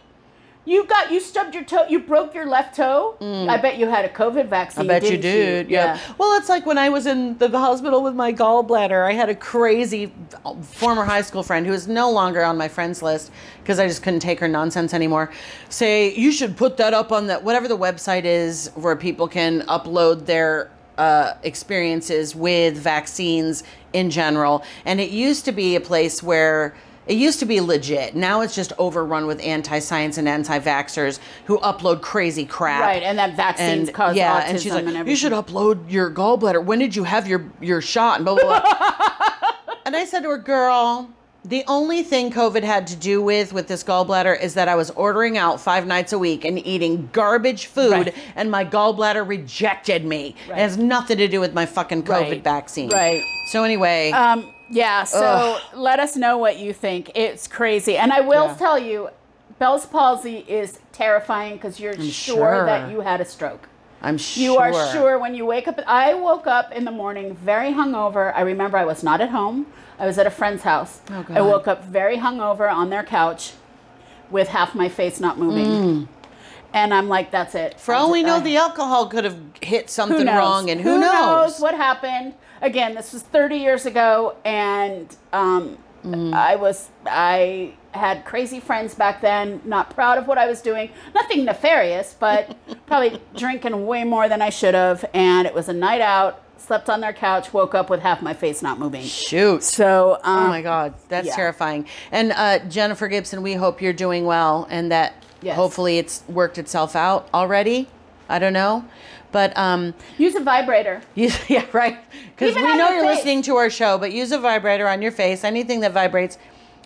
you 0.63 0.85
got 0.85 1.11
you 1.11 1.19
stubbed 1.19 1.55
your 1.55 1.63
toe, 1.63 1.85
you 1.89 1.99
broke 1.99 2.35
your 2.35 2.45
left 2.45 2.75
toe. 2.75 3.17
I 3.19 3.57
bet 3.57 3.77
you 3.77 3.87
had 3.87 4.05
a 4.05 4.09
COVID 4.09 4.47
vaccine. 4.47 4.85
Mm. 4.85 4.91
I 4.91 4.99
bet 4.99 5.11
you 5.11 5.17
did. 5.17 5.69
Yeah. 5.69 5.99
Well, 6.19 6.37
it's 6.37 6.49
like 6.49 6.67
when 6.67 6.77
I 6.77 6.89
was 6.89 7.07
in 7.07 7.37
the 7.39 7.49
hospital 7.49 8.03
with 8.03 8.13
my 8.13 8.31
gallbladder. 8.31 9.05
I 9.05 9.13
had 9.13 9.29
a 9.29 9.35
crazy 9.35 10.13
former 10.61 11.03
high 11.03 11.23
school 11.23 11.41
friend 11.41 11.65
who 11.65 11.73
is 11.73 11.87
no 11.87 12.11
longer 12.11 12.43
on 12.43 12.57
my 12.57 12.67
friends 12.67 13.01
list 13.01 13.31
because 13.63 13.79
I 13.79 13.87
just 13.87 14.03
couldn't 14.03 14.19
take 14.19 14.39
her 14.39 14.47
nonsense 14.47 14.93
anymore. 14.93 15.31
Say 15.69 16.13
you 16.13 16.31
should 16.31 16.55
put 16.55 16.77
that 16.77 16.93
up 16.93 17.11
on 17.11 17.27
that 17.27 17.43
whatever 17.43 17.67
the 17.67 17.77
website 17.77 18.25
is 18.25 18.71
where 18.75 18.95
people 18.95 19.27
can 19.27 19.61
upload 19.61 20.27
their 20.27 20.69
uh, 20.99 21.33
experiences 21.41 22.35
with 22.35 22.77
vaccines 22.77 23.63
in 23.93 24.11
general. 24.11 24.63
And 24.85 25.01
it 25.01 25.09
used 25.09 25.43
to 25.45 25.51
be 25.51 25.75
a 25.75 25.81
place 25.81 26.21
where. 26.21 26.75
It 27.07 27.17
used 27.17 27.39
to 27.39 27.45
be 27.45 27.59
legit. 27.61 28.15
Now 28.15 28.41
it's 28.41 28.53
just 28.55 28.73
overrun 28.77 29.25
with 29.25 29.41
anti-science 29.41 30.17
and 30.17 30.29
anti-vaxxers 30.29 31.19
who 31.45 31.57
upload 31.59 32.01
crazy 32.01 32.45
crap. 32.45 32.81
Right, 32.81 33.01
and 33.03 33.17
that 33.17 33.35
vaccines 33.35 33.89
cause 33.89 34.15
yeah, 34.15 34.41
autism 34.41 34.49
and 34.49 34.59
she's 34.61 34.73
like, 34.73 34.85
and 34.85 35.07
you 35.09 35.15
should 35.15 35.31
upload 35.31 35.89
your 35.91 36.11
gallbladder. 36.11 36.63
When 36.63 36.79
did 36.79 36.95
you 36.95 37.03
have 37.03 37.27
your 37.27 37.43
your 37.59 37.81
shot? 37.81 38.17
And 38.17 38.25
blah 38.25 38.35
blah. 38.35 38.61
blah. 38.61 39.51
and 39.85 39.95
I 39.95 40.05
said 40.05 40.21
to 40.23 40.29
her, 40.29 40.37
girl, 40.37 41.09
The 41.43 41.63
only 41.67 42.03
thing 42.03 42.31
COVID 42.31 42.61
had 42.63 42.85
to 42.87 42.95
do 42.95 43.19
with 43.19 43.51
with 43.51 43.67
this 43.67 43.83
gallbladder 43.83 44.39
is 44.39 44.53
that 44.53 44.67
I 44.69 44.75
was 44.75 44.91
ordering 44.91 45.39
out 45.39 45.59
five 45.59 45.87
nights 45.87 46.13
a 46.13 46.19
week 46.19 46.45
and 46.45 46.63
eating 46.65 47.09
garbage 47.13 47.65
food, 47.65 47.91
Right. 47.91 48.15
and 48.35 48.51
my 48.51 48.63
gallbladder 48.63 49.27
rejected 49.27 50.05
me. 50.05 50.35
It 50.49 50.55
has 50.55 50.77
nothing 50.77 51.17
to 51.17 51.27
do 51.27 51.39
with 51.39 51.55
my 51.55 51.65
fucking 51.65 52.03
COVID 52.03 52.29
Right. 52.29 52.43
vaccine. 52.43 52.89
Right. 52.91 53.23
So 53.47 53.63
anyway, 53.63 54.11
Um, 54.11 54.53
yeah, 54.71 55.03
so 55.03 55.21
Ugh. 55.23 55.61
let 55.75 55.99
us 55.99 56.15
know 56.15 56.37
what 56.37 56.57
you 56.57 56.73
think. 56.73 57.11
It's 57.15 57.47
crazy. 57.47 57.97
And 57.97 58.11
I 58.11 58.21
will 58.21 58.47
Yeah. 58.47 58.55
tell 58.55 58.79
you, 58.79 59.09
Bell's 59.59 59.85
palsy 59.85 60.37
is 60.47 60.79
terrifying 60.91 61.53
because 61.55 61.79
you're 61.79 61.93
sure, 61.95 62.09
sure. 62.09 62.65
that 62.65 62.89
you 62.89 63.01
had 63.01 63.21
a 63.21 63.25
stroke. 63.25 63.67
I'm 64.01 64.17
sure 64.17 64.41
You 64.43 64.57
are 64.57 64.73
sure 64.91 65.19
when 65.19 65.35
you 65.35 65.45
wake 65.45 65.67
up. 65.67 65.79
I 65.85 66.15
woke 66.15 66.47
up 66.47 66.71
in 66.71 66.85
the 66.85 66.91
morning 66.91 67.35
very 67.35 67.71
hungover. 67.71 68.33
I 68.35 68.41
remember 68.41 68.77
I 68.79 68.85
was 68.85 69.03
not 69.03 69.21
at 69.21 69.29
home. 69.29 69.67
I 69.99 70.07
was 70.07 70.17
at 70.17 70.25
a 70.25 70.31
friend's 70.31 70.63
house. 70.63 71.01
Oh, 71.11 71.23
I 71.29 71.41
woke 71.41 71.67
up 71.67 71.85
very 71.85 72.17
hungover 72.17 72.71
on 72.71 72.89
their 72.89 73.03
couch 73.03 73.53
with 74.31 74.47
half 74.47 74.73
my 74.73 74.89
face 74.89 75.19
not 75.19 75.37
moving. 75.37 76.07
And 76.73 76.93
I'm 76.93 77.07
like, 77.09 77.29
that's 77.29 77.53
it. 77.53 77.75
Mm. 77.75 77.79
For 77.79 77.93
all 77.93 78.11
we 78.11 78.23
know, 78.23 78.37
I- 78.37 78.39
the 78.39 78.57
alcohol 78.57 79.05
could 79.07 79.25
have 79.25 79.37
hit 79.61 79.89
something 79.91 80.25
wrong, 80.25 80.69
and 80.71 80.81
who, 80.81 80.99
knows? 80.99 81.59
what 81.59 81.75
happened? 81.75 82.33
Again, 82.61 82.95
this 82.95 83.13
was 83.13 83.21
30 83.23 83.57
years 83.57 83.85
ago, 83.85 84.35
and 84.45 85.15
um, 85.33 85.77
Mm. 86.03 86.33
I 86.33 86.55
was 86.55 86.89
I 87.05 87.73
had 87.91 88.25
crazy 88.25 88.59
friends 88.59 88.95
back 88.95 89.21
then. 89.21 89.61
Not 89.65 89.91
proud 89.93 90.17
of 90.17 90.27
what 90.27 90.39
I 90.39 90.47
was 90.47 90.59
doing. 90.59 90.89
Nothing 91.13 91.45
nefarious, 91.45 92.15
but 92.19 92.57
probably 92.87 93.21
drinking 93.35 93.85
way 93.85 94.03
more 94.03 94.27
than 94.27 94.41
I 94.41 94.49
should 94.49 94.73
have. 94.73 95.05
And 95.13 95.45
it 95.45 95.53
was 95.53 95.69
a 95.69 95.73
night 95.73 96.01
out. 96.01 96.41
Slept 96.57 96.89
on 96.89 97.01
their 97.01 97.13
couch. 97.13 97.53
Woke 97.53 97.75
up 97.75 97.91
with 97.91 97.99
half 97.99 98.19
my 98.23 98.33
face 98.33 98.63
not 98.63 98.79
moving. 98.79 99.03
Shoot. 99.03 99.61
So, 99.61 100.15
um, 100.23 100.45
Oh 100.45 100.47
my 100.47 100.63
God, 100.63 100.95
that's 101.07 101.27
yeah. 101.27 101.35
terrifying. 101.35 101.85
And 102.11 102.31
uh, 102.31 102.57
Jennifer 102.67 103.07
Gibson, 103.07 103.43
we 103.43 103.53
hope 103.53 103.79
you're 103.79 103.93
doing 103.93 104.25
well 104.25 104.65
and 104.71 104.91
that 104.91 105.13
Yes. 105.43 105.55
hopefully 105.55 105.99
it's 105.99 106.23
worked 106.27 106.57
itself 106.57 106.95
out 106.95 107.29
already. 107.31 107.87
I 108.27 108.39
don't 108.39 108.53
know. 108.53 108.85
But 109.31 109.57
um, 109.57 109.93
use 110.17 110.35
a 110.35 110.41
vibrator. 110.41 111.01
use, 111.15 111.37
yeah, 111.49 111.65
right. 111.73 111.97
Because 112.35 112.55
we 112.55 112.61
know 112.61 112.89
you're 112.89 113.01
face. 113.05 113.17
listening 113.17 113.41
to 113.43 113.55
our 113.55 113.69
show, 113.69 113.97
but 113.97 114.11
use 114.11 114.31
a 114.31 114.39
vibrator 114.39 114.87
on 114.87 115.01
your 115.01 115.11
face. 115.11 115.43
Anything 115.43 115.79
that 115.81 115.93
vibrates, 115.93 116.37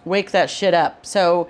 wake 0.03 0.31
that 0.31 0.49
shit 0.49 0.73
up. 0.73 1.05
So 1.05 1.47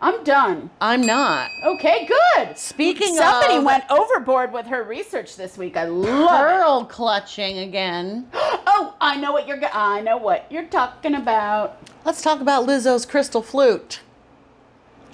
I'm 0.00 0.24
done. 0.24 0.68
I'm 0.80 1.02
not. 1.02 1.48
Okay, 1.64 2.06
good. 2.34 2.58
Speaking 2.58 3.10
of 3.18 3.24
Somebody 3.24 3.54
of 3.58 3.64
went 3.64 3.84
overboard 3.88 4.52
with 4.52 4.66
her 4.66 4.82
research 4.82 5.36
this 5.36 5.56
week. 5.56 5.76
I 5.76 5.84
love 5.84 6.82
it. 6.84 6.88
clutching 6.88 7.58
again, 7.58 8.28
Oh, 8.34 8.96
I 9.00 9.16
know 9.16 9.30
what 9.32 9.46
you're. 9.46 9.60
I 9.72 10.00
know 10.00 10.16
what 10.16 10.50
you're 10.50 10.64
talking 10.66 11.14
about. 11.14 11.78
let's 12.04 12.20
talk 12.20 12.40
about 12.40 12.66
Lizzo's 12.66 13.06
crystal 13.06 13.42
flute. 13.42 14.00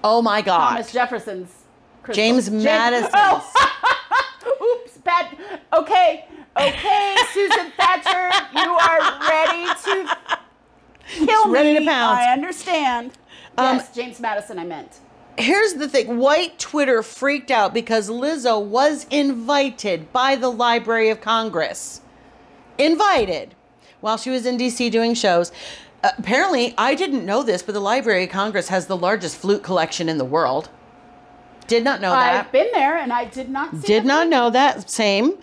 Oh 0.03 0.23
my 0.23 0.41
God. 0.41 0.71
Thomas 0.71 0.93
Jefferson's. 0.93 1.53
crystal- 2.03 2.23
James 2.23 2.49
James- 2.49 2.65
Madison's. 2.65 3.11
Oh, 3.15 4.25
oops, 4.63 4.99
bad. 4.99 5.37
Okay, 5.73 6.27
okay, 6.57 7.17
Susan 7.33 7.71
Thatcher, 7.77 8.31
you 8.55 8.71
are 8.71 9.29
ready 9.29 9.67
to 9.85 10.19
kill 11.07 11.51
ready 11.51 11.75
me. 11.75 11.81
to 11.81 11.85
pounce. 11.85 12.19
I 12.19 12.33
understand. 12.33 13.13
Um, 13.57 13.77
yes, 13.77 13.95
James 13.95 14.21
Madison. 14.21 14.59
I 14.59 14.65
meant. 14.65 15.01
Here's 15.37 15.75
the 15.75 15.89
thing 15.89 16.19
white 16.19 16.59
Twitter 16.59 17.03
freaked 17.03 17.51
out 17.51 17.73
because 17.73 18.11
Lizzo 18.11 18.63
was 18.63 19.07
invited 19.11 20.13
by 20.13 20.35
the 20.35 20.51
Library 20.51 21.11
of 21.11 21.21
Congress. 21.21 22.01
Invited 22.77 23.55
while 24.01 24.17
she 24.17 24.31
was 24.31 24.47
in 24.47 24.57
DC 24.59 24.91
doing 24.91 25.15
shows. 25.15 25.53
Apparently, 26.03 26.75
I 26.79 26.95
didn't 26.95 27.27
know 27.27 27.43
this, 27.43 27.63
but 27.63 27.73
the 27.73 27.81
Library 27.81 28.25
of 28.25 28.31
Congress 28.31 28.69
has 28.69 28.87
the 28.87 28.97
largest 28.97 29.37
flute 29.37 29.63
collection 29.65 30.09
in 30.09 30.19
the 30.19 30.25
world. 30.25 30.71
Did 31.69 31.85
not 31.85 32.01
know 32.01 32.11
that. 32.11 32.47
I've 32.47 32.53
been 32.53 32.69
there, 32.73 32.97
and 32.99 33.13
I 33.13 33.27
did 33.27 33.49
not. 33.49 33.71
See 33.77 33.87
Did 33.87 34.05
not 34.05 34.29
know 34.29 34.51
that. 34.51 34.91
Same. 34.91 35.39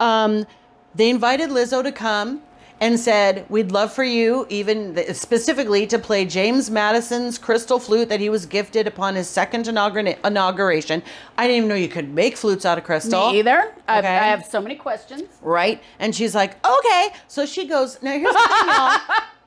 Um, 0.00 0.46
they 0.94 1.08
invited 1.08 1.50
Lizzo 1.50 1.82
to 1.82 1.92
come 1.92 2.42
and 2.80 2.98
said, 2.98 3.44
We'd 3.48 3.72
love 3.72 3.92
for 3.92 4.04
you, 4.04 4.46
even 4.50 4.96
specifically, 5.14 5.86
to 5.88 5.98
play 5.98 6.24
James 6.24 6.70
Madison's 6.70 7.38
crystal 7.38 7.78
flute 7.80 8.08
that 8.08 8.20
he 8.20 8.28
was 8.30 8.46
gifted 8.46 8.86
upon 8.86 9.14
his 9.16 9.28
second 9.28 9.64
inaugura- 9.66 10.18
inauguration. 10.24 11.02
I 11.36 11.46
didn't 11.46 11.56
even 11.56 11.68
know 11.68 11.74
you 11.74 11.88
could 11.88 12.12
make 12.14 12.36
flutes 12.36 12.64
out 12.64 12.78
of 12.78 12.84
crystal. 12.84 13.32
Me 13.32 13.38
either. 13.40 13.72
I, 13.88 13.98
Okay. 13.98 14.08
I 14.16 14.26
have 14.28 14.44
so 14.46 14.60
many 14.60 14.76
questions. 14.76 15.22
Right? 15.42 15.82
And 15.98 16.14
she's 16.14 16.34
like, 16.34 16.64
Okay. 16.64 17.08
So 17.26 17.46
she 17.46 17.66
goes, 17.66 18.00
Now 18.02 18.12
here's 18.12 18.32
the 18.32 18.38
thing, 18.38 18.68
y'all. 18.68 19.00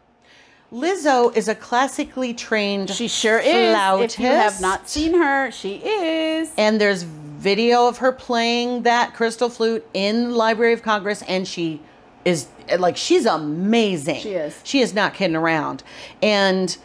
Lizzo 0.71 1.35
is 1.35 1.49
a 1.49 1.55
classically 1.55 2.33
trained 2.33 2.89
She 2.89 3.09
sure 3.09 3.39
is. 3.39 3.75
If 3.99 4.17
you 4.19 4.25
have 4.25 4.61
not 4.61 4.87
seen 4.87 5.13
her, 5.13 5.51
she 5.51 5.75
is. 5.75 6.51
And 6.57 6.79
there's 6.79 7.03
video 7.03 7.87
of 7.87 7.97
her 7.97 8.13
playing 8.13 8.83
that 8.83 9.13
crystal 9.13 9.49
flute 9.49 9.85
in 9.93 10.29
the 10.29 10.35
Library 10.35 10.71
of 10.73 10.81
Congress, 10.81 11.21
and 11.23 11.45
she 11.47 11.81
is 12.23 12.47
like 12.77 12.95
she's 12.95 13.25
amazing. 13.25 14.21
She 14.21 14.33
is. 14.33 14.61
She 14.63 14.79
is 14.79 14.93
not 14.93 15.13
kidding 15.13 15.35
around. 15.35 15.83
And 16.21 16.77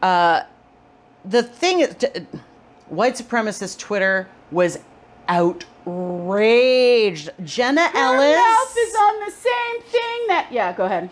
uh, 0.00 0.42
the 1.24 1.42
thing 1.42 1.80
is, 1.80 1.94
white 2.86 3.16
supremacist 3.16 3.78
Twitter 3.78 4.26
was 4.50 4.78
outraged. 5.28 7.28
Jenna 7.44 7.88
Her 7.88 7.98
Ellis. 7.98 8.36
mouth 8.36 8.76
is 8.78 8.94
on 8.94 9.20
the 9.26 9.32
same 9.32 9.82
thing 9.82 10.26
that. 10.28 10.48
Yeah, 10.50 10.72
go 10.72 10.86
ahead. 10.86 11.10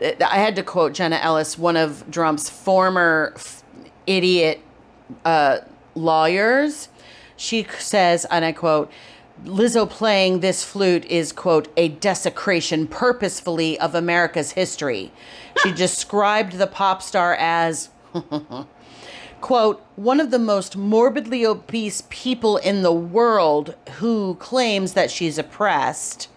I 0.00 0.38
had 0.38 0.56
to 0.56 0.62
quote 0.62 0.92
Jenna 0.92 1.16
Ellis, 1.16 1.56
one 1.58 1.76
of 1.76 2.04
Trump's 2.10 2.48
former 2.48 3.32
f- 3.36 3.62
idiot 4.06 4.60
uh, 5.24 5.58
lawyers. 5.94 6.88
She 7.36 7.66
says, 7.78 8.24
and 8.26 8.44
I 8.44 8.52
quote, 8.52 8.90
Lizzo 9.44 9.88
playing 9.88 10.40
this 10.40 10.64
flute 10.64 11.04
is, 11.06 11.32
quote, 11.32 11.68
a 11.76 11.88
desecration 11.88 12.86
purposefully 12.86 13.78
of 13.78 13.94
America's 13.94 14.52
history. 14.52 15.12
She 15.62 15.72
described 15.74 16.52
the 16.52 16.66
pop 16.66 17.02
star 17.02 17.34
as, 17.34 17.90
quote, 19.40 19.84
one 19.96 20.20
of 20.20 20.30
the 20.30 20.38
most 20.38 20.76
morbidly 20.76 21.44
obese 21.44 22.04
people 22.08 22.56
in 22.58 22.82
the 22.82 22.92
world 22.92 23.74
who 23.98 24.36
claims 24.36 24.92
that 24.92 25.10
she's 25.10 25.36
oppressed. 25.36 26.28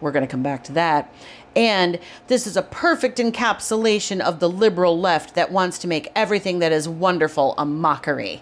We're 0.00 0.12
going 0.12 0.26
to 0.26 0.30
come 0.30 0.42
back 0.42 0.62
to 0.64 0.72
that. 0.72 1.12
And 1.56 1.98
this 2.28 2.46
is 2.46 2.56
a 2.56 2.62
perfect 2.62 3.18
encapsulation 3.18 4.20
of 4.20 4.38
the 4.40 4.48
liberal 4.48 4.98
left 4.98 5.34
that 5.34 5.50
wants 5.50 5.78
to 5.78 5.88
make 5.88 6.08
everything 6.14 6.58
that 6.60 6.72
is 6.72 6.88
wonderful 6.88 7.54
a 7.58 7.64
mockery. 7.64 8.40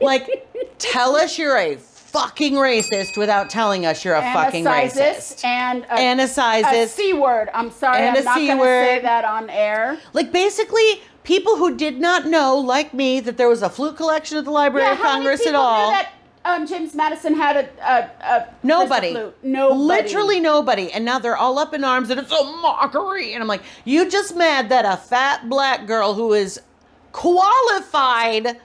like, 0.00 0.48
tell 0.78 1.16
us 1.16 1.38
you're 1.38 1.56
a 1.56 1.76
fucking 1.76 2.54
racist 2.54 3.16
without 3.16 3.48
telling 3.48 3.86
us 3.86 4.04
you're 4.04 4.14
a 4.14 4.20
fucking 4.32 4.64
racist. 4.64 5.44
and 5.44 5.84
a, 5.84 5.92
And 5.94 6.20
a 6.20 6.28
c 6.88 7.12
word. 7.14 7.48
I'm 7.54 7.70
sorry, 7.70 7.98
And 7.98 8.16
I'm 8.16 8.24
not 8.24 8.36
going 8.36 8.58
to 8.58 8.64
say 8.64 9.00
that 9.00 9.24
on 9.24 9.48
air. 9.48 9.98
Like, 10.12 10.30
basically, 10.32 11.00
people 11.24 11.56
who 11.56 11.76
did 11.76 12.00
not 12.00 12.26
know, 12.26 12.56
like 12.58 12.92
me, 12.92 13.20
that 13.20 13.36
there 13.38 13.48
was 13.48 13.62
a 13.62 13.70
flute 13.70 13.96
collection 13.96 14.36
at 14.38 14.44
the 14.44 14.50
Library 14.50 14.86
Yeah, 14.86 14.92
of 14.94 14.98
Congress 15.00 15.46
at 15.46 15.54
all. 15.54 15.94
Um, 16.44 16.66
James 16.66 16.94
Madison 16.94 17.34
had 17.34 17.56
a, 17.56 17.68
a, 17.82 18.10
a 18.36 18.54
Nobody. 18.64 19.12
Nobody. 19.42 19.78
Literally 19.78 20.40
nobody. 20.40 20.90
And 20.92 21.04
now 21.04 21.18
they're 21.20 21.36
all 21.36 21.58
up 21.58 21.72
in 21.72 21.84
arms 21.84 22.10
and 22.10 22.18
it's 22.18 22.32
a 22.32 22.44
mockery. 22.44 23.32
And 23.34 23.42
I'm 23.42 23.48
like, 23.48 23.62
you 23.84 24.10
just 24.10 24.34
mad 24.36 24.68
that 24.70 24.84
a 24.84 24.96
fat 24.96 25.48
black 25.48 25.86
girl 25.86 26.14
who 26.14 26.32
is 26.32 26.60
qualified 27.12 28.60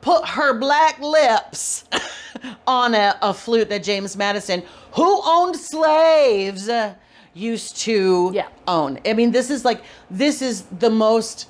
put 0.00 0.26
her 0.28 0.58
black 0.58 0.98
lips 1.00 1.84
on 2.66 2.94
a, 2.94 3.16
a 3.22 3.32
flute 3.34 3.68
that 3.70 3.82
James 3.82 4.16
Madison, 4.16 4.62
who 4.92 5.20
owned 5.24 5.56
slaves, 5.56 6.70
used 7.34 7.76
to 7.78 8.30
Yeah. 8.34 8.48
own. 8.68 8.98
I 9.04 9.12
mean, 9.12 9.32
this 9.32 9.50
is 9.50 9.64
like, 9.64 9.82
this 10.10 10.40
is 10.40 10.62
the 10.62 10.90
most. 10.90 11.48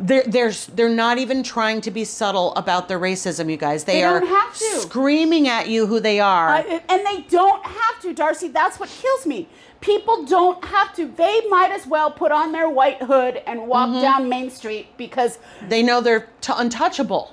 They're, 0.00 0.22
they're, 0.22 0.52
they're 0.52 0.88
not 0.88 1.18
even 1.18 1.42
trying 1.42 1.80
to 1.80 1.90
be 1.90 2.04
subtle 2.04 2.54
about 2.54 2.86
their 2.86 3.00
racism, 3.00 3.50
you 3.50 3.56
guys. 3.56 3.82
They, 3.82 3.94
They 3.94 4.04
are 4.04 4.20
don't 4.20 4.28
have 4.28 4.54
to. 4.56 4.64
screaming 4.80 5.48
at 5.48 5.68
you 5.68 5.86
who 5.86 5.98
they 5.98 6.20
are. 6.20 6.54
And 6.56 7.04
they 7.06 7.22
don't 7.28 7.64
have 7.66 8.00
to, 8.02 8.12
Darcy. 8.14 8.46
That's 8.48 8.78
what 8.78 8.88
kills 8.88 9.26
me. 9.26 9.48
People 9.80 10.24
don't 10.24 10.64
have 10.64 10.94
to. 10.94 11.06
They 11.08 11.40
might 11.48 11.72
as 11.72 11.84
well 11.86 12.10
put 12.12 12.30
on 12.30 12.52
their 12.52 12.68
white 12.68 13.02
hood 13.02 13.42
and 13.46 13.66
walk 13.66 13.88
Mm-hmm. 13.88 14.00
down 14.02 14.28
Main 14.28 14.50
Street 14.50 14.86
because 14.96 15.38
they 15.68 15.82
know 15.82 16.00
they're 16.00 16.28
t- 16.42 16.52
untouchable. 16.56 17.32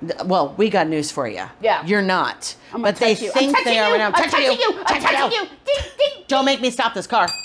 Th- 0.00 0.22
Well, 0.24 0.54
we 0.56 0.70
got 0.70 0.88
news 0.88 1.10
for 1.10 1.28
you. 1.28 1.44
Yeah. 1.60 1.84
You're 1.84 2.02
not. 2.02 2.54
I'm 2.72 2.80
gonna 2.82 2.92
but 2.92 2.96
they 3.00 3.14
touch 3.14 3.24
you. 3.24 3.32
think 3.32 3.48
I'm 3.48 3.64
touching 3.64 3.72
they 3.74 3.78
are. 3.78 3.88
you. 3.88 3.94
and 3.94 4.02
I'm 4.04 4.14
I'm 4.14 4.30
touching 4.30 4.58
you. 4.58 4.82
I'm 4.86 5.02
touching 5.02 5.32
you. 5.32 5.48
Ding, 5.66 5.84
ding. 5.98 6.24
Don't 6.28 6.44
make 6.46 6.60
me 6.62 6.70
stop 6.70 6.94
this 6.94 7.06
car. 7.06 7.26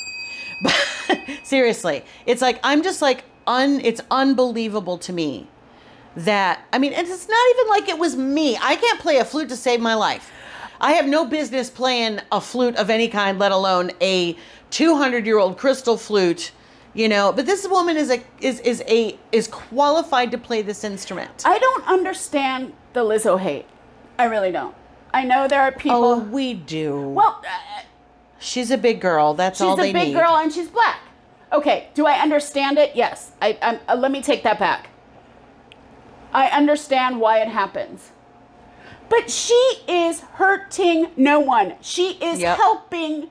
But 0.63 1.19
seriously, 1.43 2.03
it's 2.25 2.41
like 2.41 2.59
I'm 2.63 2.83
just 2.83 3.01
like 3.01 3.25
un. 3.47 3.81
It's 3.83 4.01
unbelievable 4.11 4.97
to 4.99 5.13
me 5.13 5.47
that 6.15 6.65
I 6.71 6.79
mean, 6.79 6.93
and 6.93 7.07
it's 7.07 7.27
not 7.27 7.49
even 7.55 7.67
like 7.69 7.89
it 7.89 7.97
was 7.97 8.15
me. 8.15 8.57
I 8.61 8.75
can't 8.75 8.99
play 8.99 9.17
a 9.17 9.25
flute 9.25 9.49
to 9.49 9.55
save 9.55 9.79
my 9.79 9.95
life. 9.95 10.31
I 10.79 10.93
have 10.93 11.07
no 11.07 11.25
business 11.25 11.69
playing 11.69 12.19
a 12.31 12.41
flute 12.41 12.75
of 12.75 12.89
any 12.89 13.07
kind, 13.07 13.39
let 13.39 13.51
alone 13.51 13.91
a 14.01 14.35
200 14.71 15.25
year 15.25 15.37
old 15.37 15.57
crystal 15.57 15.97
flute 15.97 16.51
You 16.95 17.09
know, 17.09 17.31
but 17.31 17.45
this 17.45 17.67
woman 17.67 17.97
is 17.97 18.11
a 18.11 18.21
is 18.39 18.59
is 18.59 18.83
a 18.87 19.17
is 19.31 19.47
qualified 19.47 20.31
to 20.31 20.37
play 20.37 20.61
this 20.61 20.83
instrument. 20.83 21.43
I 21.45 21.57
don't 21.57 21.87
understand 21.87 22.73
the 22.93 23.03
Lizzo 23.03 23.39
hate. 23.39 23.65
I 24.19 24.25
really 24.25 24.51
don't. 24.51 24.75
I 25.11 25.23
know 25.23 25.47
there 25.47 25.61
are 25.61 25.71
people. 25.71 26.03
oh, 26.03 26.19
we 26.19 26.53
do. 26.53 27.09
well, 27.09 27.41
uh, 27.43 27.81
she's 28.39 28.69
a 28.71 28.77
big 28.77 29.01
girl. 29.01 29.33
That's 29.33 29.59
all 29.61 29.75
they 29.75 29.83
need. 29.83 29.87
she's 29.87 29.95
a 29.95 30.05
big 30.05 30.07
need. 30.13 30.19
girl 30.19 30.35
and 30.37 30.53
she's 30.53 30.67
black. 30.67 30.99
Okay, 31.53 31.89
do 31.93 32.05
I 32.07 32.13
understand 32.19 32.77
it? 32.79 32.95
Yes. 32.95 33.31
I, 33.41 33.57
I'm, 33.61 33.79
uh, 33.87 33.95
let 33.95 34.11
me 34.11 34.21
take 34.21 34.43
that 34.43 34.57
back. 34.59 34.89
I 36.33 36.47
understand 36.47 37.19
why 37.19 37.39
it 37.41 37.47
happens. 37.47 38.11
But 39.09 39.29
she 39.29 39.53
is 39.87 40.21
hurting 40.21 41.11
no 41.15 41.39
one. 41.39 41.75
She 41.81 42.13
is 42.13 42.39
Yep. 42.39 42.57
helping 42.57 43.29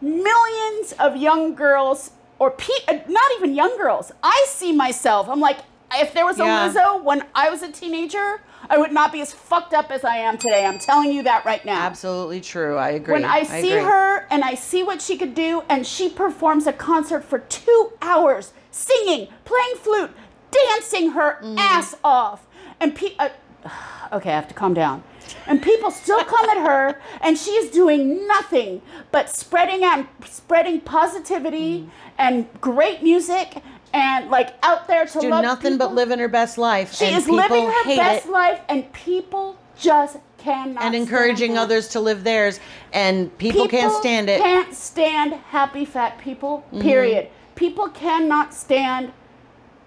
millions 0.00 0.92
of 0.98 1.16
young 1.16 1.54
girls 1.54 2.12
or 2.38 2.50
pe- 2.50 2.72
uh, 2.88 2.98
not 3.08 3.30
even 3.36 3.54
young 3.54 3.76
girls. 3.76 4.10
I 4.22 4.46
see 4.48 4.72
myself. 4.72 5.28
I'm 5.28 5.40
like, 5.40 5.58
if 6.00 6.12
there 6.14 6.24
was 6.24 6.38
a 6.40 6.44
Yeah. 6.44 6.68
Lizzo 6.68 7.02
when 7.02 7.24
I 7.34 7.50
was 7.50 7.62
a 7.62 7.70
teenager, 7.70 8.40
I 8.70 8.78
would 8.78 8.92
not 8.92 9.12
be 9.12 9.20
as 9.20 9.32
fucked 9.32 9.74
up 9.74 9.90
as 9.90 10.04
I 10.04 10.16
am 10.16 10.38
today. 10.38 10.64
I'm 10.64 10.78
telling 10.78 11.12
you 11.12 11.22
that 11.24 11.44
right 11.44 11.64
now. 11.64 11.82
Absolutely 11.82 12.40
true. 12.40 12.76
I 12.76 12.90
agree. 12.90 13.12
When 13.14 13.24
I 13.24 13.42
see 13.42 13.72
agree. 13.72 13.82
her 13.84 14.26
and 14.30 14.42
I 14.42 14.54
see 14.54 14.82
what 14.82 15.02
she 15.02 15.16
could 15.18 15.34
do, 15.34 15.62
and 15.68 15.86
she 15.86 16.08
performs 16.08 16.66
a 16.66 16.72
concert 16.72 17.24
for 17.24 17.40
two 17.40 17.92
hours, 18.00 18.52
singing, 18.70 19.28
playing 19.44 19.76
flute, 19.76 20.10
dancing 20.50 21.10
her 21.10 21.38
Mm-hmm. 21.42 21.58
ass 21.58 21.94
off, 22.02 22.46
and 22.80 22.94
pe- 22.94 23.16
uh, 23.18 23.28
okay, 24.12 24.30
I 24.30 24.34
have 24.34 24.48
to 24.48 24.54
calm 24.54 24.72
down. 24.74 25.02
And 25.46 25.62
people 25.62 25.90
still 25.90 26.22
come 26.24 26.48
at 26.50 26.58
her, 26.58 27.00
and 27.20 27.36
she 27.38 27.50
is 27.52 27.70
doing 27.70 28.26
nothing 28.26 28.82
but 29.10 29.28
spreading 29.30 29.82
and 29.84 30.06
spreading 30.26 30.80
positivity 30.80 31.80
Mm-hmm. 31.80 31.90
and 32.18 32.60
great 32.60 33.02
music, 33.02 33.62
and 33.94 34.28
like 34.28 34.54
out 34.64 34.88
there 34.88 35.06
to 35.06 35.20
do 35.20 35.30
nothing 35.30 35.78
but 35.78 35.86
people. 35.86 35.94
living 35.94 36.18
her 36.18 36.28
best 36.28 36.58
life. 36.58 36.92
She 36.92 37.06
and 37.06 37.16
is 37.16 37.24
people 37.24 37.36
living 37.36 37.66
her 37.66 37.96
best 37.96 38.26
it. 38.26 38.30
life, 38.30 38.60
and 38.68 38.92
people 38.92 39.56
just 39.78 40.18
cannot. 40.36 40.82
and 40.82 40.94
encouraging 40.94 41.56
others 41.56 41.88
to 41.88 42.00
live 42.00 42.24
theirs, 42.24 42.58
and 42.92 43.36
people, 43.38 43.68
can't 43.68 43.92
stand 43.94 44.28
it. 44.28 44.40
Can't 44.40 44.74
stand 44.74 45.32
happy 45.32 45.84
fat 45.84 46.18
people. 46.18 46.64
Mm-hmm. 46.66 46.80
Period. 46.80 47.30
People 47.54 47.88
cannot 47.88 48.52
stand 48.52 49.12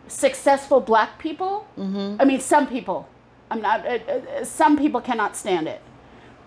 successful 0.07 0.79
black 0.79 1.19
people. 1.19 1.67
Mm-hmm. 1.77 2.21
I 2.21 2.25
mean, 2.25 2.39
some 2.39 2.65
people. 2.65 3.09
I'm 3.51 3.61
not. 3.61 3.85
Uh, 3.85 3.89
uh, 3.89 4.43
some 4.45 4.77
people 4.77 5.01
cannot 5.01 5.35
stand 5.35 5.67
it. 5.67 5.81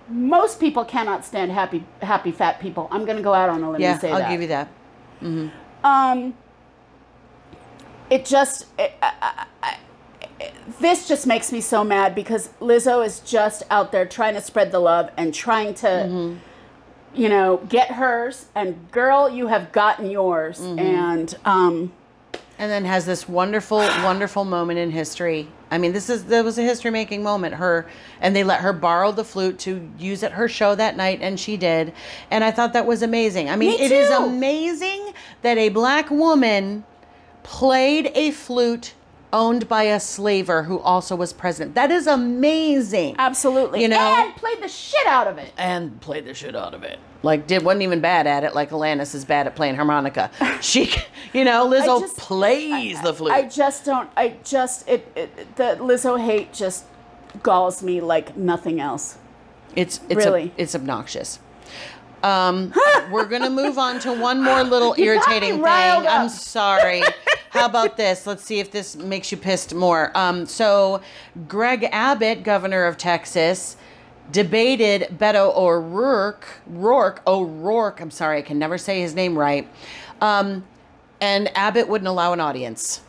Most 0.08 0.58
people 0.58 0.84
cannot 0.84 1.26
stand 1.26 1.52
happy 1.52 1.84
happy 2.00 2.32
fat 2.32 2.58
people. 2.58 2.88
I'm 2.90 3.04
going 3.04 3.18
to 3.18 3.22
go 3.22 3.34
out 3.34 3.50
on 3.50 3.62
a 3.62 3.70
limb 3.70 3.82
yeah, 3.82 3.92
and 3.92 4.00
say 4.00 4.10
I'll 4.10 4.18
that. 4.18 4.30
give 4.30 4.40
you 4.40 4.48
that. 4.48 4.68
Um, 5.84 6.34
it 8.10 8.24
just 8.24 8.66
it, 8.78 8.92
I, 9.00 9.12
I, 9.22 9.46
I, 9.62 10.50
this 10.80 11.06
just 11.08 11.26
makes 11.26 11.52
me 11.52 11.60
so 11.60 11.84
mad 11.84 12.14
because 12.14 12.48
Lizzo 12.60 13.04
is 13.04 13.20
just 13.20 13.62
out 13.70 13.92
there 13.92 14.06
trying 14.06 14.34
to 14.34 14.40
spread 14.40 14.72
the 14.72 14.78
love 14.78 15.10
and 15.16 15.32
trying 15.34 15.74
to, 15.74 15.86
Mm-hmm. 15.86 16.36
you 17.14 17.28
know, 17.28 17.58
get 17.68 17.92
hers. 17.92 18.46
And 18.54 18.90
girl, 18.90 19.28
you 19.28 19.48
have 19.48 19.72
gotten 19.72 20.10
yours. 20.10 20.60
Mm-hmm. 20.60 20.78
And 20.78 21.34
um, 21.44 21.92
and 22.58 22.70
then 22.70 22.84
has 22.84 23.06
this 23.06 23.28
wonderful, 23.28 23.78
wonderful 24.02 24.44
moment 24.44 24.78
in 24.78 24.90
history. 24.90 25.48
I 25.70 25.78
mean, 25.78 25.92
this 25.92 26.10
is 26.10 26.24
that 26.26 26.44
was 26.44 26.58
a 26.58 26.62
history 26.62 26.90
making 26.90 27.22
moment. 27.22 27.54
Her 27.54 27.88
and 28.20 28.34
they 28.34 28.44
let 28.44 28.60
her 28.60 28.72
borrow 28.72 29.12
the 29.12 29.24
flute 29.24 29.58
to 29.60 29.88
use 29.98 30.22
at 30.22 30.32
her 30.32 30.48
show 30.48 30.74
that 30.74 30.96
night, 30.96 31.20
and 31.22 31.38
she 31.38 31.56
did. 31.56 31.92
And 32.30 32.42
I 32.44 32.50
thought 32.50 32.72
that 32.72 32.86
was 32.86 33.02
amazing. 33.02 33.48
I 33.50 33.56
mean, 33.56 33.70
Me 33.78 33.84
it 33.84 33.92
is 33.92 34.10
amazing 34.10 35.12
that 35.42 35.58
a 35.58 35.68
black 35.68 36.10
woman 36.10 36.84
played 37.42 38.10
a 38.14 38.30
flute 38.30 38.94
owned 39.32 39.68
by 39.68 39.84
a 39.84 40.00
slaver 40.00 40.64
who 40.64 40.78
also 40.80 41.14
was 41.14 41.32
president. 41.32 41.74
That 41.76 41.90
is 41.92 42.06
amazing. 42.08 43.14
absolutely, 43.18 43.82
You 43.82 43.88
know? 43.88 43.96
and 43.98 44.34
played 44.34 44.60
the 44.60 44.68
shit 44.68 45.06
out 45.06 45.28
of 45.28 45.38
it. 45.38 45.52
and 45.56 46.00
played 46.00 46.24
the 46.24 46.34
shit 46.34 46.56
out 46.56 46.74
of 46.74 46.82
it. 46.82 46.98
Like 47.22 47.46
did 47.46 47.62
wasn't 47.62 47.82
even 47.82 48.00
bad 48.00 48.26
at 48.26 48.44
it. 48.44 48.54
Like 48.54 48.70
Alanis 48.70 49.14
is 49.14 49.24
bad 49.24 49.46
at 49.46 49.54
playing 49.54 49.76
harmonica. 49.76 50.30
She, 50.62 50.90
you 51.32 51.44
know, 51.44 51.66
Lizzo 51.68 52.00
just- 52.00 52.16
plays 52.16 53.00
the 53.02 53.14
flute. 53.14 53.32
I 53.32 53.42
just 53.42 53.84
don't. 53.84 54.10
I 54.16 54.36
just 54.42 54.88
it, 54.88 55.06
it 55.14 55.56
the 55.56 55.76
Lizzo 55.80 56.18
hate 56.22 56.52
just 56.52 56.84
galls 57.42 57.82
me 57.82 58.00
like 58.00 58.36
nothing 58.36 58.80
else. 58.80 59.16
It's 59.76 60.00
it's 60.08 60.24
Really? 60.26 60.52
it's 60.56 60.74
obnoxious. 60.74 61.38
Um, 62.22 62.72
we're 63.10 63.26
gonna 63.26 63.50
move 63.50 63.78
on 63.78 63.98
to 64.00 64.12
one 64.12 64.42
more 64.42 64.62
little 64.62 64.94
You 64.98 65.04
got 65.06 65.28
me 65.28 65.36
irritating 65.36 65.52
thing. 65.54 65.62
riled 65.62 66.06
I'm 66.06 66.28
sorry. 66.28 67.02
How 67.50 67.66
about 67.66 67.96
this? 67.96 68.26
Let's 68.26 68.44
see 68.44 68.60
if 68.60 68.70
this 68.70 68.94
makes 68.96 69.32
you 69.32 69.38
pissed 69.38 69.74
more. 69.74 70.16
Um, 70.16 70.46
so, 70.46 71.00
Greg 71.48 71.88
Abbott, 71.90 72.44
governor 72.44 72.84
of 72.84 72.96
Texas, 72.96 73.76
debated 74.30 75.08
Beto 75.18 75.56
O'Rourke. 75.56 76.46
Rourke 76.66 77.22
O'Rourke. 77.26 78.00
I'm 78.00 78.10
sorry, 78.10 78.38
I 78.38 78.42
can 78.42 78.58
never 78.58 78.78
say 78.78 79.00
his 79.00 79.14
name 79.14 79.36
right. 79.36 79.68
Um, 80.20 80.64
and 81.20 81.50
Abbott 81.56 81.88
wouldn't 81.88 82.08
allow 82.08 82.32
an 82.32 82.40
audience. 82.40 83.00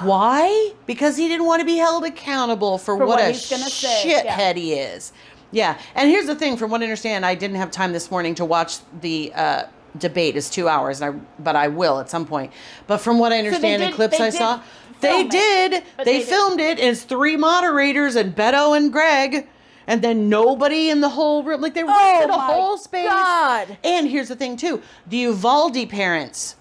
Why? 0.00 0.72
Because 0.86 1.16
he 1.16 1.28
didn't 1.28 1.46
want 1.46 1.60
to 1.60 1.66
be 1.66 1.76
held 1.76 2.04
accountable 2.04 2.78
for, 2.78 2.96
For 2.96 3.06
what, 3.06 3.08
what 3.08 3.20
a 3.20 3.26
he's 3.28 3.48
gonna 3.48 3.64
say, 3.64 4.02
shithead 4.04 4.24
yeah. 4.24 4.52
he 4.54 4.72
is. 4.74 5.12
Yeah, 5.50 5.78
and 5.94 6.10
here's 6.10 6.26
the 6.26 6.34
thing: 6.34 6.56
from 6.56 6.70
what 6.70 6.80
I 6.80 6.84
understand, 6.84 7.24
I 7.24 7.34
didn't 7.34 7.56
have 7.56 7.70
time 7.70 7.92
this 7.92 8.10
morning 8.10 8.34
to 8.36 8.44
watch 8.44 8.78
the 9.00 9.32
uh, 9.34 9.62
debate. 9.96 10.36
It's 10.36 10.50
two 10.50 10.68
hours, 10.68 11.00
and 11.00 11.14
I, 11.16 11.18
but 11.42 11.56
I 11.56 11.68
will 11.68 12.00
at 12.00 12.10
some 12.10 12.26
point. 12.26 12.52
But 12.86 12.98
from 12.98 13.18
what 13.18 13.32
I 13.32 13.38
understand 13.38 13.82
in 13.82 13.88
did- 13.88 13.96
clips 13.96 14.20
I 14.20 14.30
saw, 14.30 14.60
they 15.00 15.20
it, 15.20 15.30
did. 15.30 15.84
They, 15.98 16.04
they 16.04 16.18
did- 16.18 16.28
filmed 16.28 16.60
it, 16.60 16.78
and 16.78 16.88
it's 16.90 17.02
three 17.02 17.36
moderators 17.36 18.14
and 18.16 18.34
Beto 18.36 18.76
and 18.76 18.92
Greg. 18.92 19.46
And 19.86 20.02
then 20.02 20.28
nobody 20.28 20.90
in 20.90 21.00
the 21.00 21.08
whole 21.08 21.42
room, 21.42 21.62
like 21.62 21.72
they 21.72 21.82
rented 21.82 22.28
a 22.28 22.34
Oh 22.34 22.36
my 22.36 22.44
whole 22.52 22.76
space. 22.76 23.08
God. 23.08 23.78
And 23.82 24.06
here's 24.06 24.28
the 24.28 24.36
thing 24.36 24.58
too: 24.58 24.82
the 25.06 25.16
Uvalde 25.16 25.88
parents 25.88 26.56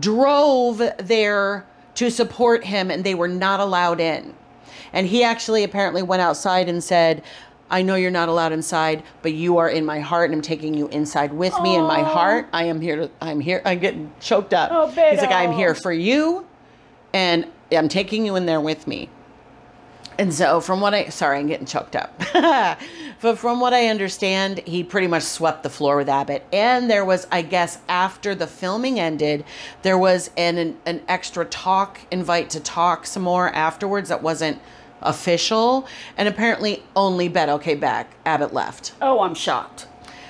drove 0.00 0.78
there 0.98 1.66
to 1.94 2.10
support 2.10 2.64
him 2.64 2.90
and 2.90 3.04
they 3.04 3.14
were 3.14 3.28
not 3.28 3.60
allowed 3.60 4.00
in. 4.00 4.34
And 4.94 5.06
he 5.06 5.22
actually 5.22 5.62
apparently 5.62 6.02
went 6.02 6.22
outside 6.22 6.68
and 6.68 6.82
said, 6.82 7.22
I 7.70 7.82
know 7.82 7.94
you're 7.94 8.10
not 8.10 8.28
allowed 8.28 8.52
inside, 8.52 9.02
but 9.22 9.32
you 9.32 9.58
are 9.58 9.68
in 9.68 9.84
my 9.84 10.00
heart 10.00 10.30
and 10.30 10.36
I'm 10.36 10.42
taking 10.42 10.74
you 10.74 10.88
inside 10.88 11.32
with 11.32 11.58
me 11.62 11.76
in 11.76 11.84
my 11.84 12.02
heart. 12.02 12.46
I 12.52 12.64
am 12.64 12.80
here 12.80 12.96
to, 12.96 13.10
I'm 13.20 13.40
here, 13.40 13.62
I'm 13.64 13.78
getting 13.78 14.12
choked 14.20 14.52
up. 14.52 14.70
Oh, 14.72 14.88
He's 14.88 15.20
like, 15.20 15.30
I'm 15.30 15.52
here 15.52 15.74
for 15.74 15.92
you 15.92 16.46
and 17.12 17.46
I'm 17.72 17.88
taking 17.88 18.26
you 18.26 18.36
in 18.36 18.46
there 18.46 18.60
with 18.60 18.86
me. 18.86 19.08
And 20.18 20.32
so, 20.32 20.60
from 20.60 20.80
what 20.80 20.94
I, 20.94 21.08
sorry, 21.08 21.38
I'm 21.40 21.48
getting 21.48 21.66
choked 21.66 21.96
up. 21.96 22.16
but 23.20 23.36
from 23.36 23.58
what 23.58 23.74
I 23.74 23.88
understand, 23.88 24.60
he 24.60 24.84
pretty 24.84 25.08
much 25.08 25.24
swept 25.24 25.64
the 25.64 25.70
floor 25.70 25.96
with 25.96 26.08
Abbott. 26.08 26.44
And 26.52 26.88
there 26.88 27.04
was, 27.04 27.26
I 27.32 27.42
guess, 27.42 27.78
after 27.88 28.34
the 28.34 28.46
filming 28.46 29.00
ended, 29.00 29.44
there 29.82 29.98
was 29.98 30.30
an, 30.36 30.58
an, 30.58 30.76
an 30.86 31.02
extra 31.08 31.44
talk, 31.44 32.00
invite 32.12 32.50
to 32.50 32.60
talk 32.60 33.06
some 33.06 33.24
more 33.24 33.48
afterwards 33.50 34.08
that 34.08 34.22
wasn't 34.22 34.60
official. 35.04 35.86
And 36.16 36.28
apparently, 36.28 36.82
only 36.96 37.28
Beto 37.30 37.60
came 37.60 37.80
back. 37.80 38.12
Abbott 38.26 38.52
left. 38.52 38.92
Oh, 39.00 39.20
I'm 39.20 39.34
shocked. 39.34 39.86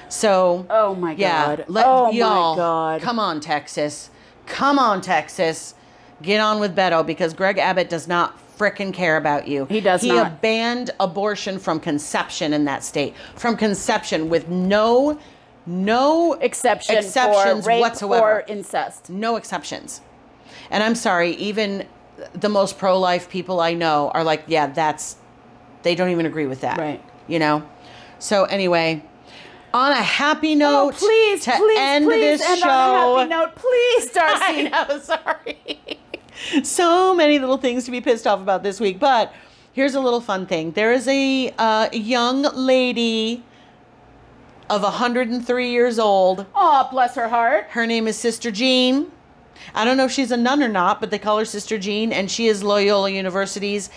So, 0.08 0.66
Oh 0.70 0.94
my 0.94 1.12
yeah, 1.12 1.56
God. 1.56 1.64
let 1.68 1.86
Oh 1.86 2.04
my 2.06 2.10
y'all, 2.10 2.56
God. 2.56 3.00
come 3.00 3.18
on, 3.18 3.40
Texas. 3.40 4.10
Come 4.46 4.78
on, 4.78 5.00
Texas. 5.00 5.74
Get 6.22 6.40
on 6.40 6.60
with 6.60 6.76
Beto 6.76 7.04
because 7.04 7.34
Greg 7.34 7.58
Abbott 7.58 7.88
does 7.88 8.06
not 8.06 8.38
frickin' 8.56 8.92
care 8.94 9.16
about 9.16 9.48
you. 9.48 9.64
He 9.66 9.80
does 9.80 10.02
he 10.02 10.08
not. 10.08 10.40
banned 10.40 10.90
abortion 11.00 11.58
from 11.58 11.80
conception 11.80 12.52
in 12.52 12.64
that 12.66 12.84
state. 12.84 13.14
From 13.34 13.56
conception 13.56 14.28
with 14.28 14.48
no, 14.48 15.18
no 15.66 16.34
Exception 16.34 16.96
exceptions 16.98 17.66
whatsoever. 17.66 18.22
or 18.24 18.44
incest. 18.46 19.10
no 19.10 19.34
exceptions. 19.36 20.00
And 20.70 20.82
I'm 20.84 20.94
sorry, 20.94 21.32
even 21.32 21.86
the 22.32 22.48
most 22.48 22.78
pro 22.78 22.98
life 22.98 23.28
people 23.28 23.60
I 23.60 23.74
know 23.74 24.10
are 24.14 24.24
like, 24.24 24.44
yeah, 24.46 24.66
that's, 24.68 25.16
they 25.82 25.94
don't 25.94 26.10
even 26.10 26.26
agree 26.26 26.46
with 26.46 26.60
that. 26.62 26.78
Right. 26.78 27.02
You 27.26 27.38
know? 27.38 27.68
So, 28.18 28.44
anyway, 28.44 29.02
on 29.72 29.92
a 29.92 30.02
happy 30.02 30.54
note, 30.54 30.94
Oh, 30.94 30.96
please, 30.96 31.44
to 31.44 31.52
please, 31.52 31.78
end 31.78 32.04
please 32.06 32.40
this 32.40 32.48
end 32.48 32.60
show. 32.60 32.68
on 32.68 33.16
a 33.16 33.18
happy 33.18 33.30
note, 33.30 33.54
please, 33.56 34.10
I 34.16 34.62
know, 34.88 34.98
sorry. 35.00 36.00
so 36.62 37.14
many 37.14 37.38
little 37.38 37.58
things 37.58 37.84
to 37.84 37.90
be 37.90 38.00
pissed 38.00 38.26
off 38.26 38.40
about 38.40 38.62
this 38.62 38.80
week, 38.80 38.98
but 38.98 39.32
here's 39.72 39.94
a 39.94 40.00
little 40.00 40.20
fun 40.20 40.46
thing. 40.46 40.72
There 40.72 40.92
is 40.92 41.08
a 41.08 41.52
uh, 41.58 41.88
young 41.92 42.42
lady 42.54 43.42
of 44.70 44.82
103 44.82 45.70
years 45.70 45.98
old. 45.98 46.46
Oh, 46.54 46.88
bless 46.90 47.14
her 47.16 47.28
heart. 47.28 47.66
Her 47.70 47.86
name 47.86 48.08
is 48.08 48.16
Sister 48.16 48.50
Jean. 48.50 49.10
I 49.74 49.84
don't 49.84 49.96
know 49.96 50.06
if 50.06 50.12
she's 50.12 50.30
a 50.30 50.36
nun 50.36 50.62
or 50.62 50.68
not, 50.68 51.00
but 51.00 51.10
they 51.10 51.18
call 51.18 51.38
her 51.38 51.44
Sister 51.44 51.78
Jean, 51.78 52.12
and 52.12 52.30
she 52.30 52.46
is 52.46 52.62
Loyola 52.62 53.10
University's 53.10 53.90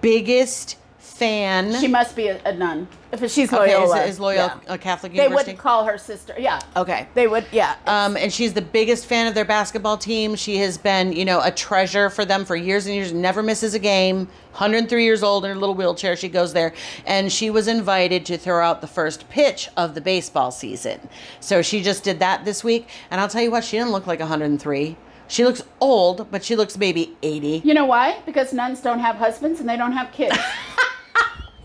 biggest 0.00 0.76
fan. 1.04 1.72
She 1.80 1.86
must 1.86 2.16
be 2.16 2.28
a, 2.28 2.40
a 2.44 2.52
nun. 2.52 2.88
If 3.12 3.20
she's 3.30 3.52
okay, 3.52 3.80
is, 3.80 4.14
is 4.14 4.18
Loyola 4.18 4.60
yeah. 4.66 4.74
a 4.74 4.78
Catholic 4.78 5.12
They 5.12 5.22
university? 5.22 5.52
would 5.52 5.60
call 5.60 5.84
her 5.84 5.98
sister. 5.98 6.34
Yeah. 6.36 6.60
okay. 6.76 7.06
They 7.14 7.28
would, 7.28 7.46
yeah. 7.52 7.76
Um, 7.86 8.16
and 8.16 8.32
she's 8.32 8.52
the 8.54 8.62
biggest 8.62 9.06
fan 9.06 9.28
of 9.28 9.34
their 9.34 9.44
basketball 9.44 9.96
team. 9.96 10.34
She 10.34 10.56
has 10.56 10.76
been, 10.76 11.12
you 11.12 11.24
know, 11.24 11.40
a 11.42 11.52
treasure 11.52 12.10
for 12.10 12.24
them 12.24 12.44
for 12.44 12.56
years 12.56 12.86
and 12.86 12.94
years. 12.94 13.12
Never 13.12 13.42
misses 13.42 13.74
a 13.74 13.78
game. 13.78 14.26
103 14.52 15.04
years 15.04 15.22
old 15.22 15.44
in 15.44 15.50
her 15.50 15.56
little 15.56 15.74
wheelchair. 15.74 16.16
She 16.16 16.28
goes 16.28 16.52
there, 16.52 16.72
and 17.06 17.30
she 17.30 17.50
was 17.50 17.68
invited 17.68 18.26
to 18.26 18.38
throw 18.38 18.64
out 18.64 18.80
the 18.80 18.86
first 18.86 19.28
pitch 19.28 19.68
of 19.76 19.94
the 19.94 20.00
baseball 20.00 20.50
season. 20.50 21.08
So 21.38 21.62
she 21.62 21.82
just 21.82 22.02
did 22.02 22.18
that 22.20 22.44
this 22.44 22.64
week. 22.64 22.88
And 23.10 23.20
I'll 23.20 23.28
tell 23.28 23.42
you 23.42 23.50
what, 23.50 23.62
she 23.62 23.76
didn't 23.76 23.92
look 23.92 24.06
like 24.06 24.20
103. 24.20 24.96
She 25.28 25.44
looks 25.44 25.62
old, 25.80 26.30
but 26.30 26.44
she 26.44 26.56
looks 26.56 26.76
maybe 26.76 27.16
80. 27.22 27.62
You 27.64 27.74
know 27.74 27.86
why? 27.86 28.20
Because 28.26 28.52
nuns 28.52 28.80
don't 28.80 29.00
have 29.00 29.16
husbands 29.16 29.60
and 29.60 29.68
they 29.68 29.76
don't 29.76 29.92
have 29.92 30.12
kids. 30.12 30.36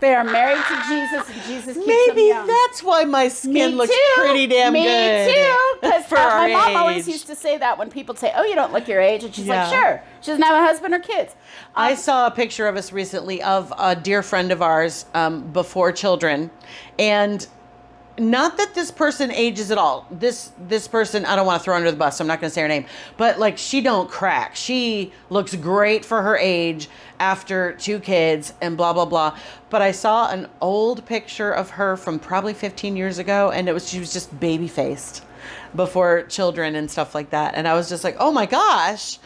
they 0.00 0.14
are 0.14 0.24
married 0.24 0.62
to 0.68 0.82
Jesus 0.88 1.28
and 1.28 1.42
Jesus 1.44 1.74
keeps 1.76 1.86
them 1.86 1.86
Maybe 1.86 2.22
young. 2.28 2.46
that's 2.46 2.82
why 2.82 3.04
my 3.04 3.28
skin 3.28 3.52
Me 3.52 3.66
looks 3.68 3.90
too. 3.94 4.12
pretty 4.16 4.46
damn 4.46 4.72
Me 4.72 4.82
good. 4.84 5.26
Me 5.28 5.32
too. 5.34 5.78
Because 5.80 6.04
for 6.06 6.14
my 6.16 6.22
our 6.22 6.48
mom 6.48 6.76
always 6.76 7.06
used 7.08 7.26
to 7.28 7.36
say 7.36 7.56
that 7.58 7.78
when 7.78 7.90
people 7.90 8.14
say, 8.14 8.32
"Oh, 8.34 8.44
you 8.44 8.54
don't 8.54 8.72
look 8.72 8.88
your 8.88 9.00
age," 9.00 9.24
and 9.24 9.34
she's 9.34 9.46
like, 9.48 9.72
"Sure." 9.72 10.02
She 10.20 10.30
doesn't 10.30 10.42
have 10.42 10.54
a 10.62 10.66
husband 10.66 10.92
or 10.94 10.98
kids. 11.00 11.34
I 11.74 11.94
saw 11.94 12.26
a 12.26 12.30
picture 12.30 12.66
of 12.68 12.76
us 12.76 12.92
recently 12.92 13.42
of 13.42 13.72
a 13.78 13.94
dear 13.96 14.22
friend 14.22 14.52
of 14.52 14.60
ours 14.62 15.06
um, 15.14 15.42
before 15.52 15.92
children, 15.92 16.50
and 16.98 17.46
not 18.20 18.56
that 18.58 18.74
this 18.74 18.90
person 18.90 19.32
ages 19.32 19.70
at 19.70 19.78
all. 19.78 20.06
This 20.10 20.52
this 20.68 20.86
person 20.86 21.24
I 21.24 21.34
don't 21.34 21.46
want 21.46 21.60
to 21.60 21.64
throw 21.64 21.74
under 21.74 21.90
the 21.90 21.96
bus. 21.96 22.18
So 22.18 22.22
I'm 22.24 22.28
not 22.28 22.40
going 22.40 22.50
to 22.50 22.54
say 22.54 22.62
her 22.62 22.68
name, 22.68 22.86
but 23.16 23.38
like 23.38 23.58
she 23.58 23.80
don't 23.80 24.08
crack. 24.08 24.54
She 24.54 25.12
looks 25.30 25.54
great 25.54 26.04
for 26.04 26.22
her 26.22 26.36
age 26.36 26.88
after 27.18 27.72
two 27.72 27.98
kids 27.98 28.52
and 28.60 28.76
blah 28.76 28.92
blah 28.92 29.06
blah. 29.06 29.36
But 29.70 29.82
I 29.82 29.92
saw 29.92 30.30
an 30.30 30.48
old 30.60 31.04
picture 31.06 31.50
of 31.50 31.70
her 31.70 31.96
from 31.96 32.18
probably 32.18 32.54
15 32.54 32.96
years 32.96 33.18
ago, 33.18 33.50
and 33.50 33.68
it 33.68 33.72
was 33.72 33.88
she 33.88 33.98
was 33.98 34.12
just 34.12 34.38
baby 34.38 34.68
faced 34.68 35.24
before 35.74 36.22
children 36.24 36.76
and 36.76 36.90
stuff 36.90 37.14
like 37.14 37.30
that. 37.30 37.54
And 37.54 37.66
I 37.66 37.74
was 37.74 37.88
just 37.88 38.04
like, 38.04 38.16
oh 38.20 38.30
my 38.30 38.46
gosh 38.46 39.18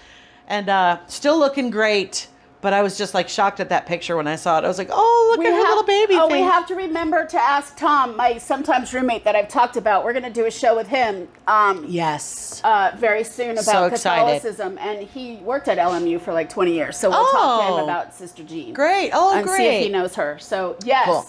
and 0.46 0.68
uh, 0.68 0.98
still 1.06 1.38
looking 1.38 1.70
great. 1.70 2.28
But 2.64 2.72
I 2.72 2.80
was 2.82 2.96
just 2.96 3.12
like 3.12 3.28
shocked 3.28 3.60
at 3.60 3.68
that 3.68 3.84
picture 3.84 4.16
when 4.16 4.26
I 4.26 4.36
saw 4.36 4.56
it. 4.56 4.64
I 4.64 4.68
was 4.68 4.78
like, 4.78 4.88
"Oh, 4.90 5.34
look 5.36 5.44
at 5.44 5.52
her 5.52 5.58
little 5.60 5.82
baby 5.82 6.14
Oh, 6.16 6.30
face." 6.30 6.36
we 6.38 6.40
have 6.40 6.66
to 6.68 6.74
remember 6.74 7.26
to 7.26 7.36
ask 7.38 7.76
Tom, 7.76 8.16
my 8.16 8.38
sometimes 8.38 8.94
roommate 8.94 9.22
that 9.24 9.36
I've 9.36 9.48
talked 9.50 9.76
about. 9.76 10.02
We're 10.02 10.14
going 10.14 10.24
to 10.24 10.30
do 10.30 10.46
a 10.46 10.50
show 10.50 10.74
with 10.74 10.88
him. 10.88 11.28
Um, 11.46 11.84
yes. 11.86 12.62
uh, 12.64 12.92
very 12.96 13.22
soon 13.22 13.50
about 13.58 13.64
So. 13.64 13.90
Catholicism, 13.90 14.78
and 14.78 15.06
he 15.06 15.36
worked 15.42 15.68
at 15.68 15.76
LMU 15.76 16.18
for 16.22 16.32
like 16.32 16.48
20 16.48 16.72
years. 16.72 16.96
So 16.96 17.10
we'll 17.10 17.30
talk 17.32 17.66
to 17.66 17.66
Oh. 17.74 17.76
him 17.76 17.84
about 17.84 18.14
Sister 18.14 18.42
Jean. 18.42 18.72
Great. 18.72 19.10
Oh, 19.12 19.36
and 19.36 19.46
great. 19.46 19.56
see 19.58 19.66
if 19.66 19.82
he 19.84 19.90
knows 19.90 20.14
her. 20.14 20.38
So 20.38 20.76
yes. 20.86 21.04
Cool. 21.04 21.26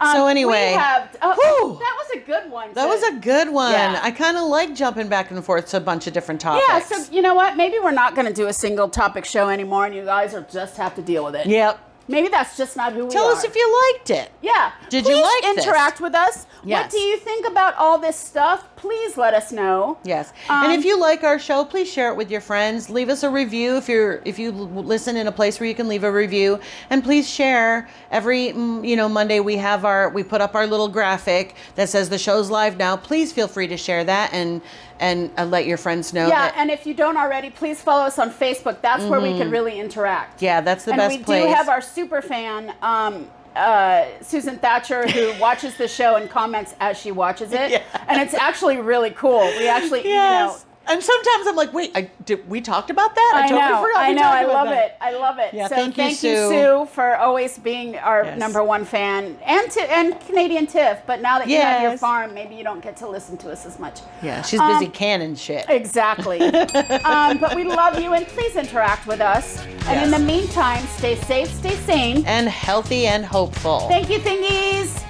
Um, 0.00 0.12
So 0.12 0.26
anyway, 0.26 0.70
we 0.72 0.78
have. 0.78 1.16
Oh, 1.22 1.34
whew. 1.34 1.78
that 1.78 1.96
was 1.98 2.22
a 2.22 2.26
good 2.26 2.50
one. 2.50 2.72
That 2.74 2.86
was 2.88 3.02
a 3.02 3.16
good 3.20 3.50
one. 3.50 3.72
Yeah. 3.72 4.00
I 4.02 4.10
kind 4.10 4.36
of 4.36 4.48
like 4.48 4.74
jumping 4.74 5.08
back 5.08 5.30
and 5.30 5.44
forth 5.44 5.68
to 5.68 5.76
a 5.76 5.80
bunch 5.80 6.06
of 6.06 6.12
different 6.12 6.40
topics. 6.40 6.66
Yeah. 6.68 6.80
So 7.04 7.12
you 7.12 7.22
know 7.22 7.34
what? 7.34 7.56
Maybe 7.56 7.78
we're 7.78 7.90
not 7.90 8.14
going 8.14 8.26
to 8.26 8.32
do 8.32 8.46
a 8.46 8.52
single 8.52 8.88
topic 8.88 9.24
show 9.24 9.48
anymore, 9.48 9.86
and 9.86 9.94
you 9.94 10.04
guys 10.04 10.32
will 10.32 10.46
just 10.50 10.76
have 10.76 10.94
to 10.96 11.02
deal 11.02 11.24
with 11.24 11.34
it. 11.34 11.46
Yep. 11.46 11.78
Maybe 12.08 12.28
that's 12.28 12.56
just 12.56 12.76
not 12.76 12.94
who 12.94 13.00
we 13.00 13.06
are. 13.06 13.10
Tell 13.10 13.26
are. 13.26 13.32
us 13.32 13.44
if 13.44 13.54
you 13.54 13.92
liked 13.94 14.10
it. 14.10 14.32
Yeah. 14.42 14.72
Did 14.88 15.06
you 15.06 15.12
Please 15.12 15.22
like 15.22 15.56
this? 15.56 15.66
interact 15.66 16.00
with 16.00 16.14
us? 16.14 16.46
Yes. 16.64 16.84
What 16.84 16.90
do 16.90 16.98
you 16.98 17.18
think 17.18 17.46
about 17.46 17.74
all 17.76 17.98
this 17.98 18.16
stuff? 18.16 18.64
Please 18.76 19.16
let 19.16 19.34
us 19.34 19.52
know. 19.52 19.98
Yes. 20.04 20.32
Um, 20.48 20.64
and 20.64 20.72
if 20.72 20.84
you 20.84 20.98
like 20.98 21.22
our 21.22 21.38
show, 21.38 21.64
please 21.64 21.90
share 21.90 22.10
it 22.10 22.16
with 22.16 22.30
your 22.30 22.40
friends. 22.40 22.88
Leave 22.88 23.08
us 23.08 23.22
a 23.22 23.30
review 23.30 23.76
if 23.76 23.88
you're 23.88 24.22
if 24.24 24.38
you 24.38 24.50
listen 24.52 25.16
in 25.16 25.26
a 25.26 25.32
place 25.32 25.60
where 25.60 25.68
you 25.68 25.74
can 25.74 25.88
leave 25.88 26.04
a 26.04 26.10
review. 26.12 26.58
And 26.90 27.04
please 27.04 27.28
share 27.28 27.88
every 28.10 28.48
mm, 28.48 28.86
you 28.88 28.96
know 28.96 29.08
Monday 29.08 29.40
we 29.40 29.56
have 29.56 29.84
our 29.84 30.08
we 30.08 30.22
put 30.22 30.40
up 30.40 30.54
our 30.54 30.66
little 30.66 30.88
graphic 30.88 31.54
that 31.74 31.88
says 31.88 32.08
the 32.08 32.18
show's 32.18 32.50
live 32.50 32.76
now. 32.76 32.96
Please 32.96 33.32
feel 33.32 33.48
free 33.48 33.66
to 33.68 33.76
share 33.76 34.04
that 34.04 34.32
and 34.32 34.62
and 35.00 35.30
uh, 35.38 35.44
let 35.44 35.66
your 35.66 35.76
friends 35.76 36.12
know 36.12 36.28
Yeah, 36.28 36.52
and 36.56 36.70
if 36.70 36.86
you 36.86 36.94
don't 36.94 37.16
already, 37.16 37.50
please 37.50 37.80
follow 37.80 38.02
us 38.04 38.18
on 38.18 38.30
Facebook. 38.30 38.80
That's 38.80 39.04
where 39.04 39.20
we 39.20 39.36
can 39.38 39.50
really 39.50 39.78
interact. 39.78 40.36
Mm-hmm. 40.36 40.44
Yeah, 40.44 40.60
that's 40.60 40.84
the 40.84 40.92
thing. 40.92 41.00
and 41.00 41.10
best 41.24 41.28
we 41.28 41.40
do 41.40 41.46
have 41.48 41.68
our 41.68 41.80
super 41.80 42.22
fan, 42.22 42.74
um, 42.82 43.28
uh, 43.54 44.06
Susan 44.22 44.58
Thatcher, 44.58 45.06
who 45.08 45.32
watches 45.40 45.76
the 45.76 45.88
show 45.88 46.16
and 46.16 46.30
comments 46.30 46.74
as 46.80 46.98
she 46.98 47.10
watches 47.12 47.52
it. 47.52 47.70
Yeah. 47.70 47.82
And 48.08 48.20
it's 48.20 48.34
actually 48.34 48.78
really 48.78 49.10
cool. 49.10 49.40
We 49.58 49.68
actually, 49.68 50.00
you 50.00 50.14
know, 50.14 50.52
Yes. 50.54 50.64
And 50.88 51.02
sometimes 51.02 51.46
I'm 51.46 51.56
like, 51.56 51.72
wait, 51.72 51.92
I, 51.94 52.10
did 52.24 52.48
we 52.48 52.60
talked 52.60 52.90
about 52.90 53.14
that? 53.14 53.32
I, 53.34 53.48
totally 53.48 53.60
know, 53.60 53.80
forgot 53.82 53.98
I 54.00 54.12
know, 54.12 54.22
I 54.22 54.44
love 54.44 54.68
that. 54.68 54.84
it. 54.92 54.96
I 55.00 55.12
love 55.12 55.38
it. 55.38 55.54
Yeah, 55.54 55.68
so 55.68 55.74
thank 55.76 55.96
you, 55.98 56.12
Sue. 56.12 56.48
Sue. 56.48 56.88
for 56.92 57.16
always 57.16 57.58
being 57.58 57.96
our 57.96 58.24
Yes. 58.24 58.38
number 58.38 58.62
one 58.64 58.84
fan 58.84 59.38
and 59.44 59.70
to, 59.70 59.80
and 59.92 60.18
Canadian 60.20 60.66
Tiff. 60.66 60.98
But 61.06 61.20
now 61.22 61.38
that 61.38 61.48
you 61.48 61.60
have 61.60 61.82
your 61.82 61.96
farm, 61.98 62.34
maybe 62.34 62.54
you 62.54 62.64
don't 62.64 62.82
get 62.82 62.96
to 62.98 63.08
listen 63.08 63.36
to 63.38 63.50
us 63.50 63.64
as 63.66 63.78
much. 63.78 64.00
Yeah, 64.22 64.42
she's 64.42 64.60
Um, 64.60 64.78
busy 64.78 64.90
canning 64.90 65.34
shit. 65.36 65.66
Exactly. 65.68 66.40
um, 67.04 67.38
but 67.38 67.54
we 67.54 67.64
love 67.64 67.98
you 68.00 68.12
and 68.14 68.26
please 68.26 68.56
interact 68.56 69.06
with 69.06 69.20
us. 69.20 69.64
And 69.86 70.02
in 70.04 70.10
the 70.10 70.18
meantime, 70.18 70.84
stay 70.96 71.16
safe, 71.16 71.50
stay 71.52 71.76
sane. 71.86 72.24
And 72.26 72.48
healthy 72.48 73.06
and 73.06 73.24
hopeful. 73.24 73.80
Thank 73.88 74.10
you, 74.10 74.18
thingies. 74.18 75.04